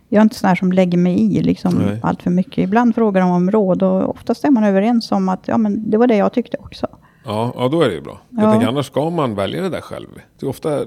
jag 0.09 0.19
är 0.19 0.21
inte 0.23 0.35
sån 0.35 0.47
här 0.47 0.55
som 0.55 0.71
lägger 0.71 0.97
mig 0.97 1.37
i 1.37 1.41
liksom 1.43 1.73
Nej. 1.73 1.99
allt 2.03 2.23
för 2.23 2.29
mycket. 2.29 2.57
Ibland 2.57 2.95
frågar 2.95 3.21
de 3.21 3.31
om 3.31 3.51
råd 3.51 3.83
och 3.83 4.09
oftast 4.09 4.43
är 4.45 4.49
man 4.51 4.63
överens 4.63 5.11
om 5.11 5.29
att 5.29 5.47
ja, 5.47 5.57
men 5.57 5.89
det 5.91 5.97
var 5.97 6.07
det 6.07 6.15
jag 6.15 6.33
tyckte 6.33 6.57
också. 6.57 6.87
Ja, 7.25 7.53
ja, 7.57 7.67
då 7.67 7.81
är 7.81 7.87
det 7.89 7.95
ju 7.95 8.01
bra. 8.01 8.19
Jag 8.29 8.43
Ja. 8.43 8.51
tänker 8.51 8.67
annars 8.67 8.85
ska 8.85 9.09
man 9.09 9.35
välja 9.35 9.61
det 9.61 9.69
där 9.69 9.81
själv. 9.81 10.07
Det 10.39 10.45
är 10.45 10.49
ofta 10.49 10.79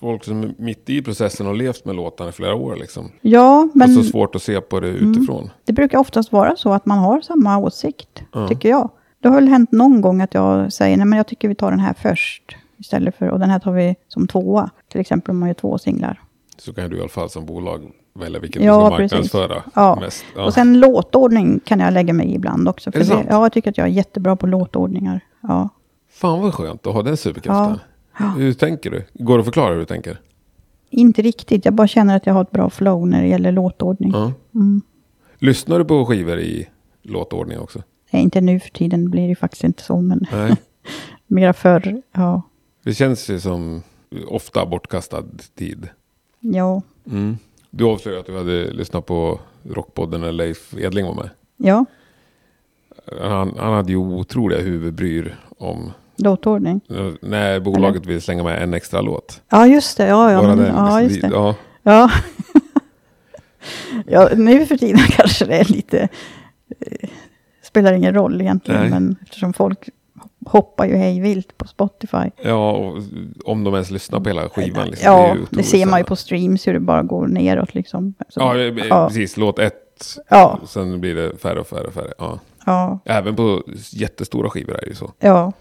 folk 0.00 0.24
som 0.24 0.42
är 0.42 0.54
mitt 0.58 0.90
i 0.90 1.02
processen 1.02 1.46
och 1.46 1.54
levt 1.56 1.84
med 1.84 1.96
låtarna 1.96 2.30
i 2.30 2.32
flera 2.32 2.54
år 2.54 2.76
liksom. 2.76 3.10
Ja, 3.20 3.68
men 3.74 3.88
Mm. 3.88 3.98
och 3.98 4.04
så 4.04 4.10
svårt 4.10 4.34
att 4.34 4.42
se 4.42 4.60
på 4.60 4.80
det 4.80 4.88
utifrån. 4.88 5.50
det 5.64 5.72
brukar 5.72 5.98
oftast 5.98 6.32
vara 6.32 6.56
så 6.56 6.72
att 6.72 6.86
man 6.86 6.98
har 6.98 7.20
samma 7.20 7.58
åsikt, 7.58 8.22
Ja. 8.32 8.48
tycker 8.48 8.68
jag. 8.68 8.90
Det 9.20 9.28
har 9.28 9.34
väl 9.34 9.48
hänt 9.48 9.72
någon 9.72 10.00
gång 10.00 10.20
att 10.20 10.34
jag 10.34 10.72
säger, 10.72 10.96
nej 10.96 11.06
men 11.06 11.16
jag 11.16 11.26
tycker 11.26 11.48
vi 11.48 11.54
tar 11.54 11.70
den 11.70 11.80
här 11.80 11.94
först. 12.02 12.56
Istället 12.78 13.16
för, 13.16 13.28
och 13.28 13.40
den 13.40 13.50
här 13.50 13.58
tar 13.58 13.72
vi 13.72 13.94
som 14.08 14.26
tvåa. 14.28 14.70
Till 14.92 15.00
exempel 15.00 15.30
om 15.30 15.38
man 15.38 15.48
gör 15.48 15.54
två 15.54 15.78
singlar. 15.78 16.20
Så 16.58 16.72
kan 16.72 16.90
du 16.90 16.96
i 16.96 17.00
alla 17.00 17.08
fall 17.08 17.30
som 17.30 17.46
bolag 17.46 17.90
välja 18.18 18.40
vilken 18.40 18.62
Ja, 18.62 18.74
du 18.98 19.08
ska 19.08 19.16
marknadsföra 19.16 19.62
Ja. 19.74 19.98
mest. 20.00 20.24
Ja. 20.36 20.44
Och 20.44 20.54
sen 20.54 20.80
låtordning 20.80 21.60
kan 21.64 21.80
jag 21.80 21.92
lägga 21.92 22.12
mig 22.12 22.26
i 22.26 22.34
ibland 22.34 22.68
också. 22.68 22.92
För 22.92 22.98
Är 22.98 23.00
det 23.00 23.06
sant? 23.08 23.26
ja, 23.30 23.42
jag 23.42 23.52
tycker 23.52 23.70
att 23.70 23.78
jag 23.78 23.86
är 23.86 23.90
jättebra 23.90 24.36
på 24.36 24.46
låtordningar. 24.46 25.20
Ja. 25.40 25.68
Fan 26.10 26.40
vad 26.42 26.54
skönt 26.54 26.86
att 26.86 26.94
ha 26.94 27.02
den 27.02 27.16
superkraften. 27.16 27.78
Ja. 28.18 28.24
Hur 28.24 28.52
tänker 28.52 28.90
du? 28.90 29.04
Går 29.14 29.34
det 29.34 29.40
att 29.40 29.46
förklara 29.46 29.72
hur 29.72 29.78
du 29.78 29.84
tänker? 29.84 30.20
Inte 30.90 31.22
riktigt, 31.22 31.64
jag 31.64 31.74
bara 31.74 31.88
känner 31.88 32.16
att 32.16 32.26
jag 32.26 32.34
har 32.34 32.42
ett 32.42 32.50
bra 32.50 32.70
flow 32.70 33.08
när 33.08 33.22
det 33.22 33.28
gäller 33.28 33.52
låtordning. 33.52 34.14
Mm. 34.54 34.82
Lyssnar 35.38 35.78
du 35.78 35.84
på 35.84 36.06
skivor 36.06 36.38
i 36.38 36.68
låtordning 37.02 37.58
också? 37.58 37.82
Nej, 38.10 38.22
inte 38.22 38.40
nu 38.40 38.60
för 38.60 38.70
tiden 38.70 39.10
blir 39.10 39.28
det 39.28 39.34
faktiskt 39.36 39.64
inte 39.64 39.82
så, 39.82 40.00
men 40.00 40.26
mera 41.26 41.52
förr. 41.52 42.02
Ja. 42.12 42.42
Det 42.84 42.94
känns 42.94 43.30
ju 43.30 43.40
som 43.40 43.82
ofta 44.28 44.66
bortkastad 44.66 45.24
tid. 45.54 45.88
Ja. 46.40 46.82
Mm. 47.10 47.38
Du 47.76 47.84
avslöjade 47.84 48.20
att 48.20 48.26
du 48.26 48.36
hade 48.36 48.70
lyssnat 48.70 49.06
på 49.06 49.40
Rockpodden 49.70 50.20
när 50.20 50.32
Leif 50.32 50.74
Edling 50.78 51.06
var 51.06 51.14
med. 51.14 51.30
ja, 51.56 51.84
Han, 53.22 53.54
han 53.58 53.72
hade 53.72 53.90
ju 53.92 53.96
otroliga 53.96 54.60
huvudbryr 54.60 55.36
om 55.58 55.92
låtordning. 56.16 56.80
när 57.20 57.60
bolaget 57.60 58.06
ville 58.06 58.20
slänga 58.20 58.42
med 58.42 58.62
en 58.62 58.74
extra 58.74 59.00
låt. 59.00 59.42
Ja, 59.48 59.66
just 59.66 59.96
det. 59.96 60.06
Ja, 60.06 60.32
ja, 60.32 60.38
Bara 60.42 60.48
men, 60.56 60.58
den, 60.64 60.74
ja 60.74 61.00
liksom, 61.00 61.02
just 61.02 61.22
det. 61.22 61.28
Ja, 61.28 61.54
Ja. 61.82 62.10
ja, 64.06 64.28
nu 64.36 64.66
för 64.66 64.76
tiden 64.76 64.98
kanske 65.10 65.44
det 65.44 65.56
är 65.56 65.72
lite... 65.72 66.08
eh, 66.80 67.08
spelar 67.62 67.92
ingen 67.92 68.14
roll 68.14 68.40
egentligen, 68.40 68.80
Nej. 68.80 68.90
men 68.90 69.16
eftersom 69.22 69.52
folk 69.52 69.88
hoppar 70.46 70.86
ju 70.86 70.96
hej 70.96 71.20
vilt 71.20 71.58
på 71.58 71.66
Spotify. 71.66 72.30
ja 72.42 72.70
och 72.72 73.02
om 73.44 73.64
de 73.64 73.74
ens 73.74 73.90
lyssnar 73.90 74.20
på 74.20 74.28
hela 74.28 74.48
skivan. 74.48 74.88
Liksom, 74.88 75.12
ja, 75.12 75.34
det, 75.34 75.40
otroligt 75.42 75.66
ser 75.66 75.86
man 75.86 76.00
ju 76.00 76.04
på 76.04 76.16
streams 76.16 76.68
hur 76.68 76.72
det 76.72 76.80
bara 76.80 77.02
går 77.02 77.26
neråt 77.26 77.74
liksom. 77.74 78.14
Så, 78.28 78.40
Ja, 78.40 78.54
det- 78.54 78.86
ja. 78.88 79.06
precis. 79.08 79.36
Låt 79.36 79.58
ett. 79.58 79.82
Ja. 80.28 80.60
Sen 80.66 81.00
blir 81.00 81.14
det 81.14 81.36
färre 81.38 81.60
och 81.60 81.66
färre 81.66 81.86
och 81.86 81.94
färre. 81.94 82.12
Ja. 82.18 82.38
ja, 82.66 82.98
Även 83.04 83.36
på 83.36 83.62
jättestora 83.92 84.50
skivor 84.50 84.74
är 84.76 84.80
det 84.80 84.86
ju 84.88 84.94
så. 84.94 85.12
ja, 85.18 85.52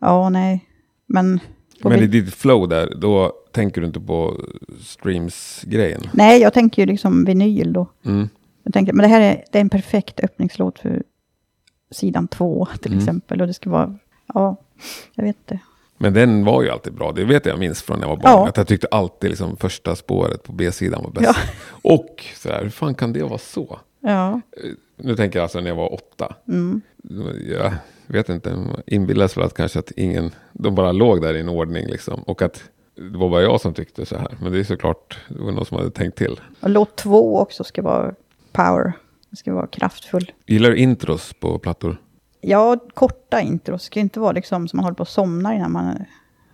ja, 0.00 0.28
nej. 0.28 0.64
Men, 1.06 1.40
Men 1.84 2.02
i 2.02 2.06
ditt 2.06 2.34
flow 2.34 2.68
där, 2.68 2.94
då 2.96 3.32
tänker 3.52 3.80
du 3.80 3.86
inte 3.86 4.00
på 4.00 4.40
streams-grejen. 4.80 6.00
nej, 6.12 6.40
jag 6.40 6.52
tänker 6.54 6.82
ju 6.82 6.86
liksom 6.86 7.24
vinyl 7.24 7.72
då. 7.72 7.86
Mm. 8.04 8.28
Jag 8.64 8.72
tänker, 8.74 8.92
men 8.92 9.02
det 9.02 9.08
här 9.08 9.20
är, 9.20 9.44
det 9.52 9.58
är 9.58 9.60
en 9.60 9.68
perfekt 9.68 10.20
öppningslåt 10.20 10.78
för 10.78 11.02
sidan 11.90 12.28
två 12.28 12.66
till 12.82 12.92
Mm. 12.92 12.98
exempel. 12.98 13.40
Och 13.40 13.46
det 13.46 13.54
ska 13.54 13.70
vara, 13.70 13.98
ja, 14.34 14.56
jag 15.14 15.24
vet 15.24 15.36
inte. 15.36 15.58
Men 15.98 16.12
den 16.14 16.44
var 16.44 16.62
ju 16.62 16.70
alltid 16.70 16.92
bra. 16.92 17.12
Det 17.12 17.24
vet 17.24 17.46
jag 17.46 17.58
minns 17.58 17.82
från 17.82 17.98
när 17.98 18.04
jag 18.08 18.16
var 18.16 18.22
barn. 18.22 18.42
Ja. 18.42 18.48
Att 18.48 18.56
jag 18.56 18.66
tyckte 18.66 18.86
alltid 18.90 19.30
liksom 19.30 19.56
första 19.56 19.96
spåret 19.96 20.42
på 20.42 20.52
B-sidan 20.52 21.02
var 21.02 21.10
bäst. 21.10 21.24
Ja. 21.24 21.34
Och 21.94 22.24
så 22.36 22.48
här, 22.48 22.62
hur 22.62 22.70
fan 22.70 22.94
kan 22.94 23.12
det 23.12 23.22
vara 23.22 23.38
så? 23.38 23.78
Ja, 24.00 24.40
Nu 24.96 25.16
tänker 25.16 25.38
jag 25.38 25.42
alltså 25.42 25.60
när 25.60 25.68
jag 25.70 25.76
var 25.76 25.94
åtta. 25.94 26.34
mm. 26.48 26.80
Jag 27.48 27.72
vet 28.06 28.28
inte, 28.28 28.64
inbillas 28.86 29.36
väl 29.36 29.44
att 29.44 29.54
kanske 29.54 29.78
att 29.78 29.90
ingen, 29.90 30.30
de 30.52 30.74
bara 30.74 30.92
låg 30.92 31.22
där 31.22 31.34
i 31.34 31.40
en 31.40 31.48
ordning 31.48 31.86
liksom. 31.86 32.22
Och 32.22 32.42
att 32.42 32.62
det 32.94 33.18
var 33.18 33.28
bara 33.28 33.42
jag 33.42 33.60
som 33.60 33.74
tyckte 33.74 34.06
så 34.06 34.16
här. 34.16 34.36
Men 34.42 34.52
det 34.52 34.58
är 34.58 34.64
såklart, 34.64 35.18
det 35.28 35.42
var 35.42 35.52
någon 35.52 35.66
som 35.66 35.76
hade 35.76 35.90
tänkt 35.90 36.18
till. 36.18 36.40
Och 36.60 36.70
låt 36.70 36.96
två 36.96 37.38
också 37.38 37.64
ska 37.64 37.82
vara 37.82 38.14
power. 38.52 38.92
Det 39.30 39.36
ska 39.36 39.54
vara 39.54 39.66
kraftfull. 39.66 40.32
Gillar 40.46 40.70
du 40.70 40.76
intros 40.76 41.32
på 41.40 41.58
plattor? 41.58 41.96
Ja, 42.40 42.76
korta 42.94 43.40
intro. 43.40 43.72
Det 43.72 43.78
ska 43.78 44.00
inte 44.00 44.20
vara 44.20 44.32
liksom 44.32 44.68
som 44.68 44.76
man 44.76 44.84
håller 44.84 44.94
på 44.96 45.02
att 45.02 45.08
somna 45.08 45.54
innan 45.54 45.72
man, 45.72 45.98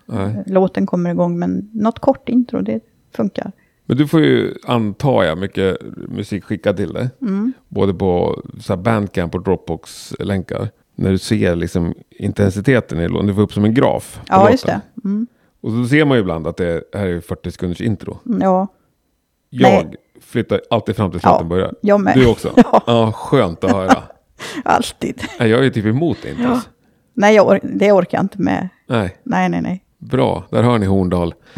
Nej. 0.07 0.43
låten 0.47 0.87
kommer 0.87 1.11
igång. 1.11 1.39
Men 1.39 1.70
något 1.72 1.99
kort 1.99 2.28
intro, 2.28 2.61
det 2.62 2.80
funkar. 3.16 3.53
Men 3.84 3.97
du 3.97 4.09
får 4.09 4.20
ju, 4.20 4.55
antar 4.66 5.24
jag, 5.24 5.39
mycket 5.39 5.76
musik 6.09 6.45
skickad 6.45 6.76
till 6.76 6.93
dig. 6.93 7.09
Mm. 7.20 7.53
Både 7.68 7.95
på 7.95 8.43
så 8.61 8.76
Bandcamp 8.76 9.34
och 9.34 9.43
Dropbox-länkar. 9.43 10.68
När 10.95 11.11
du 11.11 11.18
ser 11.18 11.57
liksom 11.57 11.95
intensiteten 12.11 13.01
i 13.01 13.09
låten. 13.09 13.26
Du 13.26 13.34
får 13.34 13.43
upp 13.43 13.53
som 13.53 13.64
en 13.64 13.74
graf. 13.74 14.20
Ja, 14.28 14.37
låten. 14.39 14.53
just 14.53 14.66
det. 14.66 14.80
Mm. 15.05 15.26
Och 15.61 15.70
så 15.72 15.84
ser 15.89 16.05
man 16.05 16.16
ju 16.16 16.20
ibland 16.20 16.47
att 16.47 16.57
det 16.57 16.82
här 16.95 17.07
är 17.07 17.20
40 17.20 17.51
sekunders 17.51 17.80
intro. 17.80 18.18
Mm, 18.26 18.41
Ja, 18.43 18.66
Jag 19.51 19.84
Nej. 19.87 19.95
flyttar 20.20 20.61
alltid 20.70 20.97
fram 20.97 21.11
tills 21.11 21.24
låten 21.24 21.39
Ja, 21.47 21.49
börjar. 21.49 21.74
jag 21.80 22.01
med. 22.01 22.14
Du 22.16 22.26
också? 22.30 22.53
Ja. 22.57 22.82
ja, 22.87 23.12
skönt 23.12 23.64
att 23.64 23.70
höra. 23.70 24.03
alltid. 24.64 25.22
Nej, 25.41 25.49
Jag 25.51 25.59
är 25.61 25.64
ju 25.64 25.70
typ 25.70 25.84
emot 25.87 26.24
intros. 26.24 26.68
Nej, 27.14 27.34
jag 27.34 27.47
or- 27.47 27.61
det 27.62 27.93
orkar 27.93 28.18
jag 28.18 28.24
inte 28.24 28.41
med. 28.43 28.68
Nej, 28.89 29.16
Nej, 29.24 29.49
nej, 29.49 29.62
nej. 29.62 29.84
bra. 29.99 30.45
Där 30.51 30.62
hör 30.62 30.78
ni 30.78 30.87
Horndal. 30.87 31.34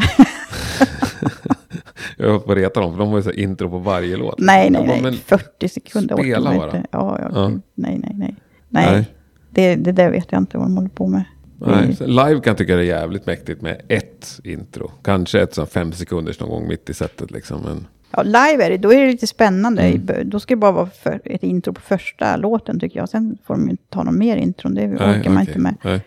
jag 2.16 2.24
har 2.26 2.30
hållit 2.32 2.46
på 2.46 2.52
att 2.52 2.58
reta 2.58 2.80
dem, 2.80 2.92
för 2.92 2.98
de 2.98 3.08
har 3.08 3.16
ju 3.16 3.22
så 3.22 3.30
intro 3.30 3.70
på 3.70 3.78
varje 3.78 4.16
låt. 4.16 4.38
Nej, 4.38 4.70
nej, 4.70 4.80
bara, 4.82 4.92
nej. 4.92 5.02
men 5.02 5.12
40 5.14 5.68
sekunder 5.68 6.14
orkar 6.16 6.40
man 6.40 6.54
inte. 6.54 6.84
Ja, 6.90 7.18
ja, 7.22 7.28
Ja. 7.34 7.48
Nej, 7.74 7.98
nej, 7.98 8.12
nej. 8.14 8.34
Nej, 8.68 8.86
Nej. 8.92 9.04
Det, 9.50 9.74
det 9.76 9.92
där 9.92 10.10
vet 10.10 10.32
jag 10.32 10.40
inte 10.40 10.58
vad 10.58 10.66
de 10.66 10.76
håller 10.76 10.88
på 10.88 11.06
med. 11.06 11.24
Nej, 11.60 11.96
live 12.00 12.34
kan 12.40 12.50
jag 12.50 12.58
tycka 12.58 12.76
det 12.76 12.82
är 12.82 12.86
jävligt 12.86 13.26
mäktigt 13.26 13.62
med 13.62 13.80
ett 13.88 14.40
intro. 14.44 14.90
Kanske 15.04 15.40
ett 15.40 15.54
sånt 15.54 15.70
fem 15.72 15.92
sekunders 15.92 16.40
någon 16.40 16.48
gång 16.50 16.68
mitt 16.68 16.90
i 16.90 16.94
setet 16.94 17.30
liksom. 17.30 17.60
Men, 17.62 17.76
Ja, 17.76 17.97
live 18.22 18.64
är 18.64 18.70
det, 18.70 18.76
då 18.76 18.92
är 18.92 19.00
det 19.00 19.10
lite 19.12 19.26
spännande. 19.26 19.82
Mm. 19.82 20.30
Då 20.30 20.40
ska 20.40 20.54
det 20.54 20.58
bara 20.58 20.72
vara 20.72 20.90
för, 20.90 21.20
ett 21.24 21.42
intro 21.42 21.72
på 21.72 21.80
första 21.80 22.36
låten 22.36 22.80
tycker 22.80 22.98
jag. 23.00 23.08
Sen 23.08 23.38
får 23.46 23.54
de 23.54 23.64
ju 23.64 23.70
inte 23.70 23.82
ta 23.90 24.02
någon 24.02 24.18
mer 24.18 24.36
intron, 24.36 24.74
det 24.74 24.86
orkar 24.88 25.06
nej, 25.06 25.28
man 25.28 25.40
inte 25.40 25.58
med. 25.58 25.74
Nej. 25.82 26.00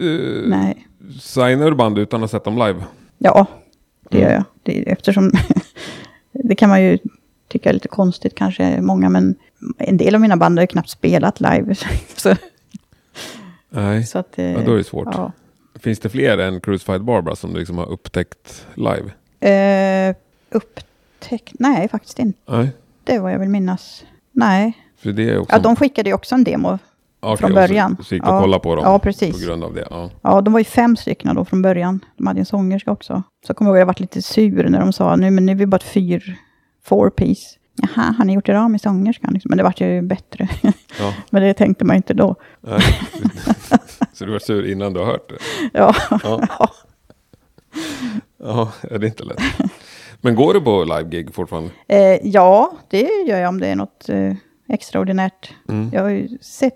Uh, 0.00 0.48
Nej. 0.48 0.86
Signar 1.20 1.70
du 1.70 1.76
band 1.76 1.98
utan 1.98 2.24
att 2.24 2.30
sett 2.30 2.44
dem 2.44 2.58
live? 2.58 2.84
Ja, 3.18 3.46
det 4.10 4.18
Mm. 4.18 4.28
gör 4.28 4.34
jag. 4.34 4.44
Det, 4.62 4.90
eftersom 4.90 5.32
det 6.32 6.54
kan 6.54 6.68
man 6.68 6.82
ju 6.82 6.98
tycka 7.48 7.68
är 7.68 7.72
lite 7.72 7.88
konstigt 7.88 8.34
kanske, 8.34 8.80
många, 8.80 9.08
men 9.08 9.34
en 9.78 9.96
del 9.96 10.14
av 10.14 10.20
mina 10.20 10.36
band 10.36 10.58
har 10.58 10.62
ju 10.62 10.66
knappt 10.66 10.88
spelat 10.90 11.40
live. 11.40 11.74
så, 12.16 12.34
Nej, 13.70 14.06
så 14.06 14.18
att, 14.18 14.32
ja, 14.34 14.60
då 14.66 14.72
är 14.72 14.76
det 14.76 14.84
svårt. 14.84 15.08
Ja. 15.12 15.32
Finns 15.80 15.98
det 15.98 16.08
fler 16.08 16.38
än 16.38 16.60
Crucified 16.60 17.04
Barbara 17.04 17.36
som 17.36 17.52
du 17.52 17.58
liksom 17.58 17.78
har 17.78 17.86
upptäckt 17.92 18.66
live? 18.74 19.10
Eh, 19.40 20.16
upptäckt? 20.50 21.52
Nej, 21.58 21.88
faktiskt 21.88 22.18
inte. 22.18 22.38
Nej, 22.52 22.68
Det 23.04 23.18
vad 23.18 23.32
jag 23.32 23.38
vill 23.38 23.48
minnas. 23.48 24.04
Nej. 24.32 24.72
för 24.98 25.12
det 25.12 25.30
är 25.30 25.38
också... 25.38 25.56
Ja, 25.56 25.62
de 25.62 25.76
skickade 25.76 26.10
ju 26.10 26.14
också 26.14 26.34
en 26.34 26.44
demo. 26.44 26.78
Okej, 27.20 27.36
från 27.36 27.54
början. 27.54 27.96
Så, 27.96 28.04
så 28.04 28.14
gick 28.14 28.24
du 28.24 28.28
Ja. 28.30 28.34
och 28.36 28.42
kollade 28.42 28.62
på 28.62 28.74
dem 28.76 28.84
Ja, 28.84 28.98
precis. 28.98 29.40
på 29.40 29.46
grund 29.46 29.64
av 29.64 29.74
det? 29.74 29.86
Ja. 29.90 30.10
Ja, 30.22 30.40
de 30.40 30.52
var 30.52 30.60
ju 30.60 30.64
fem 30.64 30.96
stycken 30.96 31.34
då 31.36 31.44
från 31.44 31.62
början. 31.62 32.04
De 32.16 32.26
hade 32.26 32.40
en 32.40 32.46
sångerska 32.46 32.90
också. 32.90 33.22
Så 33.46 33.54
kommer 33.54 33.70
jag 33.70 33.74
ihåg 33.74 33.78
att 33.78 33.80
jag 33.80 33.86
varit 33.86 34.00
lite 34.00 34.22
sur 34.22 34.68
när 34.68 34.80
de 34.80 34.92
sa, 34.92 35.16
nu, 35.16 35.30
men 35.30 35.46
nu 35.46 35.52
är 35.52 35.56
vi 35.56 35.66
bara 35.66 35.76
ett 35.76 35.82
fyr, 35.82 36.36
four 36.84 37.10
piece. 37.10 37.58
Jaha, 37.74 38.14
har 38.18 38.24
ni 38.24 38.32
gjort 38.34 38.48
er 38.48 38.54
av 38.54 38.70
med 38.70 38.80
sångerskan? 38.80 39.32
Liksom. 39.32 39.48
Men 39.48 39.56
det 39.58 39.64
vart 39.64 39.80
ju 39.80 40.02
bättre. 40.02 40.48
Ja, 40.98 41.14
men 41.30 41.42
det 41.42 41.54
tänkte 41.54 41.84
man 41.84 41.96
inte 41.96 42.14
då. 42.14 42.34
nej. 42.60 42.80
så 44.12 44.24
du 44.24 44.32
var 44.32 44.38
sur 44.38 44.70
innan 44.72 44.92
du 44.92 45.00
har 45.00 45.06
hört 45.06 45.28
det? 45.28 45.36
Ja, 45.78 45.94
Ja. 46.22 46.70
Ja, 48.42 48.72
det 48.82 48.94
är 48.94 49.04
inte 49.04 49.24
lätt. 49.24 49.42
Men 50.20 50.34
går 50.34 50.54
du 50.54 50.60
på 50.60 50.84
live-gig 50.84 51.34
fortfarande? 51.34 51.70
eh, 51.86 52.18
ja 52.26 52.72
det 52.88 53.08
gör 53.26 53.38
jag 53.38 53.48
om 53.48 53.60
det 53.60 53.66
är 53.66 53.76
något 53.76 54.08
eh, 54.08 54.32
extraordinärt. 54.68 55.54
Mm. 55.68 55.90
Jag 55.92 56.02
har 56.02 56.10
ju 56.10 56.38
sett 56.40 56.74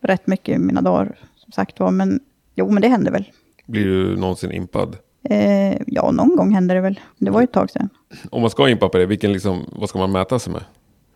rätt 0.00 0.26
mycket 0.26 0.56
i 0.56 0.58
mina 0.58 0.82
dagar, 0.82 1.18
som 1.36 1.52
sagt 1.52 1.80
var. 1.80 1.90
Men 1.90 2.20
jo, 2.54 2.70
men 2.70 2.82
det 2.82 2.88
händer 2.88 3.12
väl. 3.12 3.24
Blir 3.66 3.84
du 3.84 4.16
någonsin 4.16 4.52
impad? 4.52 4.96
Eh, 5.30 5.76
ja, 5.86 6.10
någon 6.10 6.36
gång 6.36 6.54
händer 6.54 6.74
det 6.74 6.80
väl. 6.80 7.00
Det 7.18 7.30
var 7.30 7.40
ju 7.40 7.44
ett 7.44 7.52
tag 7.52 7.70
sedan. 7.70 7.88
Om 8.30 8.40
man 8.40 8.50
ska 8.50 8.68
impa 8.68 8.88
på 8.88 8.98
det, 8.98 9.06
vilken 9.06 9.32
liksom, 9.32 9.64
vad 9.72 9.88
ska 9.88 9.98
man 9.98 10.12
mäta 10.12 10.38
sig 10.38 10.52
med? 10.52 10.62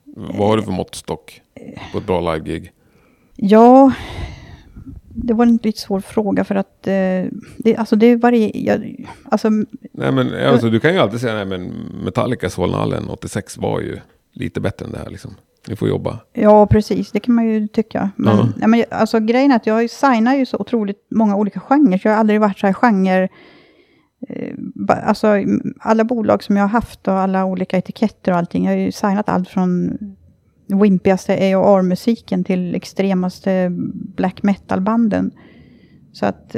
Vad 0.04 0.48
har 0.48 0.56
du 0.56 0.62
för 0.62 0.72
måttstock 0.72 1.40
på 1.92 1.98
ett 1.98 2.06
bra 2.06 2.32
live-gig? 2.32 2.72
Ja, 3.36 3.92
det 5.16 5.34
var 5.34 5.46
en 5.46 5.58
lite 5.62 5.80
svår 5.80 6.00
fråga 6.00 6.44
för 6.44 6.54
att 6.54 6.86
eh, 6.86 7.24
det, 7.58 7.76
alltså 7.76 7.96
det 7.96 8.16
varierar. 8.16 8.86
Alltså, 9.24 9.50
Nej, 9.92 10.12
men 10.12 10.34
alltså, 10.48 10.70
du 10.70 10.80
kan 10.80 10.92
ju 10.94 10.98
alltid 10.98 11.20
säga, 11.20 11.34
nej 11.34 11.44
men 11.44 11.72
Metallica 12.04 12.50
Solnahallen 12.50 13.08
86 13.08 13.58
var 13.58 13.80
ju 13.80 13.98
lite 14.32 14.60
bättre 14.60 14.86
än 14.86 14.92
det 14.92 14.98
här 14.98 15.10
liksom. 15.10 15.34
Ni 15.68 15.76
får 15.76 15.88
jobba. 15.88 16.18
ja, 16.32 16.66
precis, 16.66 17.10
det 17.12 17.20
kan 17.20 17.34
man 17.34 17.44
ju 17.48 17.68
tycka. 17.68 18.10
Men, 18.16 18.36
Ja. 18.36 18.48
nej, 18.56 18.68
men 18.68 18.84
alltså, 18.90 19.20
grejen 19.20 19.50
är 19.50 19.56
att 19.56 19.66
jag 19.66 19.90
signar 19.90 20.34
ju 20.34 20.46
så 20.46 20.56
otroligt 20.58 21.06
många 21.10 21.36
olika 21.36 21.60
genrer. 21.60 21.98
Så 21.98 22.08
jag 22.08 22.12
har 22.12 22.20
aldrig 22.20 22.40
varit 22.40 22.58
så 22.58 22.66
här 22.66 22.74
genre 22.74 23.28
eh, 24.28 24.54
alltså 25.06 25.28
alla 25.80 26.04
bolag 26.04 26.42
som 26.42 26.56
jag 26.56 26.62
har 26.64 26.68
haft 26.68 27.08
och 27.08 27.14
alla 27.14 27.44
olika 27.44 27.78
etiketter 27.78 28.32
och 28.32 28.38
allting. 28.38 28.64
Jag 28.64 28.72
har 28.72 28.78
ju 28.78 28.92
signat 28.92 29.28
allt 29.28 29.48
från 29.48 29.98
wimpigaste 30.66 31.56
AR-musiken 31.56 32.44
till 32.44 32.74
extremaste 32.74 33.68
black 34.16 34.42
metal-banden. 34.42 35.30
Så 36.12 36.26
att, 36.26 36.56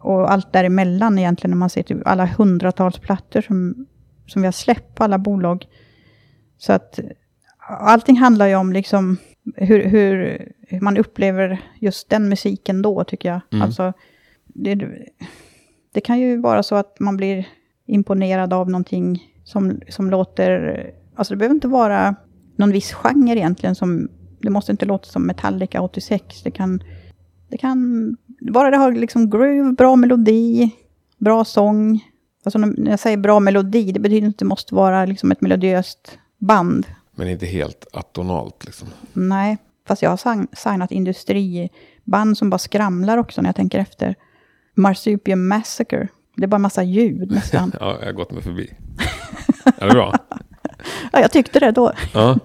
och 0.00 0.32
allt 0.32 0.52
däremellan 0.52 1.18
egentligen 1.18 1.50
när 1.50 1.58
man 1.58 1.70
ser 1.70 1.82
till 1.82 2.02
alla 2.04 2.26
hundratals 2.26 2.98
plattor 2.98 3.40
som, 3.40 3.86
som 4.26 4.42
vi 4.42 4.46
har 4.46 4.52
släppt 4.52 4.94
på 4.94 5.04
alla 5.04 5.18
bolag. 5.18 5.66
Så 6.58 6.72
att 6.72 7.00
allting 7.68 8.16
handlar 8.16 8.46
ju 8.46 8.54
om 8.54 8.72
liksom 8.72 9.16
hur, 9.56 9.84
hur, 9.84 10.48
hur 10.68 10.80
man 10.80 10.96
upplever 10.96 11.60
just 11.80 12.10
den 12.10 12.28
musiken 12.28 12.82
då, 12.82 13.04
tycker 13.04 13.28
jag. 13.28 13.40
Mm. 13.52 13.62
Alltså, 13.62 13.92
det, 14.46 14.88
det 15.92 16.00
kan 16.00 16.18
ju 16.20 16.40
vara 16.40 16.62
så 16.62 16.74
att 16.74 17.00
man 17.00 17.16
blir 17.16 17.48
imponerad 17.86 18.52
av 18.52 18.70
någonting 18.70 19.22
som, 19.44 19.80
som 19.88 20.10
låter... 20.10 20.90
Alltså 21.14 21.34
det 21.34 21.38
behöver 21.38 21.54
inte 21.54 21.68
vara 21.68 22.14
någon 22.56 22.72
viss 22.72 22.92
genre 22.92 23.32
egentligen. 23.38 23.74
Som, 23.74 24.08
det 24.40 24.50
måste 24.50 24.72
inte 24.72 24.86
låta 24.86 25.08
som 25.08 25.26
Metallica 25.26 25.82
86. 25.82 26.42
Det 26.42 26.50
kan, 26.50 26.82
det 27.48 27.58
kan 27.58 28.16
bara 28.52 28.70
det 28.70 28.76
har 28.76 28.92
liksom 28.92 29.30
groove, 29.30 29.72
bra 29.72 29.96
melodi, 29.96 30.70
bra 31.18 31.44
sång. 31.44 32.04
Alltså 32.44 32.58
när 32.58 32.90
jag 32.90 32.98
säger 33.00 33.16
bra 33.16 33.40
melodi, 33.40 33.92
det 33.92 34.00
betyder 34.00 34.26
inte 34.26 34.34
att 34.36 34.38
det 34.38 34.44
måste 34.44 34.74
vara 34.74 35.04
liksom 35.04 35.30
ett 35.32 35.40
melodiöst 35.40 36.18
band. 36.38 36.86
Men 37.16 37.28
inte 37.28 37.46
helt 37.46 37.86
atonalt 37.92 38.64
liksom. 38.64 38.88
Nej, 39.12 39.58
fast 39.88 40.02
jag 40.02 40.10
har 40.10 40.16
sign- 40.16 40.48
signat 40.56 40.92
industriband 40.92 42.38
som 42.38 42.50
bara 42.50 42.58
skramlar 42.58 43.18
också 43.18 43.42
när 43.42 43.48
jag 43.48 43.56
tänker 43.56 43.78
efter. 43.78 44.14
Marsupium 44.74 45.48
Massacre. 45.48 46.08
Det 46.36 46.42
är 46.42 46.46
bara 46.48 46.58
massa 46.58 46.82
ljud 46.82 47.30
nästan. 47.30 47.72
Ja, 47.80 47.96
jag 48.00 48.06
har 48.06 48.12
gått 48.12 48.32
mig 48.32 48.42
förbi. 48.42 48.70
Är 49.78 49.86
det 49.86 49.92
bra? 49.92 50.14
ja, 51.12 51.20
jag 51.20 51.32
tyckte 51.32 51.60
det 51.60 51.70
då. 51.70 51.92
Ja. 52.14 52.38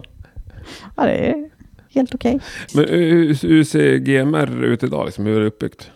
Ja, 0.95 1.03
det 1.05 1.11
är 1.29 1.49
helt 1.89 2.15
okej. 2.15 2.39
Men 2.75 2.85
hur, 2.89 3.47
hur 3.47 3.63
ser 3.63 3.97
GMR 3.97 4.63
ut 4.63 4.83
idag? 4.83 5.05
Liksom? 5.05 5.25
Hur 5.25 5.35
är 5.35 5.39
det 5.39 5.45
uppbyggt? 5.47 5.91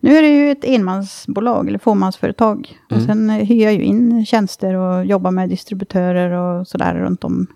Nu 0.00 0.16
är 0.16 0.22
det 0.22 0.28
ju 0.28 0.50
ett 0.50 0.64
enmansbolag, 0.64 1.68
eller 1.68 1.78
fåmansföretag. 1.78 2.78
Och 2.86 2.92
Mm. 2.92 3.06
sen 3.06 3.30
eh, 3.30 3.36
hyr 3.46 3.64
jag 3.64 3.74
ju 3.74 3.82
in 3.82 4.26
tjänster 4.26 4.74
och 4.74 5.04
jobbar 5.06 5.30
med 5.30 5.48
distributörer 5.48 6.30
och 6.30 6.68
sådär 6.68 6.94
runt 6.94 7.24
om 7.24 7.46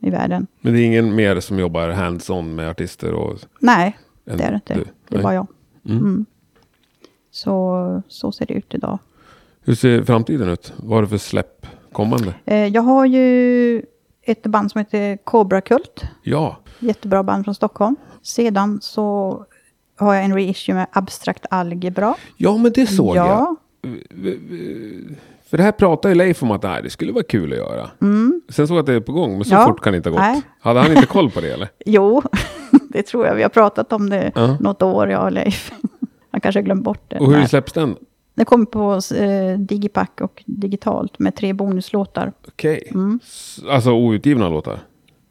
i 0.00 0.10
världen. 0.10 0.46
Men 0.60 0.72
det 0.72 0.80
är 0.80 0.84
ingen 0.84 1.14
mer 1.14 1.40
som 1.40 1.58
jobbar 1.58 1.88
hands-on 1.90 2.54
med 2.54 2.68
artister? 2.70 3.12
Och, 3.12 3.38
Nej, 3.60 3.98
det 4.24 4.32
är 4.44 4.50
det 4.50 4.54
inte. 4.54 4.74
du? 4.74 4.84
Det 5.08 5.16
är 5.16 5.22
bara 5.22 5.34
jag. 5.34 5.46
Mm. 5.86 5.98
Mm. 5.98 6.26
Så, 7.30 8.02
så 8.08 8.32
ser 8.32 8.46
det 8.46 8.54
ut 8.54 8.74
idag. 8.74 8.98
Hur 9.64 9.74
ser 9.74 10.04
framtiden 10.04 10.48
ut? 10.48 10.72
Vad 10.76 10.94
har 10.96 11.02
du 11.02 11.08
för 11.08 11.18
släpp 11.18 11.66
kommande? 11.92 12.34
Eh, 12.44 12.66
Jag 12.66 12.82
har 12.82 13.06
ju 13.06 13.82
ett 14.22 14.42
band 14.42 14.70
som 14.72 14.78
heter 14.78 15.16
Cobra 15.24 15.60
Kult. 15.60 16.02
Ja, 16.22 16.56
Jättebra 16.78 17.22
band 17.22 17.44
från 17.44 17.54
Stockholm. 17.54 17.96
Sedan 18.22 18.78
så 18.82 19.44
har 19.98 20.14
jag 20.14 20.24
en 20.24 20.34
reissue 20.34 20.74
med 20.74 20.86
Abstrakt 20.92 21.46
Algebra. 21.50 22.14
ja 22.36 22.56
men 22.56 22.72
det 22.72 22.86
såg 22.86 23.16
jag. 23.16 23.26
ja. 23.26 23.56
För 25.50 25.56
det 25.56 25.62
här 25.62 25.72
pratade 25.72 26.14
ju 26.14 26.18
Leif 26.18 26.42
om 26.42 26.50
att 26.50 26.62
nej, 26.62 26.82
det 26.82 26.90
skulle 26.90 27.12
vara 27.12 27.24
kul 27.24 27.52
att 27.52 27.58
göra. 27.58 27.90
Sen 28.48 28.68
såg 28.68 28.76
jag 28.76 28.80
att 28.80 28.86
det 28.86 28.94
är 28.94 29.00
på 29.00 29.12
gång, 29.12 29.32
men 29.32 29.44
så 29.44 29.54
Mm. 29.54 29.60
Ja. 29.62 29.68
fort 29.68 29.80
kan 29.80 29.92
det 29.92 29.96
inte 29.96 30.08
ha 30.08 30.16
gått. 30.16 30.20
Nej. 30.26 30.42
Hade 30.60 30.80
han 30.80 30.90
inte 30.92 31.06
koll 31.06 31.30
på 31.30 31.40
det 31.40 31.50
eller? 31.52 31.68
Jo, 31.86 32.22
det 32.88 33.02
tror 33.02 33.26
jag. 33.26 33.34
Vi 33.34 33.42
har 33.42 33.48
pratat 33.50 33.92
om 33.92 34.10
det 34.10 34.32
Ja. 34.34 34.56
något 34.60 34.82
år, 34.82 35.10
jag 35.10 35.24
och 35.24 35.32
Leif. 35.32 35.72
Han 36.30 36.40
kanske 36.40 36.58
har 36.58 36.64
glömt 36.64 36.84
bort 36.84 37.02
det. 37.08 37.18
Och 37.18 37.26
hur 37.26 37.38
Nej. 37.38 37.48
släpps 37.48 37.72
den? 37.72 37.96
Det 38.38 38.44
kommer 38.44 38.64
på 38.66 39.00
eh, 39.16 39.58
Digipack 39.58 40.20
och 40.20 40.42
digitalt 40.46 41.18
med 41.18 41.34
tre 41.36 41.52
bonuslåtar. 41.52 42.32
Okej. 42.48 42.88
Mm. 42.94 43.20
S- 43.22 43.58
Alltså 43.70 43.90
outgivna 43.90 44.48
låtar? 44.48 44.78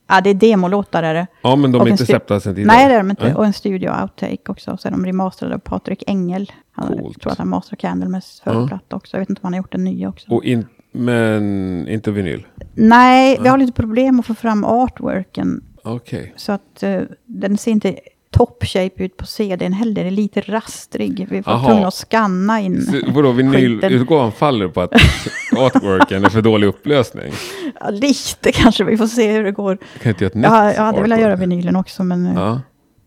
Ja, 0.09 0.21
det 0.21 0.29
är 0.29 0.33
demolåtar 0.33 1.03
är 1.03 1.13
det. 1.13 1.27
Ja, 1.41 1.55
men 1.55 1.71
de 1.71 1.81
Och 1.81 1.87
är 1.87 1.91
inte 1.91 2.05
släppta 2.05 2.39
sen 2.39 2.55
tidigare? 2.55 2.77
Nej, 2.77 2.87
det 2.87 2.93
är 2.93 2.97
de 2.97 3.09
inte. 3.09 3.23
Nej. 3.23 3.35
Och 3.35 3.45
en 3.45 3.53
studio 3.53 4.01
outtake 4.01 4.37
också. 4.47 4.77
Så 4.77 4.87
är 4.87 4.91
de 4.91 5.05
remasterade 5.05 5.55
av 5.55 5.59
Patrik 5.59 6.03
Engel. 6.07 6.51
Han, 6.71 6.87
Coolt. 6.87 7.01
Jag 7.03 7.21
tror 7.21 7.31
att 7.31 7.37
han 7.37 7.49
masterade 7.49 7.81
Candlemas 7.81 8.41
Ja. 8.45 8.51
förra 8.51 8.67
platta 8.67 8.95
också. 8.95 9.17
Jag 9.17 9.19
vet 9.19 9.29
inte 9.29 9.39
om 9.39 9.45
han 9.45 9.53
har 9.53 9.57
gjort 9.57 9.75
en 9.75 9.83
ny 9.83 10.07
också. 10.07 10.31
Och 10.31 10.43
in, 10.45 10.65
men 10.91 11.87
inte 11.87 12.11
vinyl? 12.11 12.45
Nej, 12.73 13.37
vi 13.41 13.47
har 13.49 13.57
lite 13.57 13.71
problem 13.73 14.19
att 14.19 14.25
få 14.25 14.35
fram 14.35 14.63
artworken. 14.63 15.63
Okej. 15.83 16.33
Så 16.37 16.51
att 16.51 16.83
eh, 16.83 17.01
den 17.25 17.57
ser 17.57 17.71
inte 17.71 17.99
top 18.31 18.63
shape 18.65 19.03
ut 19.03 19.17
på 19.17 19.25
CDn 19.25 19.73
heller. 19.73 19.93
Den 19.93 20.05
är 20.07 20.11
lite 20.11 20.41
rastrig. 20.41 21.27
Vi 21.29 21.43
får 21.43 21.51
Aha. 21.51 21.67
tvungna 21.69 21.87
att 21.87 21.93
scanna 21.93 22.59
in 22.61 22.81
Så 22.81 23.11
Vadå, 23.11 23.31
vinylutgåvan 23.31 24.31
faller 24.31 24.67
på 24.67 24.81
att 24.81 24.91
artworken 25.57 26.25
är 26.25 26.29
för 26.29 26.41
dålig 26.41 26.67
upplösning? 26.67 27.33
Ja, 27.79 27.89
lite 27.89 28.51
kanske. 28.51 28.83
Vi 28.83 28.97
får 28.97 29.07
se 29.07 29.31
hur 29.31 29.43
det 29.43 29.51
går. 29.51 29.77
Kan 30.01 30.09
inte 30.09 30.23
göra 30.23 30.27
ett 30.29 30.35
nytt 30.35 30.45
Jag, 30.45 30.75
jag 30.75 30.81
hade 30.83 31.01
velat 31.01 31.19
göra 31.19 31.35
vinylen 31.35 31.75
också, 31.75 32.03
men 32.03 32.25
eh, 32.25 32.33
Ja. 32.35 32.61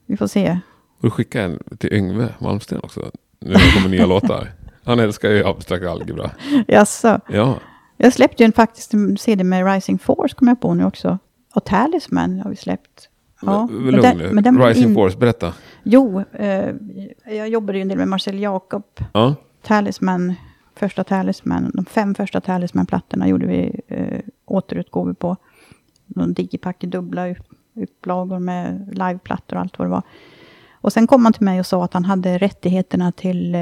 vi 0.07 0.17
får 0.17 0.27
se. 0.27 0.59
Och 0.97 1.03
du 1.03 1.11
skickar 1.11 1.43
en 1.43 1.59
till 1.79 1.93
Yngve 1.93 2.29
Malmsten 2.39 2.81
också. 2.83 3.11
Nu 3.41 3.53
det 3.53 3.73
kommer 3.75 3.89
nya 3.89 4.07
låtar. 4.17 4.53
Han 4.85 5.01
älskar 5.01 5.31
ju 5.31 5.45
abstrakt 5.47 5.87
algebra. 5.87 6.31
Jaså. 6.69 7.21
Ja. 7.29 7.55
Jag 7.97 8.13
släppte 8.13 8.43
ju 8.43 8.45
en, 8.45 8.53
faktiskt 8.53 8.95
en 8.95 9.19
CD 9.19 9.45
med 9.45 9.75
Rising 9.75 9.99
Force, 9.99 10.35
kommer 10.35 10.51
jag 10.53 10.61
på 10.61 10.75
nu 10.75 10.85
också. 10.85 11.19
Och 11.55 11.65
Talisman 11.65 12.41
har 12.41 12.51
vi 12.51 12.57
släppt. 12.57 13.09
Ja, 13.43 13.69
lugn 13.71 14.01
den- 14.03 14.19
nu. 14.19 14.41
den 14.41 14.63
Rising 14.63 14.89
in- 14.89 14.95
Force, 14.95 15.19
berätta. 15.19 15.53
Jo, 15.83 16.23
eh, 16.33 16.75
jag 17.27 17.49
jobbade 17.49 17.79
ju 17.79 17.83
en 17.83 17.89
del 17.89 17.99
med 17.99 18.09
Marcel 18.09 18.39
Jacob. 18.41 18.85
Ja. 19.13 19.35
Talisman, 19.63 20.35
första 20.75 21.05
Talisman, 21.05 21.71
de 21.75 21.85
fem 21.85 22.15
första 22.15 22.41
Talisman-plattorna 22.41 23.29
gjorde 23.29 23.47
vi 23.47 23.81
eh, 23.89 24.21
återutgåvor 24.47 25.13
på. 25.13 25.37
De 26.07 26.35
digipack 26.35 26.85
i 26.85 26.87
dubbla 26.87 27.29
upp, 27.31 27.39
upplagor 27.77 28.39
med 28.39 28.89
liveplattor 28.93 29.57
och 29.57 29.63
allt 29.63 29.79
vad 29.79 29.87
det 29.89 29.93
var. 29.93 30.03
Och 30.73 30.93
sen 30.93 31.07
kom 31.07 31.25
han 31.25 31.33
till 31.33 31.45
mig 31.45 31.61
och 31.61 31.67
sa 31.67 31.85
att 31.85 31.95
han 31.95 32.05
hade 32.05 32.39
rättigheterna 32.39 33.13
till 33.13 33.55
eh, 33.55 33.61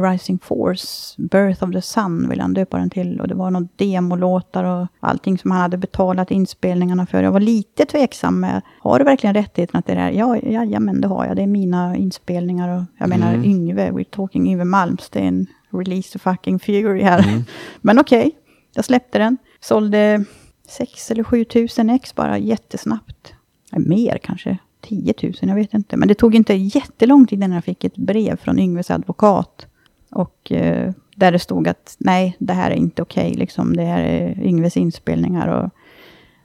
Rising 0.00 0.38
Force, 0.38 1.14
Birth 1.22 1.64
of 1.64 1.72
the 1.72 1.82
Sun 1.82 2.28
vill 2.28 2.40
han 2.40 2.54
döpa 2.54 2.78
den 2.78 2.90
till. 2.90 3.20
Och 3.20 3.28
det 3.28 3.34
var 3.34 3.50
någon 3.50 3.68
demolåtar 3.76 4.64
och 4.64 4.86
allting 5.00 5.38
som 5.38 5.50
han 5.50 5.60
hade 5.60 5.76
betalat 5.76 6.30
inspelningarna 6.30 7.06
för. 7.06 7.22
Jag 7.22 7.32
var 7.32 7.40
lite 7.40 7.84
tveksam 7.86 8.40
med, 8.40 8.62
har 8.80 8.98
du 8.98 9.04
verkligen 9.04 9.34
rättigheterna 9.34 9.82
till 9.82 9.94
det 9.94 10.00
här? 10.00 10.10
Ja, 10.10 10.36
jajamän, 10.36 11.00
det 11.00 11.08
har 11.08 11.26
jag. 11.26 11.36
Det 11.36 11.42
är 11.42 11.46
mina 11.46 11.96
inspelningar 11.96 12.78
och 12.78 12.82
jag 12.98 13.08
menar 13.08 13.34
Mm. 13.34 13.44
Yngve, 13.44 13.90
we're 13.90 14.04
talking 14.10 14.46
Yngve 14.46 14.64
Malmsten, 14.64 15.46
release 15.70 16.12
the 16.12 16.18
fucking 16.18 16.58
fury 16.58 17.02
här. 17.02 17.28
Mm. 17.28 17.44
Men 17.80 17.98
okej, 17.98 18.30
jag 18.74 18.84
släppte 18.84 19.18
den. 19.18 19.38
Sålde 19.60 20.24
6 20.68 21.10
eller 21.10 21.24
7 21.24 21.44
tusen 21.44 21.90
ex 21.90 22.14
bara 22.14 22.38
jättesnabbt. 22.38 23.34
Mer 23.70 24.18
kanske, 24.22 24.58
10 24.80 25.14
000, 25.22 25.32
jag 25.40 25.54
vet 25.54 25.74
inte. 25.74 25.96
Men 25.96 26.08
det 26.08 26.14
tog 26.14 26.34
inte 26.34 26.54
jättelång 26.54 27.26
tid 27.26 27.38
innan 27.38 27.52
jag 27.52 27.64
fick 27.64 27.84
ett 27.84 27.96
brev 27.96 28.36
från 28.36 28.58
Yngves 28.58 28.90
advokat. 28.90 29.66
Och 30.14 30.52
eh, 30.52 30.92
där 31.16 31.32
det 31.32 31.38
stod 31.38 31.68
att 31.68 31.96
nej, 31.98 32.36
det 32.38 32.52
här 32.52 32.70
är 32.70 32.74
inte 32.74 33.02
okej, 33.02 33.34
liksom. 33.34 33.76
Det 33.76 33.82
här 33.82 34.02
är 34.02 34.42
Yngves 34.42 34.76
inspelningar. 34.76 35.48
Och 35.48 35.70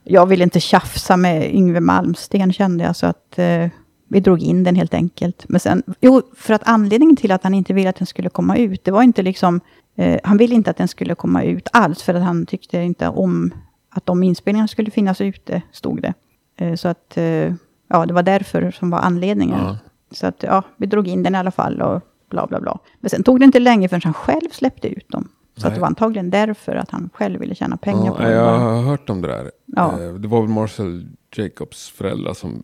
jag 0.03 0.25
ville 0.25 0.43
inte 0.43 0.59
tjafsa 0.59 1.17
med 1.17 1.55
Yngve 1.55 1.79
Malmsten 1.79 2.53
kände 2.53 2.83
jag, 2.83 2.95
så 2.95 3.05
att 3.05 3.39
eh, 3.39 3.67
vi 4.07 4.19
drog 4.19 4.41
in 4.41 4.63
den 4.63 4.75
helt 4.75 4.93
enkelt. 4.93 5.45
Men 5.49 5.59
sen, 5.59 5.83
jo, 6.01 6.21
för 6.35 6.53
att 6.53 6.61
anledningen 6.65 7.15
till 7.15 7.31
att 7.31 7.43
han 7.43 7.53
inte 7.53 7.73
ville 7.73 7.89
att 7.89 7.95
den 7.95 8.07
skulle 8.07 8.29
komma 8.29 8.57
ut, 8.57 8.83
det 8.83 8.91
var 8.91 9.03
inte 9.03 9.21
liksom, 9.21 9.61
eh, 9.95 10.19
han 10.23 10.37
ville 10.37 10.55
inte 10.55 10.69
att 10.69 10.77
den 10.77 10.87
skulle 10.87 11.15
komma 11.15 11.43
ut 11.43 11.69
alls, 11.73 12.03
för 12.03 12.13
att 12.13 12.23
han 12.23 12.45
tyckte 12.45 12.77
inte 12.77 13.07
om 13.07 13.53
att 13.89 14.05
de 14.05 14.23
inspelningarna 14.23 14.67
skulle 14.67 14.91
finnas 14.91 15.21
ute, 15.21 15.61
stod 15.71 16.01
det. 16.01 16.13
Eh, 16.57 16.75
så 16.75 16.87
att, 16.87 17.17
eh, 17.17 17.53
ja, 17.89 18.05
det 18.05 18.13
var 18.13 18.23
därför 18.23 18.71
som 18.71 18.89
var 18.89 18.99
anledningen. 18.99 19.59
Ja. 19.59 19.77
Så 20.11 20.27
att, 20.27 20.43
ja, 20.43 20.63
vi 20.77 20.85
drog 20.85 21.07
in 21.07 21.23
den 21.23 21.35
i 21.35 21.37
alla 21.37 21.51
fall 21.51 21.81
och 21.81 22.01
bla 22.29 22.47
bla 22.47 22.59
bla. 22.61 22.79
Men 22.99 23.09
sen 23.09 23.23
tog 23.23 23.39
det 23.39 23.45
inte 23.45 23.59
länge 23.59 23.89
förrän 23.89 24.01
han 24.03 24.13
själv 24.13 24.49
släppte 24.51 24.87
ut 24.87 25.09
dem. 25.09 25.27
Så 25.57 25.69
det 25.69 25.79
var 25.79 25.87
antagligen 25.87 26.29
därför 26.29 26.75
att 26.75 26.91
han 26.91 27.09
själv 27.13 27.39
ville 27.39 27.55
tjäna 27.55 27.77
pengar 27.77 28.05
Ja, 28.05 28.11
på 28.15 28.21
det. 28.23 28.31
jag 28.31 28.59
har 28.59 28.81
hört 28.81 29.09
om 29.09 29.21
det 29.21 29.27
där. 29.27 29.51
Ja. 29.65 30.01
Eh, 30.01 30.13
Det 30.13 30.27
var 30.27 30.41
väl 30.41 30.49
Marcel 30.49 31.07
Jacobs 31.35 31.89
föräldrar 31.89 32.33
som, 32.33 32.63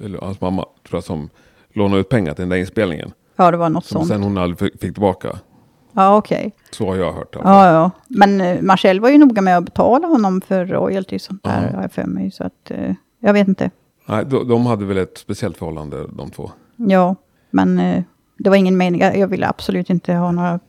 eller 0.00 0.18
hans 0.20 0.40
mamma 0.40 0.62
tror 0.62 0.96
jag, 0.96 1.04
som 1.04 1.30
lånade 1.72 2.00
ut 2.00 2.08
pengar 2.08 2.34
till 2.34 2.42
den 2.42 2.48
där 2.48 2.56
inspelningen. 2.56 3.12
Ja, 3.36 3.50
det 3.50 3.56
var 3.56 3.68
något 3.70 3.84
Som 3.84 3.98
sånt. 3.98 4.08
sen 4.08 4.22
hon 4.22 4.38
aldrig 4.38 4.58
fick- 4.58 4.80
tillbaka. 4.80 5.38
Ja, 5.92 6.16
okej. 6.16 6.52
Så 6.70 6.86
har 6.86 6.96
jag 6.96 7.12
hört. 7.12 7.34
fall. 7.34 7.42
Ja, 7.44 7.72
ja. 7.72 7.90
Men 8.08 8.40
eh, 8.40 8.62
Marcel 8.62 9.00
var 9.00 9.08
ju 9.08 9.18
noga 9.18 9.42
med 9.42 9.56
att 9.58 9.64
betala 9.64 10.06
honom 10.06 10.40
för 10.40 10.66
royalty 10.66 11.16
och 11.16 11.20
sånt 11.20 11.42
där, 11.44 11.68
Ja. 11.70 11.76
har 11.76 11.82
jag 11.82 11.92
för 11.92 12.04
mig. 12.06 12.30
Så 12.30 12.44
att, 12.44 12.70
eh, 12.70 12.94
jag 13.20 13.32
vet 13.32 13.48
inte. 13.48 13.70
Nej, 14.06 14.24
de, 14.26 14.48
de 14.48 14.66
hade 14.66 14.84
väl 14.84 14.98
ett 14.98 15.18
speciellt 15.18 15.56
förhållande 15.56 16.06
de 16.12 16.30
två. 16.30 16.50
Ja, 16.76 17.16
men 17.50 17.78
det 18.36 18.50
var 18.50 18.56
ingen 18.56 18.76
mening. 18.76 19.00
Jag 19.00 19.18
jag 19.18 19.28
ville 19.28 19.48
absolut 19.48 19.90
inte 19.90 20.12
ha 20.12 20.32
några, 20.32 20.60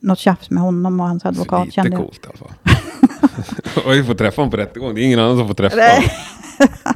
något 0.00 0.18
tjafs 0.18 0.50
med 0.50 0.62
honom 0.62 1.00
och 1.00 1.06
hans 1.06 1.24
advokat. 1.26 1.64
Lite 1.64 1.74
kände 1.74 1.90
jag. 1.90 2.00
coolt 2.00 2.24
i 2.24 2.28
alla 2.28 2.36
fall. 2.36 3.84
och 3.86 3.92
vi 3.92 4.04
får 4.04 4.14
träffa 4.14 4.42
honom 4.42 4.50
på 4.50 4.56
rättegång. 4.56 4.94
Det 4.94 5.00
är 5.00 5.04
ingen 5.04 5.18
annan 5.18 5.38
som 5.38 5.46
får 5.46 5.54
träffa 5.54 5.76
Nej. 5.76 5.96
honom. 5.96 6.74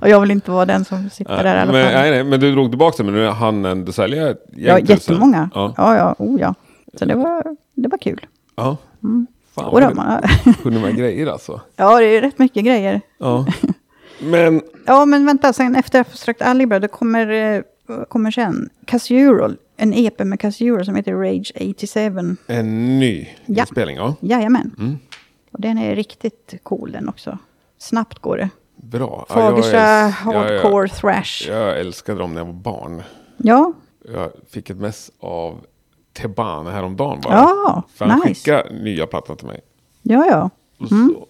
Och 0.00 0.08
jag 0.08 0.20
vill 0.20 0.30
inte 0.30 0.50
vara 0.50 0.66
den 0.66 0.84
som 0.84 1.10
sitter 1.10 1.42
där 1.42 1.56
i 1.56 1.60
alla 1.60 1.72
men, 1.72 1.84
fall. 1.84 1.94
nej, 1.94 2.10
nej, 2.10 2.24
men 2.24 2.40
du 2.40 2.52
drog 2.52 2.70
tillbaka 2.70 2.96
det, 2.96 3.04
men 3.04 3.14
nu 3.14 3.26
hann 3.26 3.64
ändå 3.64 3.92
sälja 3.92 4.34
Ja, 4.56 4.78
jättemånga. 4.78 5.50
Ja. 5.54 5.74
Ja, 5.76 5.96
ja, 5.96 6.14
oh 6.18 6.40
ja. 6.40 6.54
Så 6.98 7.04
det 7.04 7.14
var, 7.14 7.56
det 7.74 7.88
var 7.88 7.98
kul. 7.98 8.26
Ja. 8.56 8.76
Mm. 9.04 9.26
Fan, 9.54 9.70
vad 9.72 9.96
man, 9.96 10.22
kunde 10.62 10.80
man 10.80 10.96
grejer 10.96 11.26
alltså. 11.26 11.60
ja, 11.76 11.98
det 11.98 12.06
är 12.06 12.20
rätt 12.20 12.38
mycket 12.38 12.64
grejer. 12.64 13.00
Ja. 13.18 13.46
Men, 14.20 14.62
Ja, 14.86 15.04
men 15.04 15.26
vänta, 15.26 15.52
sen 15.52 15.76
efter 15.76 16.00
Abstract 16.00 16.42
Algebra, 16.42 16.80
då 16.80 16.88
kommer, 16.88 17.30
eh, 17.30 17.62
kommer 18.08 18.30
sen 18.30 18.70
Casural, 18.84 19.56
en 19.76 19.94
EP 19.94 20.18
med 20.24 20.40
Casural 20.40 20.84
som 20.84 20.94
heter 20.94 21.12
Rage 21.14 21.52
87. 21.54 22.36
en 22.46 22.98
ny 22.98 23.28
Ja. 23.46 23.62
inspelning, 23.62 23.96
ja. 23.96 24.14
Jajamän. 24.20 24.74
Mm. 24.78 24.96
Och 25.52 25.60
den 25.60 25.78
är 25.78 25.94
riktigt 25.96 26.54
cool 26.62 26.92
den 26.92 27.08
också. 27.08 27.38
Snabbt 27.78 28.18
går 28.18 28.36
det. 28.36 28.48
Bra. 28.76 29.26
Ja, 29.28 29.34
jag 29.40 29.50
Fagersta 29.50 29.78
äls- 29.78 30.08
hardcore 30.10 30.88
thrash. 30.88 31.48
Jag, 31.48 31.58
jag 31.68 31.80
älskade 31.80 32.18
dem 32.18 32.34
när 32.34 32.40
jag 32.40 32.46
var 32.46 32.52
barn. 32.52 33.02
Ja, 33.36 33.72
Jag 34.14 34.30
fick 34.50 34.70
ett 34.70 34.76
mess 34.76 35.10
av 35.20 35.60
Teban 36.12 36.66
häromdagen 36.66 37.20
bara. 37.20 37.34
ja, 37.34 37.82
För 37.94 38.04
han 38.04 38.20
nice. 38.20 38.34
skickade 38.34 38.74
nya 38.82 39.06
plattan 39.06 39.36
till 39.36 39.46
mig. 39.46 39.60
Ja, 40.02 40.26
ja. 40.26 40.50
Så, 40.88 41.26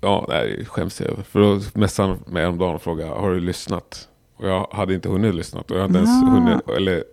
Ja, 0.00 0.26
nej, 0.28 0.64
skäms 0.64 1.00
jag 1.00 1.10
över. 1.10 1.22
För 1.22 1.40
då 1.40 1.60
messade 1.80 2.08
han 2.08 2.18
mig 2.32 2.42
häromdagen 2.42 2.74
och 2.74 2.82
frågade, 2.82 3.10
har 3.10 3.30
du 3.30 3.40
lyssnat? 3.40 4.08
Och 4.38 4.48
jag 4.48 4.66
hade 4.72 4.94
inte 4.94 5.08
hunnit 5.08 5.34
lyssna. 5.34 5.60
Och 5.60 5.70
jag 5.70 5.80
hade 5.80 5.98
inte 5.98 6.10
ens 6.10 6.22
Ah. 6.22 6.26
hunnit, 6.26 6.68
eller 6.76 7.04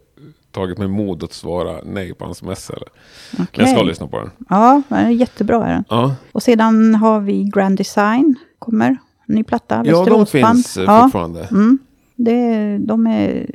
tagit 0.51 0.77
mig 0.77 0.87
mod 0.87 1.23
att 1.23 1.33
svara 1.33 1.79
nej 1.85 2.13
på 2.13 2.25
hans 2.25 2.43
mess. 2.43 2.69
Eller. 2.69 2.87
Men 3.37 3.47
jag 3.53 3.69
ska 3.69 3.83
lyssna 3.83 4.07
på 4.07 4.17
den. 4.19 4.31
Ja, 4.49 4.81
den 4.89 4.97
är 4.97 5.09
jättebra 5.09 5.65
är 5.67 5.73
den. 5.73 5.83
Ja, 5.89 6.15
Och 6.31 6.43
sedan 6.43 6.95
har 6.95 7.19
vi 7.19 7.43
Grand 7.43 7.77
Design, 7.77 8.35
kommer. 8.59 8.97
Ny 9.27 9.43
platta, 9.43 9.81
ja 9.85 10.05
de 10.05 10.25
finns 10.25 10.77
eh, 10.77 10.83
ja, 10.83 11.01
fortfarande. 11.03 11.43
mm, 11.51 11.77
det, 12.15 12.77
de 12.77 13.07
är... 13.07 13.49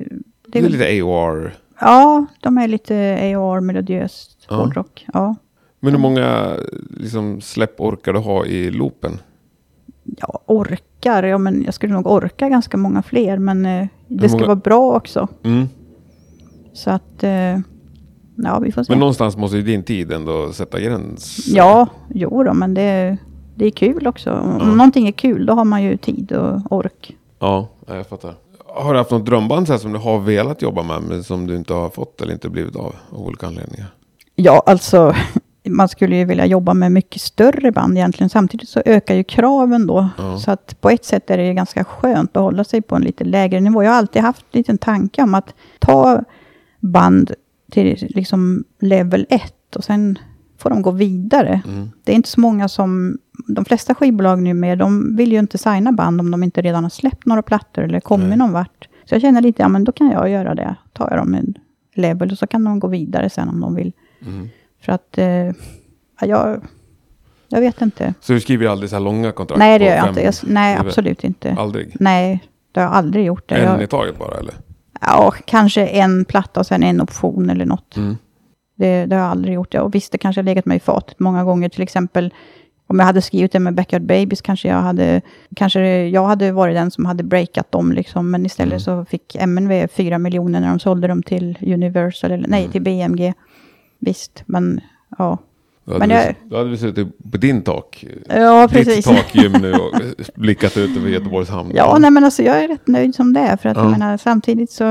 Det 0.47 0.59
är 0.59 0.63
väl- 0.63 0.73
lite 0.73 1.03
AOR. 1.03 1.55
Ja, 1.81 2.27
de 2.41 2.59
är 2.59 2.69
lite 2.69 2.95
AR, 3.37 3.61
melodiöst, 3.61 4.47
Ja. 4.49 4.57
hårdrock. 4.57 5.07
Ja. 5.13 5.37
Men 5.81 5.93
hur 5.93 6.01
många 6.01 6.57
liksom, 6.91 7.41
släpp 7.41 7.81
orkar 7.81 8.13
du 8.13 8.19
ha 8.19 8.47
i 8.47 8.71
loopen? 8.71 9.19
ja, 10.05 10.41
orkar. 11.01 11.23
Ja, 11.23 11.39
men 11.39 11.63
jag 11.65 11.75
skulle 11.75 11.93
nog 11.93 12.07
orka 12.07 12.49
ganska 12.49 12.77
många 12.77 13.03
fler, 13.03 13.39
men 13.39 13.67
eh, 13.67 13.87
det 14.09 14.29
ska 14.29 14.37
många- 14.37 14.47
vara 14.47 14.57
bra 14.57 14.97
också. 14.97 15.29
Mm. 15.45 15.69
Så 16.73 16.91
att, 16.91 17.23
eh, 17.23 17.59
ja, 18.37 18.59
vi 18.63 18.73
får 18.73 18.83
se. 18.83 18.93
Men 18.93 18.99
någonstans 18.99 19.37
måste 19.37 19.57
ju 19.57 19.63
din 19.63 19.83
tid 19.83 20.13
ändå 20.13 20.53
sätta 20.53 20.81
gräns. 20.81 21.47
Ja, 21.49 21.87
jo 22.15 22.45
då, 22.45 22.55
men 22.55 22.75
det, 22.75 23.17
det 23.55 23.67
är 23.67 23.71
kul 23.71 24.07
också. 24.07 24.31
Om 24.33 24.57
Ja. 24.61 24.65
någonting 24.67 25.09
är 25.09 25.13
kul, 25.13 25.47
då 25.47 25.53
har 25.53 25.65
man 25.65 25.83
ju 25.83 25.97
tid 25.97 26.33
och 26.33 26.73
ork. 26.73 27.17
Ja, 27.39 27.69
ja, 27.87 27.97
jag 27.97 28.07
fattar. 28.07 28.35
Har 28.67 28.93
du 28.93 28.99
haft 28.99 29.11
något 29.11 29.27
drömband 29.27 29.67
så 29.67 29.73
här 29.73 29.81
som 29.81 29.93
du 29.93 29.99
har 29.99 30.19
velat 30.21 30.63
jobba 30.63 30.83
med 30.83 31.03
men 31.03 31.25
som 31.25 31.47
du 31.47 31.57
inte 31.57 31.75
har 31.75 31.89
fått 31.91 32.21
eller 32.21 32.33
inte 32.33 32.49
blivit 32.51 32.77
av 32.77 32.95
av 33.11 33.27
olika 33.27 33.47
anledningar? 33.47 33.87
Ja, 34.35 34.63
alltså, 34.67 35.15
man 35.69 35.89
skulle 35.89 36.17
ju 36.17 36.25
vilja 36.25 36.47
jobba 36.47 36.75
med 36.75 36.93
mycket 36.93 37.23
större 37.23 37.73
band 37.73 37.99
egentligen. 37.99 38.31
Samtidigt 38.31 38.69
så 38.69 38.83
ökar 38.85 39.15
ju 39.15 39.25
kraven 39.25 39.87
då. 39.87 40.09
Ja. 40.19 40.39
Så 40.39 40.51
att 40.51 40.81
på 40.81 40.91
ett 40.91 41.05
sätt 41.05 41.31
är 41.31 41.37
det 41.37 41.55
ganska 41.55 41.85
skönt 41.85 42.37
att 42.37 42.43
hålla 42.43 42.65
sig 42.65 42.83
på 42.83 42.97
en 42.97 43.03
lite 43.03 43.25
lägre 43.25 43.61
nivå. 43.61 43.83
Jag 43.83 43.91
har 43.91 43.99
alltid 43.99 44.23
haft 44.23 44.45
en 44.51 44.59
liten 44.59 44.79
tanke 44.79 45.23
om 45.23 45.35
att 45.35 45.55
ta 45.79 46.25
band 46.81 47.33
till 47.71 48.09
liksom 48.11 48.65
level 48.81 49.27
1 49.31 49.77
och 49.77 49.85
sen 49.85 50.19
får 50.59 50.71
de 50.71 50.83
gå 50.83 50.91
vidare. 50.91 51.63
Mm. 51.67 51.91
Det 52.05 52.13
är 52.13 52.17
inte 52.17 52.29
så 52.29 52.41
många 52.41 52.69
som, 52.69 53.19
de 53.49 53.65
flesta 53.65 53.95
skivbolag 53.95 54.43
nu 54.43 54.55
med, 54.55 54.79
de 54.79 55.17
vill 55.17 55.33
ju 55.33 55.39
inte 55.39 55.59
signa 55.59 55.93
band 55.93 56.21
om 56.21 56.31
de 56.31 56.43
inte 56.43 56.63
redan 56.63 56.83
har 56.83 56.91
släppt 56.91 57.27
några 57.27 57.43
plattor 57.43 57.85
eller 57.85 58.01
kommit 58.01 58.29
Nej. 58.29 58.39
någon 58.39 58.53
vart. 58.53 58.89
Så 59.05 59.15
jag 59.15 59.23
känner 59.23 59.41
lite, 59.41 59.63
ja 59.63 59.69
men 59.69 59.85
då 59.85 59.93
kan 59.93 60.11
jag 60.11 60.31
göra 60.31 60.55
det. 60.55 60.77
Tar 60.93 61.09
jag 61.11 61.19
dem 61.19 61.35
en 61.35 61.55
level 61.95 62.31
och 62.31 62.39
så 62.39 62.47
kan 62.47 62.65
de 62.65 62.81
gå 62.81 62.89
vidare 62.89 63.31
sen 63.31 63.49
om 63.49 63.61
de 63.61 63.75
vill. 63.75 63.93
Mm. 64.27 64.49
För 64.81 64.93
att, 64.93 65.19
eh, 65.19 65.27
ja, 65.27 65.53
jag, 66.21 66.61
jag 67.49 67.61
vet 67.61 67.83
inte. 67.83 68.15
Så 68.21 68.33
du 68.33 68.41
skriver 68.41 68.67
aldrig 68.67 68.91
så 68.91 68.97
här 68.97 69.01
långa 69.03 69.33
kontrakt? 69.33 69.59
Nej, 69.59 69.79
det 69.79 69.85
gör 69.85 69.97
jag 69.97 70.09
inte. 70.09 70.21
Jag, 70.23 70.35
nej, 70.47 70.77
absolut 70.77 71.25
inte. 71.25 71.57
Aldrig? 71.59 71.97
Nej, 72.01 72.41
det 72.73 72.81
har 72.81 72.87
jag 72.87 72.95
aldrig 72.95 73.25
gjort. 73.27 73.49
Det. 73.49 73.55
En 73.55 73.79
i 73.79 73.81
Jag, 73.83 73.91
taget 73.91 74.19
bara 74.19 74.39
eller? 74.39 74.55
ja, 75.01 75.35
kanske 75.45 75.87
en 75.87 76.25
platta 76.25 76.61
och 76.61 76.67
sen 76.67 76.83
en 76.83 77.01
option 77.01 77.51
eller 77.51 77.67
något. 77.67 77.97
Mm. 77.97 78.17
Det, 78.77 79.07
det 79.07 79.17
har 79.17 79.23
jag 79.23 79.31
aldrig 79.31 79.55
gjort. 79.55 79.75
Och 79.75 79.95
visst, 79.95 80.13
det 80.13 80.19
kanske 80.19 80.39
har 80.41 80.45
legat 80.45 80.67
mig 80.67 80.77
i 80.77 80.81
fatet 80.81 81.19
många 81.19 81.45
gånger. 81.45 81.69
Till 81.69 81.83
exempel 81.83 82.35
om 82.87 82.99
jag 82.99 83.07
hade 83.07 83.23
skrivit 83.23 83.53
det 83.53 83.59
med 83.59 83.75
Backyard 83.75 84.03
Babies 84.03 84.41
kanske 84.41 84.69
jag 84.69 84.77
hade, 84.77 85.21
kanske 85.57 85.81
jag 86.09 86.25
hade 86.27 86.53
varit 86.53 86.75
den 86.75 86.91
som 86.91 87.05
hade 87.05 87.23
breakat 87.23 87.73
dem. 87.73 87.93
Liksom. 87.93 88.31
Men 88.31 88.47
istället 88.47 88.73
Mm. 88.73 88.81
så 88.81 89.05
fick 89.05 89.37
MNV 89.37 89.89
4 89.89 90.19
miljoner 90.19 90.61
när 90.61 90.69
de 90.69 90.79
sålde 90.79 91.09
dem 91.09 91.23
till 91.23 91.59
Universal, 91.61 92.31
eller 92.31 92.49
nej, 92.49 92.61
Mm. 92.61 92.73
till 92.73 92.83
BMG. 92.83 93.35
Visst, 94.01 94.43
men 94.47 94.81
ja. 95.19 95.39
Då 95.85 95.93
hade, 95.93 95.99
Men 95.99 96.09
du, 96.09 96.15
jag- 96.15 96.35
då 96.51 96.57
hade 96.57 96.71
du 96.71 96.77
suttit 96.77 97.33
på 97.33 97.37
din 97.39 97.63
tak. 97.63 98.05
Ja, 98.29 98.67
Ditt 98.67 98.71
precis. 98.87 99.05
takgym 99.05 99.53
nu 99.53 99.73
och 99.73 99.93
blickat 100.35 100.77
ut 100.77 100.97
över 100.97 101.09
Göteborgs 101.09 101.49
hamn. 101.49 101.71
Ja, 101.75 101.99
nej 102.01 102.11
men 102.11 102.25
alltså 102.25 102.43
jag 102.43 102.65
är 102.65 102.69
rätt 102.69 102.87
nöjd 102.87 103.15
som 103.15 103.33
det 103.33 103.41
är. 103.41 103.57
För 103.57 103.69
att 103.69 103.77
Ja. 103.77 103.83
jag 103.83 103.91
menar 103.91 104.17
samtidigt 104.17 104.71
så, 104.71 104.85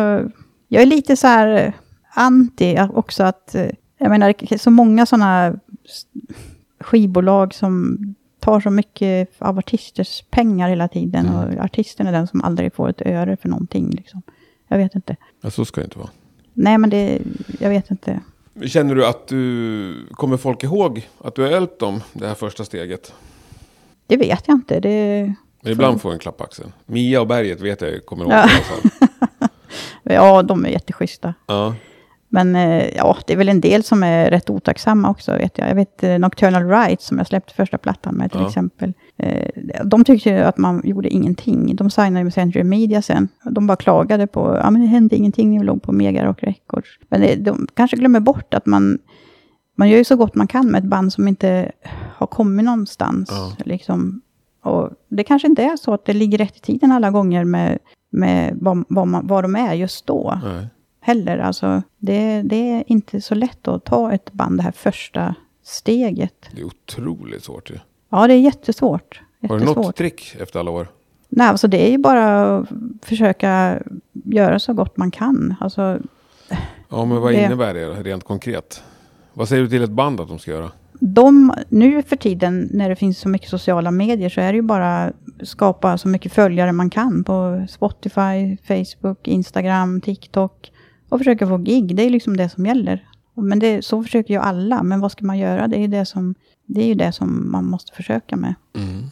jag 0.67 0.81
är 0.81 0.85
lite 0.85 1.15
så 1.17 1.27
här 1.27 1.65
eh, 1.67 1.73
anti 2.13 2.77
också 2.93 3.23
att, 3.23 3.55
eh, 3.55 3.67
jag 3.97 4.09
menar 4.09 4.57
så 4.57 4.71
många 4.71 5.05
sådana 5.05 5.55
skivbolag 6.79 7.53
som 7.53 7.97
tar 8.39 8.59
så 8.59 8.69
mycket 8.69 9.29
av 9.37 9.57
artisters 9.57 10.23
pengar 10.29 10.69
hela 10.69 10.87
tiden. 10.87 11.25
Mm. 11.25 11.35
Och 11.57 11.65
artisten 11.65 12.07
är 12.07 12.11
den 12.11 12.27
som 12.27 12.41
aldrig 12.41 12.73
får 12.73 12.89
ett 12.89 13.01
öre 13.01 13.37
för 13.37 13.49
någonting. 13.49 13.89
Liksom. 13.89 14.21
Jag 14.67 14.77
vet 14.77 14.95
inte. 14.95 15.15
Ja, 15.41 15.49
så 15.51 15.65
ska 15.65 15.81
det 15.81 15.85
inte 15.85 15.99
vara. 15.99 16.09
Nej 16.53 16.77
men 16.77 16.89
det, 16.89 17.19
jag 17.59 17.69
vet 17.69 17.91
inte. 17.91 18.19
Känner 18.67 18.95
du 18.95 19.05
att 19.05 19.27
du, 19.27 20.07
kommer 20.11 20.37
folk 20.37 20.63
ihåg 20.63 21.07
att 21.21 21.35
du 21.35 21.41
har 21.41 21.49
hjälpt 21.49 21.79
dem 21.79 22.01
det 22.13 22.27
här 22.27 22.35
första 22.35 22.65
steget? 22.65 23.13
Det 24.07 24.17
vet 24.17 24.43
jag 24.47 24.55
inte. 24.55 24.79
Det, 24.79 25.33
Men 25.61 25.71
ibland 25.71 26.01
får 26.01 26.13
en 26.13 26.19
klapp 26.19 26.37
på 26.37 26.43
axeln. 26.43 26.73
Mia 26.85 27.21
och 27.21 27.27
Berget 27.27 27.61
vet 27.61 27.81
jag 27.81 28.05
kommer 28.05 28.23
ihåg. 28.23 28.33
Ja. 28.33 28.49
ja, 30.13 30.41
de 30.41 30.65
är 30.65 30.69
jätteschyssta. 30.69 31.33
Ja. 31.45 31.75
Men 32.31 32.55
eh, 32.55 32.95
ja, 32.97 33.17
det 33.27 33.33
är 33.33 33.37
väl 33.37 33.49
en 33.49 33.61
del 33.61 33.83
som 33.83 34.03
är 34.03 34.29
rätt 34.31 34.49
otacksamma 34.49 35.09
också, 35.09 35.31
vet 35.31 35.57
jag. 35.57 35.69
Jag 35.69 35.75
vet 35.75 36.03
eh, 36.03 36.19
Nocturnal 36.19 36.69
Rights 36.69 37.05
som 37.05 37.17
jag 37.17 37.27
släppte 37.27 37.53
första 37.53 37.77
plattan 37.77 38.15
med 38.15 38.31
till 38.31 38.39
Ja. 38.41 38.47
exempel. 38.47 38.93
Eh, 39.17 39.49
de 39.83 40.03
tyckte 40.03 40.29
ju 40.29 40.37
att 40.39 40.57
man 40.57 40.81
gjorde 40.83 41.09
ingenting. 41.09 41.75
De 41.75 41.89
signade 41.89 42.23
med 42.23 42.33
Century 42.33 42.63
Media 42.63 43.01
sen. 43.01 43.27
De 43.51 43.67
bara 43.67 43.75
klagade 43.75 44.27
på, 44.27 44.59
ja 44.63 44.71
men 44.71 44.81
det 44.81 44.87
hände 44.87 45.15
ingenting 45.15 45.59
vi 45.59 45.65
låg 45.65 45.81
på 45.81 45.91
Mega 45.91 46.25
Rock 46.25 46.43
Records. 46.43 46.89
Men 47.09 47.21
det, 47.21 47.35
de 47.35 47.67
kanske 47.73 47.97
glömmer 47.97 48.19
bort 48.19 48.53
att 48.53 48.65
man, 48.65 48.99
man 49.77 49.89
gör 49.89 49.97
ju 49.97 50.03
så 50.03 50.15
gott 50.15 50.35
man 50.35 50.47
kan 50.47 50.67
med 50.67 50.79
ett 50.83 50.89
band 50.89 51.13
som 51.13 51.27
inte 51.27 51.71
har 52.15 52.27
kommit 52.27 52.65
någonstans. 52.65 53.29
Ja. 53.31 53.53
Liksom. 53.65 54.21
Och 54.63 54.89
det 55.09 55.23
kanske 55.23 55.47
inte 55.47 55.63
är 55.63 55.77
så 55.77 55.93
att 55.93 56.05
det 56.05 56.13
ligger 56.13 56.37
rätt 56.37 56.57
i 56.57 56.59
tiden 56.59 56.91
alla 56.91 57.11
gånger 57.11 57.43
med, 57.43 57.77
med 58.11 58.57
vad, 58.61 58.83
vad, 58.89 59.07
man, 59.07 59.27
vad 59.27 59.43
de 59.43 59.55
är 59.55 59.73
just 59.73 60.07
då 60.07 60.39
Nej. 60.43 60.67
Heller. 61.09 61.37
Alltså, 61.37 61.81
det, 61.97 62.41
det 62.41 62.55
är 62.71 62.83
inte 62.87 63.21
så 63.21 63.35
lätt 63.35 63.67
att 63.67 63.85
ta 63.85 64.11
ett 64.11 64.31
band 64.33 64.57
det 64.59 64.63
här 64.63 64.71
första 64.71 65.35
steget. 65.63 66.49
Det 66.51 66.61
är 66.61 66.65
otroligt 66.65 67.43
svårt 67.43 67.69
ju. 67.69 67.75
Ja, 68.09 68.27
det 68.27 68.33
är 68.33 68.39
jättesvårt. 68.39 69.21
Har 69.41 69.59
du 69.59 69.65
något 69.65 69.75
jättesvårt. 69.77 69.95
trick 69.95 70.35
efter 70.39 70.59
alla 70.59 70.71
år? 70.71 70.87
Nej, 71.29 71.47
alltså 71.47 71.67
det 71.67 71.87
är 71.87 71.91
ju 71.91 71.97
bara 71.97 72.57
att 72.57 72.67
försöka 73.01 73.79
göra 74.13 74.59
så 74.59 74.73
gott 74.73 74.97
man 74.97 75.11
kan. 75.11 75.55
Alltså, 75.59 75.99
Ja, 76.89 77.05
men 77.05 77.21
vad 77.21 77.33
Det- 77.33 77.43
innebär 77.45 77.73
det 77.73 77.85
rent 77.87 78.23
konkret? 78.23 78.83
Vad 79.33 79.47
säger 79.49 79.63
du 79.63 79.69
till 79.69 79.83
ett 79.83 79.89
band 79.89 80.19
att 80.21 80.27
de 80.27 80.39
ska 80.39 80.51
göra? 80.51 80.71
de, 81.01 81.53
nu 81.69 82.03
för 82.03 82.15
tiden 82.15 82.69
när 82.73 82.89
det 82.89 82.95
finns 82.95 83.19
så 83.19 83.29
mycket 83.29 83.49
sociala 83.49 83.91
medier 83.91 84.29
så 84.29 84.41
är 84.41 84.51
det 84.51 84.55
ju 84.55 84.61
bara 84.61 85.11
skapa 85.43 85.97
så 85.97 86.07
mycket 86.07 86.33
följare 86.33 86.71
man 86.71 86.89
kan 86.89 87.23
på 87.23 87.65
Spotify, 87.69 88.57
Facebook, 88.67 89.27
Instagram, 89.27 90.01
TikTok 90.01 90.71
och 91.09 91.19
försöka 91.19 91.47
få 91.47 91.57
gig. 91.57 91.95
Det 91.95 92.03
är 92.03 92.09
liksom 92.09 92.37
det 92.37 92.49
som 92.49 92.65
gäller. 92.65 93.07
Men 93.33 93.59
det, 93.59 93.85
så 93.85 94.03
försöker 94.03 94.33
ju 94.33 94.39
alla. 94.39 94.83
Men 94.83 94.99
vad 94.99 95.11
ska 95.11 95.25
man 95.25 95.37
göra? 95.37 95.67
Det 95.67 95.77
är 95.77 95.81
ju 95.81 95.87
det 95.87 96.05
som, 96.05 96.35
det 96.65 96.81
är 96.81 96.87
ju 96.87 96.93
det 96.93 97.11
som 97.11 97.51
man 97.51 97.65
måste 97.65 97.95
försöka 97.95 98.35
med. 98.35 98.55
Mm. 98.75 99.03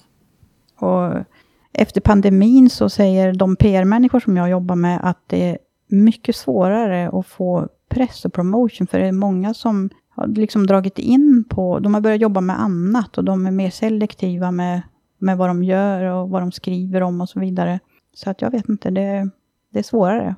Och 0.80 1.26
efter 1.74 2.02
pandemin 2.02 2.70
så 2.70 2.90
säger 2.90 3.34
de 3.34 3.56
PR-människor 3.56 4.20
som 4.20 4.38
jag 4.38 4.50
jobbar 4.50 4.76
med 4.76 5.00
att 5.04 5.24
det 5.28 5.50
är 5.50 5.58
mycket 5.88 6.36
svårare 6.36 7.10
att 7.20 7.28
få 7.28 7.68
press 7.90 8.26
och 8.26 8.34
promotion. 8.34 8.88
För 8.88 9.00
det 9.00 9.08
är 9.08 9.12
många 9.12 9.54
som 9.54 9.90
har 10.10 10.28
liksom 10.28 10.68
dragit 10.68 11.00
in 11.00 11.44
på, 11.50 11.80
de 11.80 11.94
har 11.94 12.02
börjat 12.02 12.22
jobba 12.22 12.42
med 12.42 12.62
annat 12.62 13.18
och 13.18 13.24
de 13.24 13.46
är 13.46 13.52
mer 13.52 13.70
selektiva 13.70 14.52
med, 14.52 14.82
med 15.18 15.38
vad 15.38 15.50
de 15.50 15.64
gör 15.64 16.04
och 16.04 16.30
vad 16.30 16.42
de 16.42 16.52
skriver 16.52 17.04
om 17.04 17.22
och 17.22 17.30
så 17.30 17.40
vidare. 17.40 17.80
Så 18.14 18.30
att 18.30 18.42
jag 18.42 18.52
vet 18.52 18.70
inte, 18.70 18.90
det, 18.90 19.30
det 19.74 19.80
är 19.80 19.84
svårare. 19.84 20.36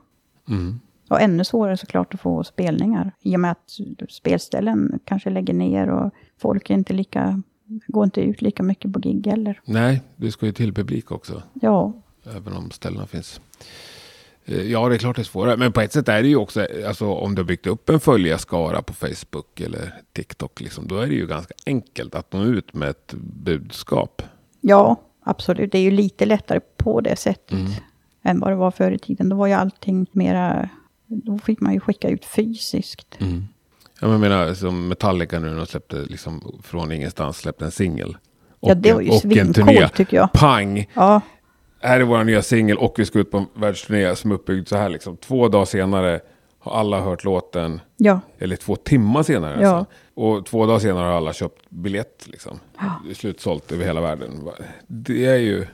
Mm. 0.49 0.79
Och 1.09 1.21
ännu 1.21 1.43
svårare 1.43 1.77
såklart 1.77 2.13
att 2.13 2.19
få 2.19 2.43
spelningar. 2.43 3.11
I 3.21 3.35
och 3.35 3.39
med 3.39 3.51
att 3.51 3.79
spelställen 4.09 4.99
kanske 5.05 5.29
lägger 5.29 5.53
ner 5.53 5.89
och 5.89 6.11
folk 6.37 6.69
är 6.69 6.73
inte 6.73 6.93
lika, 6.93 7.41
går 7.87 8.03
inte 8.03 8.21
ut 8.21 8.41
lika 8.41 8.63
mycket 8.63 8.93
på 8.93 8.99
gig 8.99 9.27
heller. 9.27 9.61
Nej, 9.65 10.01
det 10.15 10.31
ska 10.31 10.45
ju 10.45 10.51
till 10.51 10.73
publik 10.73 11.11
också. 11.11 11.43
Ja, 11.53 11.93
Även 12.35 12.53
om 12.53 12.71
ställena 12.71 13.07
finns. 13.07 13.41
Eh, 14.45 14.61
Ja, 14.61 14.89
det 14.89 14.95
är 14.95 14.99
klart 14.99 15.15
det 15.15 15.21
är 15.21 15.23
svårare. 15.23 15.57
Men 15.57 15.71
på 15.71 15.81
ett 15.81 15.93
sätt 15.93 16.09
är 16.09 16.21
det 16.21 16.27
ju 16.27 16.35
också, 16.35 16.67
alltså 16.87 17.13
om 17.13 17.35
du 17.35 17.41
har 17.41 17.47
byggt 17.47 17.67
upp 17.67 17.89
en 17.89 17.99
följarskara 17.99 18.81
på 18.81 18.93
Facebook 18.93 19.61
eller 19.61 19.93
TikTok, 20.13 20.61
liksom, 20.61 20.87
då 20.87 20.97
är 20.97 21.07
det 21.07 21.13
ju 21.13 21.27
ganska 21.27 21.53
enkelt 21.65 22.15
att 22.15 22.33
nå 22.33 22.43
ut 22.43 22.73
med 22.73 22.89
ett 22.89 23.13
budskap. 23.43 24.21
Ja, 24.61 24.95
absolut. 25.23 25.71
Det 25.71 25.77
är 25.77 25.81
ju 25.81 25.91
lite 25.91 26.25
lättare 26.25 26.59
på 26.77 27.01
det 27.01 27.15
sättet. 27.15 27.51
Mm. 27.51 27.71
Än 28.23 28.39
vad 28.39 28.51
det 28.51 28.55
var 28.55 28.71
förr 28.71 28.91
i 28.91 28.99
tiden. 28.99 29.29
Då 29.29 29.35
var 29.35 29.47
ju 29.47 29.53
allting 29.53 30.07
mera... 30.11 30.69
Då 31.11 31.37
fick 31.37 31.59
man 31.61 31.73
ju 31.73 31.79
skicka 31.79 32.09
ut 32.09 32.25
fysiskt. 32.25 33.07
Ja, 33.19 33.25
men 34.07 34.11
jag 34.11 34.19
menar 34.19 34.53
som 34.53 34.87
Metallica 34.87 35.39
nu, 35.39 35.55
de 35.55 35.65
släppte 35.65 35.95
liksom 35.95 36.59
från 36.63 36.91
ingenstans 36.91 37.37
släppte 37.37 37.65
en 37.65 37.71
singel. 37.71 38.17
Ja, 38.59 38.73
det 38.75 38.93
var 38.93 39.01
ju 39.01 39.11
svincoolt 39.11 39.93
tycker 39.95 40.17
jag. 40.17 40.31
Pang! 40.33 40.89
Ja, 40.93 41.21
Här 41.81 41.99
är 41.99 42.03
vår 42.03 42.23
nya 42.23 42.41
singel 42.41 42.77
och 42.77 42.93
vi 42.97 43.05
ska 43.05 43.19
ut 43.19 43.31
på 43.31 43.37
en 43.37 43.45
världsturné 43.53 44.15
som 44.15 44.31
är 44.31 44.35
uppbyggd 44.35 44.67
så 44.67 44.77
här 44.77 44.89
liksom. 44.89 45.17
Två 45.17 45.47
dagar 45.47 45.65
senare 45.65 46.19
har 46.59 46.71
alla 46.79 47.01
hört 47.01 47.23
låten. 47.23 47.81
ja, 47.97 48.19
Eller 48.39 48.55
två 48.55 48.75
timmar 48.75 49.23
senare 49.23 49.61
Ja. 49.61 49.69
alltså. 49.69 49.93
Och 50.13 50.45
två 50.45 50.65
dagar 50.65 50.79
senare 50.79 51.05
har 51.05 51.11
alla 51.13 51.33
köpt 51.33 51.69
biljett 51.69 52.23
liksom. 52.27 52.59
Är 53.09 53.13
slutsålt 53.13 53.71
över 53.71 53.85
hela 53.85 54.01
världen. 54.01 54.49
Det 54.87 55.25
är 55.25 55.37
ju 55.37 55.65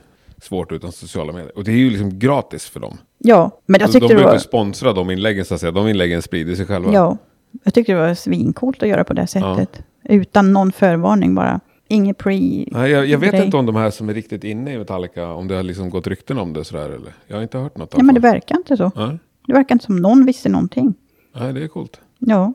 svårt 0.42 0.72
utan 0.72 0.92
sociala 0.92 1.32
medier. 1.32 1.56
Och 1.58 1.64
det 1.64 1.72
är 1.72 1.76
ju 1.76 1.90
liksom 1.90 2.18
gratis 2.18 2.66
för 2.68 2.80
dem. 2.80 2.98
Ja. 3.18 3.50
Men 3.66 3.80
jag 3.80 3.88
de 3.88 3.92
tyckte 3.92 4.08
det 4.08 4.14
behöver 4.14 4.24
var... 4.24 4.34
inte 4.34 4.48
sponsra 4.48 4.92
de 4.92 5.10
inläggen 5.10 5.44
så 5.44 5.54
att 5.54 5.60
säga. 5.60 5.72
De 5.72 5.88
inläggen 5.88 6.22
sprider 6.22 6.54
sig 6.54 6.66
själva. 6.66 6.92
Ja, 6.92 7.16
jag 7.64 7.74
tyckte 7.74 7.92
det 7.92 7.98
var 7.98 8.14
svincoolt 8.14 8.82
att 8.82 8.88
göra 8.88 9.04
på 9.04 9.12
det 9.12 9.26
sättet. 9.26 9.82
Utan 10.04 10.52
någon 10.52 10.72
förvarning 10.72 11.34
bara. 11.34 11.60
Inget 11.88 12.18
pre... 12.18 12.34
Nej, 12.70 12.90
jag, 12.90 13.06
jag 13.06 13.18
vet 13.18 13.30
grej. 13.30 13.44
inte 13.44 13.56
om 13.56 13.66
de 13.66 13.76
här 13.76 13.90
som 13.90 14.08
är 14.08 14.14
riktigt 14.14 14.44
inne 14.44 14.72
i 14.72 14.78
Metallica, 14.78 15.32
om 15.32 15.48
det 15.48 15.54
har 15.54 15.62
liksom 15.62 15.90
gått 15.90 16.06
rykten 16.06 16.38
om 16.38 16.52
det 16.52 16.64
sådär 16.64 16.90
eller? 16.90 17.12
Jag 17.26 17.36
har 17.36 17.42
inte 17.42 17.58
hört 17.58 17.76
något. 17.76 17.88
Ja, 17.92 17.96
alla 17.96 18.04
men 18.04 18.14
det 18.14 18.20
verkar 18.20 18.56
inte 18.56 18.76
så. 18.76 18.92
Nej, 18.96 19.18
Det 19.46 19.52
verkar 19.52 19.74
inte 19.74 19.84
som 19.84 19.96
någon 19.96 20.26
visste 20.26 20.48
någonting. 20.48 20.94
nej, 21.34 21.52
det 21.52 21.62
är 21.62 21.68
coolt. 21.68 22.00
Ja, 22.18 22.52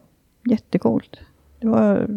jättecoolt. 0.50 1.18
Det 1.60 1.68
var 1.68 2.08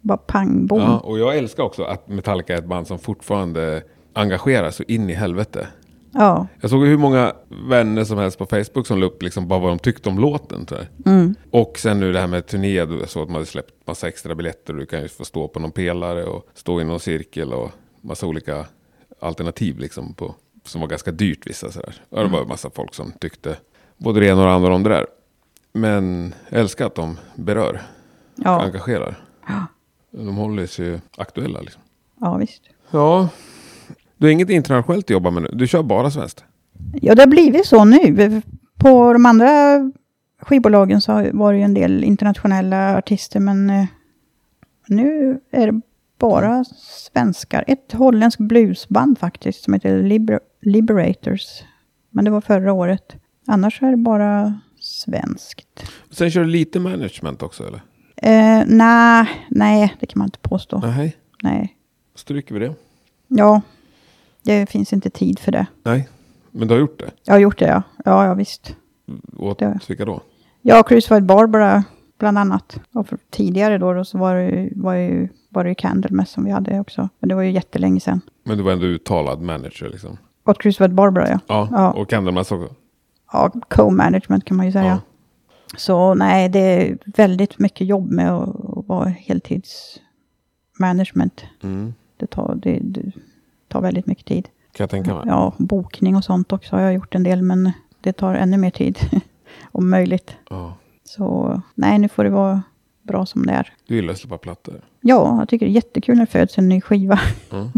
bara 0.00 0.18
pang 0.18 0.66
bom. 0.66 0.80
Ja, 0.80 0.98
och 0.98 1.18
jag 1.18 1.36
älskar 1.36 1.62
också 1.62 1.82
att 1.82 2.08
Metallica 2.08 2.54
är 2.54 2.58
ett 2.58 2.66
band 2.66 2.86
som 2.86 2.98
fortfarande 2.98 3.82
engagerar 4.12 4.70
så 4.70 4.82
in 4.82 5.10
i 5.10 5.12
helvete. 5.12 5.66
Ja, 6.14 6.46
Jag 6.60 6.70
såg 6.70 6.86
hur 6.86 6.98
många 6.98 7.32
vänner 7.48 8.04
som 8.04 8.18
helst 8.18 8.38
på 8.38 8.46
Facebook 8.46 8.86
som 8.86 8.98
la 8.98 9.06
upp 9.06 9.22
liksom 9.22 9.48
bara 9.48 9.58
vad 9.58 9.70
de 9.70 9.78
tyckte 9.78 10.08
om 10.08 10.18
låten. 10.18 10.66
Mm. 11.06 11.34
Och 11.50 11.78
sen 11.78 12.00
nu 12.00 12.12
det 12.12 12.20
här 12.20 12.26
med 12.26 12.46
turné, 12.46 12.84
då, 12.84 13.06
så 13.06 13.22
att 13.22 13.28
man 13.28 13.34
hade 13.34 13.46
släppt 13.46 13.86
massa 13.86 14.08
extra 14.08 14.34
biljetter. 14.34 14.74
Du 14.74 14.86
kan 14.86 15.02
ju 15.02 15.08
få 15.08 15.24
stå 15.24 15.48
på 15.48 15.60
någon 15.60 15.70
pelare 15.70 16.24
och 16.24 16.48
stå 16.54 16.80
i 16.80 16.84
någon 16.84 17.00
cirkel 17.00 17.52
och 17.52 17.70
massa 18.00 18.26
olika 18.26 18.66
alternativ 19.20 19.78
liksom 19.78 20.14
på, 20.14 20.34
som 20.64 20.80
var 20.80 20.88
ganska 20.88 21.10
dyrt 21.10 21.46
vissa. 21.46 21.70
Så 21.70 21.80
där. 21.80 22.02
Och 22.08 22.18
det 22.18 22.28
var 22.28 22.42
en 22.42 22.48
massa 22.48 22.70
folk 22.70 22.94
som 22.94 23.12
tyckte 23.12 23.56
både 23.96 24.20
det 24.20 24.26
ena 24.26 24.40
och 24.40 24.46
det 24.46 24.52
andra 24.52 24.74
om 24.74 24.82
det 24.82 24.90
där. 24.90 25.06
Men 25.72 26.34
jag 26.48 26.60
älskar 26.60 26.86
att 26.86 26.94
de 26.94 27.18
berör, 27.34 27.82
ja, 28.34 28.62
engagerar. 28.62 29.24
De 30.10 30.36
håller 30.36 30.66
sig 30.66 30.86
ju 30.86 31.00
aktuella 31.16 31.60
liksom. 31.60 31.82
ja, 32.20 32.36
visst. 32.36 32.62
Ja, 32.90 33.28
du 34.16 34.26
har 34.26 34.32
inget 34.32 34.50
internationellt 34.50 35.04
att 35.06 35.10
jobba 35.10 35.30
med 35.30 35.42
nu. 35.42 35.48
Du 35.52 35.66
kör 35.66 35.82
bara 35.82 36.10
svenskt. 36.10 36.44
Ja, 36.92 37.14
det 37.14 37.22
har 37.22 37.26
blivit 37.26 37.66
så 37.66 37.84
nu. 37.84 38.42
På 38.78 39.12
de 39.12 39.26
andra 39.26 39.48
skivbolagen 40.42 41.00
så 41.00 41.30
var 41.32 41.52
det 41.52 41.58
ju 41.58 41.64
en 41.64 41.74
del 41.74 42.04
internationella 42.04 42.98
artister, 42.98 43.40
men 43.40 43.70
eh, 43.70 43.84
nu 44.88 45.40
är 45.50 45.72
det 45.72 45.80
bara 46.18 46.64
svenskar. 47.12 47.64
Ett 47.66 47.92
holländskt 47.92 48.40
bluesband 48.40 49.18
faktiskt, 49.18 49.64
som 49.64 49.74
heter 49.74 50.02
Liber- 50.02 50.40
Liberators. 50.62 51.62
Men 52.10 52.24
det 52.24 52.30
var 52.30 52.40
förra 52.40 52.72
året. 52.72 53.16
Annars 53.46 53.82
är 53.82 53.90
det 53.90 53.96
bara 53.96 54.60
svenskt. 54.80 55.84
Sen 56.10 56.30
kör 56.30 56.40
du 56.40 56.46
lite 56.50 56.80
management 56.80 57.42
också 57.42 57.66
eller? 57.66 57.82
Eh, 58.16 58.64
nej, 58.66 59.26
nej, 59.48 59.94
det 60.00 60.06
kan 60.06 60.18
man 60.18 60.26
inte 60.26 60.38
påstå. 60.38 60.78
Nej, 60.78 61.16
Nej. 61.42 61.76
stryker 62.14 62.54
vi 62.54 62.60
det? 62.66 62.74
Ja, 63.28 63.60
det 64.44 64.70
finns 64.70 64.92
inte 64.92 65.10
tid 65.10 65.38
för 65.38 65.52
det. 65.52 65.66
Nej, 65.82 66.08
men 66.50 66.68
du 66.68 66.74
har 66.74 66.80
gjort 66.80 66.98
det. 66.98 67.10
Jag 67.24 67.34
har 67.34 67.38
gjort 67.38 67.58
det, 67.58 67.66
ja. 67.66 67.82
Ja, 68.04 68.26
ja 68.26 68.34
visst. 68.34 68.76
Åt 69.38 69.58
Det- 69.58 69.78
vilka 69.88 70.04
då? 70.04 70.20
Ja, 70.62 70.82
Crucified 70.82 71.24
Barbara 71.24 71.84
bland 72.18 72.38
annat. 72.38 72.80
Och 72.92 73.06
tidigare 73.30 73.78
då, 73.78 73.92
då 73.92 74.04
så 74.04 74.18
var 74.18 74.34
det, 74.34 74.44
ju- 74.50 74.72
var, 74.76 74.94
ju, 74.94 75.28
var 75.48 75.64
det 75.64 75.68
ju 75.70 75.74
Candlemass 75.74 76.30
som 76.30 76.44
vi 76.44 76.50
hade 76.50 76.80
också. 76.80 77.08
Men 77.18 77.28
det 77.28 77.34
var 77.34 77.42
ju 77.42 77.50
jättelänge 77.50 78.00
sedan. 78.00 78.20
Men 78.44 78.56
du 78.56 78.62
var 78.62 78.72
ändå 78.72 78.86
uttalad 78.86 79.40
manager 79.40 79.88
liksom. 79.90 80.18
Åt 80.46 80.58
Crucified 80.62 80.94
Barbara, 80.94 81.28
ja. 81.28 81.38
Ja, 81.46 81.68
Ja. 81.72 81.92
och 81.92 82.10
Candlemass 82.10 82.52
också. 82.52 82.74
Ja, 83.32 83.50
co-management 83.68 84.44
kan 84.44 84.56
man 84.56 84.66
ju 84.66 84.72
säga. 84.72 84.84
Ja. 84.84 84.98
Så 85.76 86.14
nej, 86.14 86.48
det 86.48 86.58
är 86.58 86.98
väldigt 87.04 87.58
mycket 87.58 87.86
jobb 87.86 88.10
med 88.10 88.30
att, 88.32 88.48
att 88.78 88.86
vara 88.88 89.08
heltidsmanagement. 89.08 91.44
Mm. 91.62 91.94
Det 92.16 92.26
tar, 92.26 92.54
det, 92.62 92.78
det 92.82 93.12
tar 93.74 93.80
väldigt 93.80 94.06
mycket 94.06 94.26
tid. 94.26 94.48
Kan 94.72 94.84
jag 94.84 94.90
tänka 94.90 95.14
mig. 95.14 95.24
Ja, 95.26 95.52
bokning 95.58 96.16
och 96.16 96.24
sånt 96.24 96.52
också 96.52 96.76
har 96.76 96.82
jag 96.82 96.94
gjort 96.94 97.14
en 97.14 97.22
del, 97.22 97.42
men 97.42 97.72
det 98.00 98.12
tar 98.12 98.34
ännu 98.34 98.56
mer 98.56 98.70
tid. 98.70 98.98
om 99.72 99.90
möjligt. 99.90 100.36
Ja. 100.50 100.74
Så 101.04 101.60
nej, 101.74 101.98
nu 101.98 102.08
får 102.08 102.24
det 102.24 102.30
vara 102.30 102.62
bra 103.02 103.26
som 103.26 103.46
det 103.46 103.52
är. 103.52 103.72
Du 103.86 103.94
gillar 103.94 104.12
att 104.12 104.18
släppa 104.18 104.38
plattor. 104.38 104.80
Ja, 105.00 105.36
jag 105.38 105.48
tycker 105.48 105.66
det 105.66 105.72
är 105.72 105.74
jättekul 105.74 106.14
när 106.16 106.26
det 106.26 106.32
föds 106.32 106.58
en 106.58 106.68
ny 106.68 106.80
skiva. 106.80 107.20
Mm. 107.52 107.68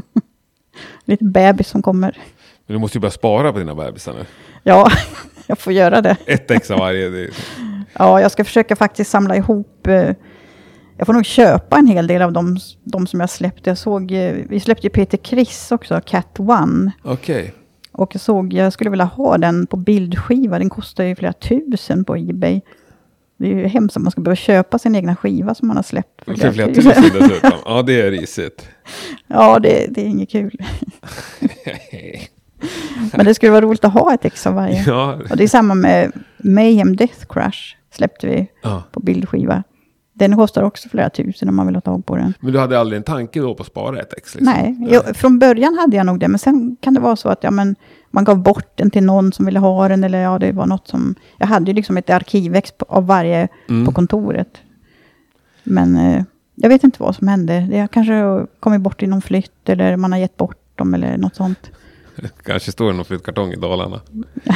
Lite 1.05 1.24
bebis 1.24 1.68
som 1.68 1.82
kommer. 1.82 2.18
Men 2.66 2.74
du 2.74 2.80
måste 2.80 2.99
ju 2.99 3.01
börja 3.01 3.11
spara 3.11 3.53
på 3.53 3.59
dina 3.59 3.74
bebisar 3.74 4.12
nu. 4.14 4.26
Ja, 4.62 4.90
jag 5.47 5.59
får 5.59 5.72
göra 5.72 6.01
det. 6.01 6.16
Ett 6.26 6.51
ex 6.51 6.70
av 6.70 6.78
varje. 6.78 7.30
Ja, 7.92 8.20
jag 8.20 8.30
ska 8.32 8.44
försöka 8.44 8.76
faktiskt 8.76 9.11
samla 9.11 9.36
ihop. 9.36 9.86
eh, 9.86 10.14
Jag 10.97 11.07
får 11.07 11.12
nog 11.12 11.24
köpa 11.24 11.78
en 11.78 11.86
hel 11.86 12.07
del 12.07 12.22
av 12.22 12.32
dem, 12.32 12.59
de 12.84 13.07
som 13.07 13.20
jag 13.20 13.30
släppte. 13.30 13.70
Jag 13.70 13.78
såg, 13.78 14.12
eh, 14.12 14.34
vi 14.49 14.61
släppte 14.61 14.86
ju 14.86 14.90
Peter 14.90 15.18
Criss 15.18 15.72
också, 15.72 16.01
Cat 16.07 16.40
One. 16.40 16.92
Okej. 17.03 17.55
Och 17.92 18.14
jag 18.14 18.20
såg, 18.20 18.53
jag 18.53 18.72
skulle 18.72 18.90
vilja 18.90 19.05
ha 19.05 19.38
den 19.38 19.66
på 19.66 19.76
bildskiva. 19.76 20.59
Den 20.59 20.70
kostar 20.70 21.05
ju 21.05 21.16
flera 21.16 21.32
tusen 21.32 22.05
på 22.05 22.16
Ebay. 22.16 22.61
Det 23.38 23.47
är 23.47 23.55
ju 23.55 23.66
hemskt 23.66 23.97
om 23.97 24.03
man 24.03 24.11
ska 24.11 24.20
behöva 24.20 24.36
köpa 24.36 24.78
sin 24.78 24.94
egna 24.94 25.16
skiva 25.16 25.55
som 25.55 25.68
man 25.68 25.76
har 25.76 25.84
släppt. 25.84 26.24
för 26.24 26.53
flera 26.53 26.74
tusen. 26.74 26.92
tusen 26.92 27.18
dessutom. 27.18 27.51
Ja, 27.64 27.82
det 27.82 28.01
är 28.01 28.11
risigt. 28.11 28.68
Ja, 29.26 29.59
det, 29.59 29.86
det 29.90 30.01
är 30.01 30.07
inget 30.07 30.30
kul. 30.30 30.61
Men 33.12 33.26
det 33.26 33.34
skulle 33.34 33.53
vara 33.53 33.61
roligt 33.61 33.84
att 33.84 33.92
ha 33.92 34.14
ett 34.14 34.24
ex 34.24 34.47
av 34.47 34.55
varje. 34.55 34.84
ja. 34.86 35.20
Och 35.30 35.36
det 35.36 35.44
är 35.44 35.49
samma 35.49 35.74
med 35.74 36.12
Mayhem 36.36 36.97
Death 36.97 37.26
Crash. 37.28 37.76
Släppte 37.90 38.26
vi 38.26 38.47
ja. 38.62 38.82
på 38.92 39.01
bildskiva. 39.01 39.62
Den 40.18 40.36
kostar 40.36 40.62
också 40.62 40.88
flera 40.88 41.10
tusen 41.10 41.48
om 41.48 41.56
man 41.56 41.66
vill 41.66 41.76
ha 41.76 41.80
tag 41.80 42.06
på 42.06 42.16
den. 42.16 42.34
Men 42.40 42.52
du 42.52 42.58
hade 42.58 42.80
aldrig 42.80 42.96
en 42.96 43.02
tanke 43.02 43.40
då 43.40 43.54
på 43.54 43.62
att 43.62 43.66
spara 43.66 44.00
ett 44.00 44.12
ex? 44.12 44.34
Liksom? 44.34 44.52
Nej, 44.54 44.76
jo, 44.90 45.00
från 45.14 45.38
början 45.38 45.78
hade 45.80 45.96
jag 45.96 46.06
nog 46.06 46.20
det. 46.20 46.28
Men 46.28 46.38
sen 46.38 46.76
kan 46.80 46.94
det 46.94 47.00
vara 47.00 47.16
så 47.16 47.28
att 47.28 47.42
ja, 47.44 47.50
men, 47.50 47.76
man 48.10 48.24
gav 48.24 48.38
bort 48.42 48.70
den 48.74 48.90
till 48.90 49.04
någon 49.04 49.32
som 49.32 49.46
ville 49.46 49.58
ha 49.58 49.88
den. 49.88 50.04
Eller 50.04 50.18
ja, 50.22 50.38
det 50.38 50.52
var 50.52 50.66
något 50.66 50.88
som... 50.88 51.14
Jag 51.38 51.46
hade 51.46 51.70
ju 51.70 51.74
liksom 51.74 51.96
ett 51.96 52.10
arkivex 52.10 52.72
på- 52.72 52.84
av 52.88 53.06
varje 53.06 53.48
Mm. 53.68 53.86
på 53.86 53.92
kontoret. 53.92 54.58
Men 55.62 55.96
eh, 55.96 56.22
jag 56.54 56.68
vet 56.68 56.84
inte 56.84 57.02
vad 57.02 57.16
som 57.16 57.28
hände. 57.28 57.66
Det 57.70 57.78
har 57.80 57.86
kanske 57.88 58.46
kommit 58.60 58.80
bort 58.80 59.02
i 59.02 59.06
någon 59.06 59.22
flytt. 59.22 59.68
Eller 59.68 59.96
man 59.96 60.12
har 60.12 60.18
gett 60.18 60.36
bort 60.36 60.58
dem 60.74 60.94
eller 60.94 61.16
något 61.18 61.36
sånt. 61.36 61.70
Kanske 62.42 62.72
står 62.72 62.90
det 62.90 62.96
någon 62.96 63.04
flyttkartong 63.04 63.52
i 63.52 63.56
Dalarna. 63.56 64.00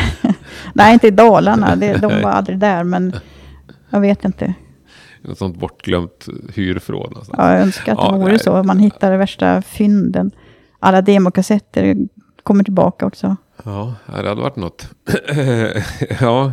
Nej, 0.74 0.92
inte 0.92 1.06
i 1.06 1.10
Dalarna. 1.10 1.76
Det, 1.76 1.92
de 1.96 2.06
var 2.22 2.30
aldrig 2.30 2.58
där. 2.58 2.84
Men 2.84 3.12
jag 3.90 4.00
vet 4.00 4.24
inte. 4.24 4.54
Något 5.22 5.38
sånt 5.38 5.56
bortglömt 5.56 6.28
hyrförråd 6.54 7.10
någonstans. 7.10 7.38
Ja, 7.38 7.52
jag 7.52 7.62
önskar 7.62 7.92
att 7.92 7.98
det 7.98 8.04
Ja, 8.04 8.16
vore 8.18 8.32
nej. 8.32 8.38
så. 8.38 8.62
Man 8.62 8.78
hittar 8.78 9.10
de 9.10 9.16
värsta 9.16 9.62
fynden. 9.62 10.30
Alla 10.78 11.02
demokassetter 11.02 11.96
kommer 12.42 12.64
tillbaka 12.64 13.06
också. 13.06 13.36
Ja, 13.64 13.94
det 14.06 14.12
hade 14.28 14.34
varit 14.40 14.56
något. 14.56 14.88
ja, 16.20 16.52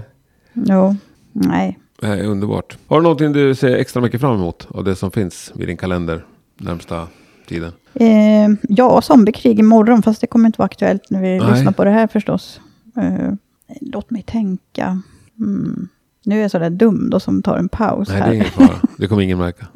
Jo, 0.54 0.96
nej. 1.32 1.80
är 2.02 2.24
underbart. 2.24 2.78
Har 2.88 2.98
du 2.98 3.04
någonting 3.04 3.34
du 3.34 3.56
ser 3.56 3.76
extra 3.76 4.02
mycket 4.02 4.22
fram 4.22 4.36
emot 4.36 4.68
av 4.70 4.84
det 4.84 4.96
som 4.96 5.12
finns 5.12 5.52
vid 5.56 5.68
din 5.68 5.78
kalender 5.78 6.26
närmsta 6.58 7.08
tiden? 7.48 7.72
Eh, 7.94 8.50
ja, 8.70 9.02
zombiekrig 9.02 9.60
imorgon, 9.60 10.02
fast 10.04 10.22
det 10.22 10.28
kommer 10.28 10.46
inte 10.46 10.58
vara 10.60 10.66
aktuellt 10.66 11.10
när 11.10 11.22
vi 11.22 11.40
Nej. 11.40 11.52
lyssnar 11.52 11.72
på 11.72 11.84
det 11.84 11.92
här 11.92 12.08
förstås. 12.08 12.62
Eh, 12.98 13.34
låt 13.82 14.10
mig 14.10 14.22
tänka. 14.24 15.02
Mm. 15.40 15.88
Nu 16.28 16.38
är 16.38 16.42
jag 16.42 16.52
sådär 16.52 16.70
dum 16.70 17.10
då 17.10 17.20
som 17.20 17.42
tar 17.42 17.58
en 17.58 17.70
paus 17.70 18.10
Nej, 18.10 18.18
det 18.18 18.24
här. 18.24 18.30
är 18.32 18.36
ingen 18.36 18.46
fara. 18.46 18.76
Det 18.98 19.08
kommer 19.08 19.22
ingen 19.22 19.38
märka. 19.38 19.68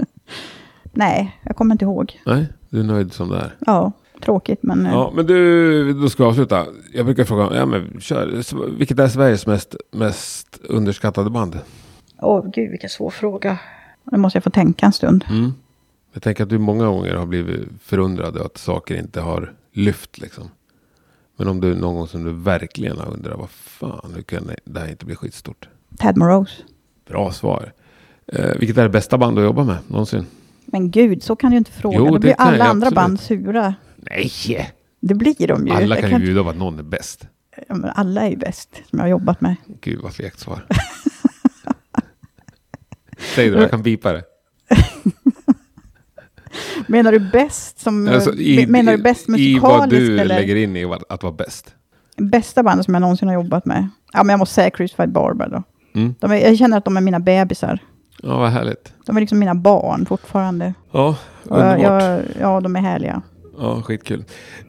Nej, 0.94 1.40
jag 1.44 1.56
kommer 1.56 1.76
inte 1.76 1.86
ihåg. 1.86 2.20
Nej, 2.26 2.46
du 2.70 2.80
är 2.80 2.84
nöjd 2.84 3.14
som 3.14 3.30
det 3.30 3.38
är. 3.38 3.56
Ja, 3.60 3.92
tråkigt 4.24 4.64
men... 4.64 4.86
eh, 4.86 4.92
Ja, 4.92 5.12
men 5.16 5.26
du, 5.26 5.94
då 5.94 6.10
ska 6.10 6.24
jag 6.24 6.30
avsluta. 6.30 6.66
Jag 6.94 7.06
brukar 7.06 7.24
fråga, 7.24 7.56
ja 7.58 7.66
men 7.66 8.00
kör. 8.02 8.68
Vilket 8.78 9.00
är 9.00 9.08
Sveriges 9.08 9.48
mest, 9.48 9.76
mest 9.92 10.60
underskattade 10.64 11.30
band? 11.30 11.60
Åh 12.22 12.46
gud, 12.54 12.70
vilken 12.72 12.90
svår 12.90 13.10
fråga. 13.10 13.58
Nu 14.12 14.18
måste 14.18 14.38
jag 14.38 14.44
få 14.44 14.50
tänka 14.50 14.86
en 14.86 14.94
stund. 14.94 15.26
Mm. 15.30 15.54
Jag 16.14 16.24
tänker 16.24 16.44
att 16.44 16.50
du 16.50 16.58
många 16.60 16.86
gånger 16.86 17.14
har 17.14 17.26
blivit 17.26 17.68
förundrad 17.84 18.38
att 18.38 18.58
saker 18.58 18.96
inte 18.96 19.22
har 19.22 19.54
lyft 19.74 20.18
liksom. 20.18 20.50
Men 21.38 21.48
om 21.48 21.62
du 21.62 21.76
någon 21.76 21.96
gång 21.96 22.08
som 22.08 22.24
du 22.24 22.32
verkligen 22.34 22.98
har 22.98 23.14
undrat, 23.14 23.40
vad 23.40 23.50
fan, 23.50 24.12
hur 24.16 24.22
kan 24.22 24.50
det 24.66 24.80
här 24.80 24.90
inte 24.90 25.06
bli 25.06 25.16
skitstort? 25.16 25.68
Tad 25.98 26.18
Morose. 26.18 26.54
Bra 27.08 27.32
svar. 27.32 27.74
Eh, 28.28 28.52
vilket 28.60 28.78
är 28.78 28.84
det 28.84 28.90
bästa 28.90 29.18
band 29.18 29.38
du 29.38 29.44
jobbar 29.44 29.64
med 29.64 29.78
någonsin? 29.88 30.26
Men 30.66 30.92
gud, 30.92 31.24
så 31.24 31.36
kan 31.36 31.52
du 31.52 31.58
inte 31.58 31.72
fråga. 31.72 31.98
Jo, 31.98 32.06
Då 32.06 32.14
det 32.14 32.20
blir 32.20 32.36
alla 32.38 32.58
jag 32.58 32.68
andra 32.68 32.88
absolut. 32.88 32.96
band 32.96 33.20
sura. 33.20 33.76
Nej! 33.96 34.72
Det 35.00 35.14
blir 35.14 35.48
de 35.48 35.68
ju. 35.68 35.74
Alla 35.74 35.96
kan 35.96 36.10
ju 36.10 36.18
bjuda 36.20 36.44
på 36.44 36.50
att 36.50 36.58
någon 36.58 36.80
är 36.80 36.84
bäst. 36.84 37.28
Alla 37.96 38.22
är 38.22 38.30
ju 38.30 38.38
bäst, 38.38 38.70
som 38.90 39.00
jag 39.00 39.04
har 39.04 39.10
jobbat 39.10 39.42
med. 39.42 39.56
Gud 39.82 40.00
vad 40.02 40.14
fegt 40.14 40.40
svar. 40.40 40.66
Säg 43.36 43.50
det, 43.50 43.62
jag 43.62 43.70
kan 43.70 43.84
bipa 43.84 44.14
det. 44.14 44.24
Menar 46.88 47.12
du 47.12 47.20
bäst 47.20 47.80
som... 47.80 48.08
Alltså, 48.08 48.34
i, 48.34 48.68
menar 48.68 48.98
du 48.98 49.04
bäst 49.04 49.30
I 49.30 49.60
vad 49.60 49.80
musikaliskt 49.80 50.08
du 50.08 50.20
eller? 50.20 50.36
lägger 50.36 50.56
in 50.56 50.76
i 50.76 50.86
att, 50.86 51.12
att 51.12 51.24
vara 51.24 51.34
bäst. 51.34 51.76
Bästa 52.18 52.64
bandet 52.64 52.86
som 52.86 52.94
jag 52.94 53.02
någonsin 53.02 53.28
har 53.28 53.36
jobbat 53.36 53.66
med? 53.66 53.90
Ja, 54.14 54.24
men 54.24 54.34
jag 54.34 54.40
måste 54.40 54.56
säga 54.56 54.70
Crucified 54.70 55.12
Barber 55.12 55.50
då. 55.50 55.64
Mm. 55.94 56.16
De 56.20 56.32
är, 56.32 56.36
jag 56.36 56.58
känner 56.58 56.78
att 56.78 56.86
de 56.86 56.98
är 56.98 57.02
mina 57.02 57.20
bebisar. 57.20 57.80
Ja, 58.24 58.38
vad 58.38 58.50
härligt. 58.50 58.94
De 59.06 59.16
är 59.18 59.20
liksom 59.22 59.40
mina 59.40 59.56
barn 59.56 60.06
fortfarande. 60.06 60.74
Ja, 60.92 61.16
underbart. 61.44 61.80
jag, 61.82 62.22
ja, 62.40 62.60
de 62.62 62.76
är 62.76 62.80
härliga. 62.82 63.22
Ja, 63.60 63.82
skitkul. 63.82 64.24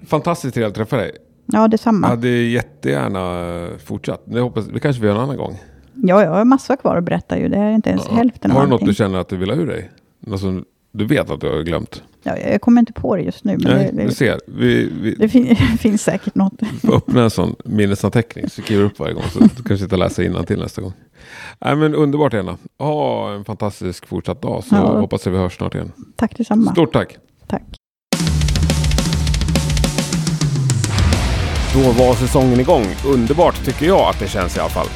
Fantastiskt 0.07 0.55
trevligt 0.55 0.71
att 0.71 0.77
träffa 0.77 0.97
dig. 0.97 1.13
Ja, 1.47 1.69
detsamma. 1.69 2.07
Jag 2.07 2.11
hade 2.17 2.29
jättegärna 2.29 3.79
fortsatt. 3.85 4.23
Det, 4.25 4.41
hoppas, 4.41 4.67
det 4.67 4.81
kanske 4.81 5.03
vi 5.03 5.09
gör 5.09 5.15
en 5.15 5.21
annan 5.21 5.37
gång. 5.37 5.59
Ja, 5.95 6.23
jag 6.23 6.31
har 6.31 6.45
massor 6.45 6.77
kvar 6.77 6.97
att 6.97 7.05
berätta 7.05 7.39
ju. 7.39 7.49
Det 7.49 7.57
är 7.59 7.71
inte 7.71 7.91
ens 7.91 8.07
Ja. 8.11 8.15
hälften 8.17 8.51
av 8.51 8.57
Har 8.57 8.65
du 8.65 8.69
något 8.71 8.75
allting. 8.75 8.89
du 8.89 8.95
känner 8.95 9.19
att 9.19 9.29
du 9.29 9.37
vill 9.37 9.51
ha 9.51 9.57
ur 9.57 9.67
dig? 9.67 9.91
Något 10.21 10.41
som 10.41 10.65
du 10.93 11.05
vet 11.07 11.31
att 11.31 11.41
du 11.41 11.49
har 11.49 11.63
glömt? 11.63 12.03
Ja, 12.23 12.37
jag 12.39 12.61
kommer 12.61 12.81
inte 12.81 12.93
på 12.93 13.17
det 13.17 13.23
just 13.23 13.45
nu. 13.45 13.59
Men 13.59 13.77
Nej, 13.77 13.91
det, 13.93 14.03
du 14.03 14.09
det, 14.09 14.15
ser. 14.15 14.41
Vi, 14.47 14.91
vi 15.03 15.15
det 15.15 15.29
fin, 15.29 15.57
finns 15.79 16.03
säkert 16.03 16.35
något. 16.35 16.53
öppna 16.93 17.23
en 17.23 17.31
sån 17.31 17.55
minnesanteckning. 17.65 18.51
Skriver 18.51 18.85
upp 18.85 18.99
varje 18.99 19.15
gång. 19.15 19.23
Så 19.33 19.39
du 19.39 19.49
kanske 19.63 19.85
inte 19.85 19.97
läsa 19.97 20.45
till 20.45 20.59
nästa 20.59 20.83
gång. 20.83 20.93
Nej, 21.61 21.77
men 21.77 21.95
underbart 21.95 22.35
Ena. 22.35 22.57
Ha 22.79 23.33
en 23.35 23.45
fantastisk 23.45 24.07
fortsatt 24.07 24.43
dag. 24.43 24.65
Så 24.65 24.75
Ja. 24.75 25.01
hoppas 25.01 25.27
jag 25.27 25.33
vi 25.33 25.39
hörs 25.39 25.57
snart 25.57 25.75
igen. 25.75 25.93
Tack 26.17 26.37
detsamma. 26.37 26.73
Stort 26.73 26.93
tack. 26.93 27.17
Tack. 27.47 27.63
Då 31.75 32.05
var 32.05 32.15
säsongen 32.15 32.61
igång. 32.61 32.85
Underbart 33.07 33.65
tycker 33.65 33.87
jag 33.87 34.01
att 34.01 34.19
det 34.21 34.29
känns 34.29 34.57
i 34.57 34.61
alla 34.61 34.69
fall. 34.71 34.87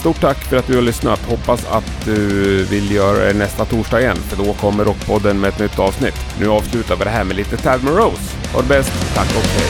Stort 0.00 0.20
tack 0.20 0.44
för 0.44 0.56
att 0.56 0.66
du 0.66 0.74
har 0.74 0.82
lyssnat. 0.82 1.20
Hoppas 1.28 1.66
att 1.66 2.04
du 2.04 2.18
vill 2.64 2.90
göra 2.90 3.24
det 3.24 3.32
nästa 3.32 3.64
torsdag 3.64 4.00
igen, 4.00 4.16
för 4.16 4.44
då 4.44 4.52
kommer 4.52 4.84
Rockpodden 4.84 5.40
med 5.40 5.48
ett 5.48 5.58
nytt 5.58 5.78
avsnitt. 5.78 6.14
Nu 6.40 6.48
avslutar 6.48 6.96
vi 6.96 7.04
det 7.04 7.10
här 7.10 7.24
med 7.24 7.36
lite 7.36 7.56
Tad 7.56 7.84
Rose. 7.84 8.36
Ha 8.52 8.62
det 8.62 8.68
bäst. 8.68 8.92
Tack 9.14 9.28
och 9.36 9.42
hej. 9.42 9.68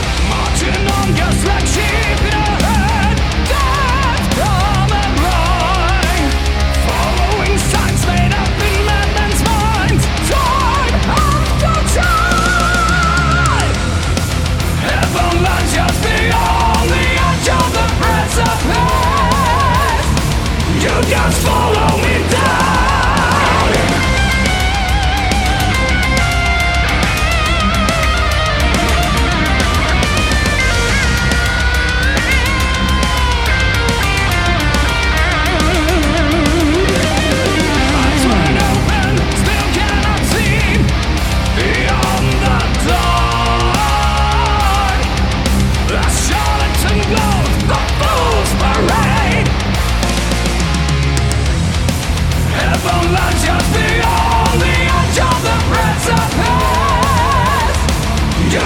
You 20.89 21.03
just 21.03 21.47
follow 21.47 22.03
me. 22.03 22.08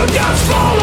you 0.03 0.09
just 0.09 0.51
fall 0.51 0.82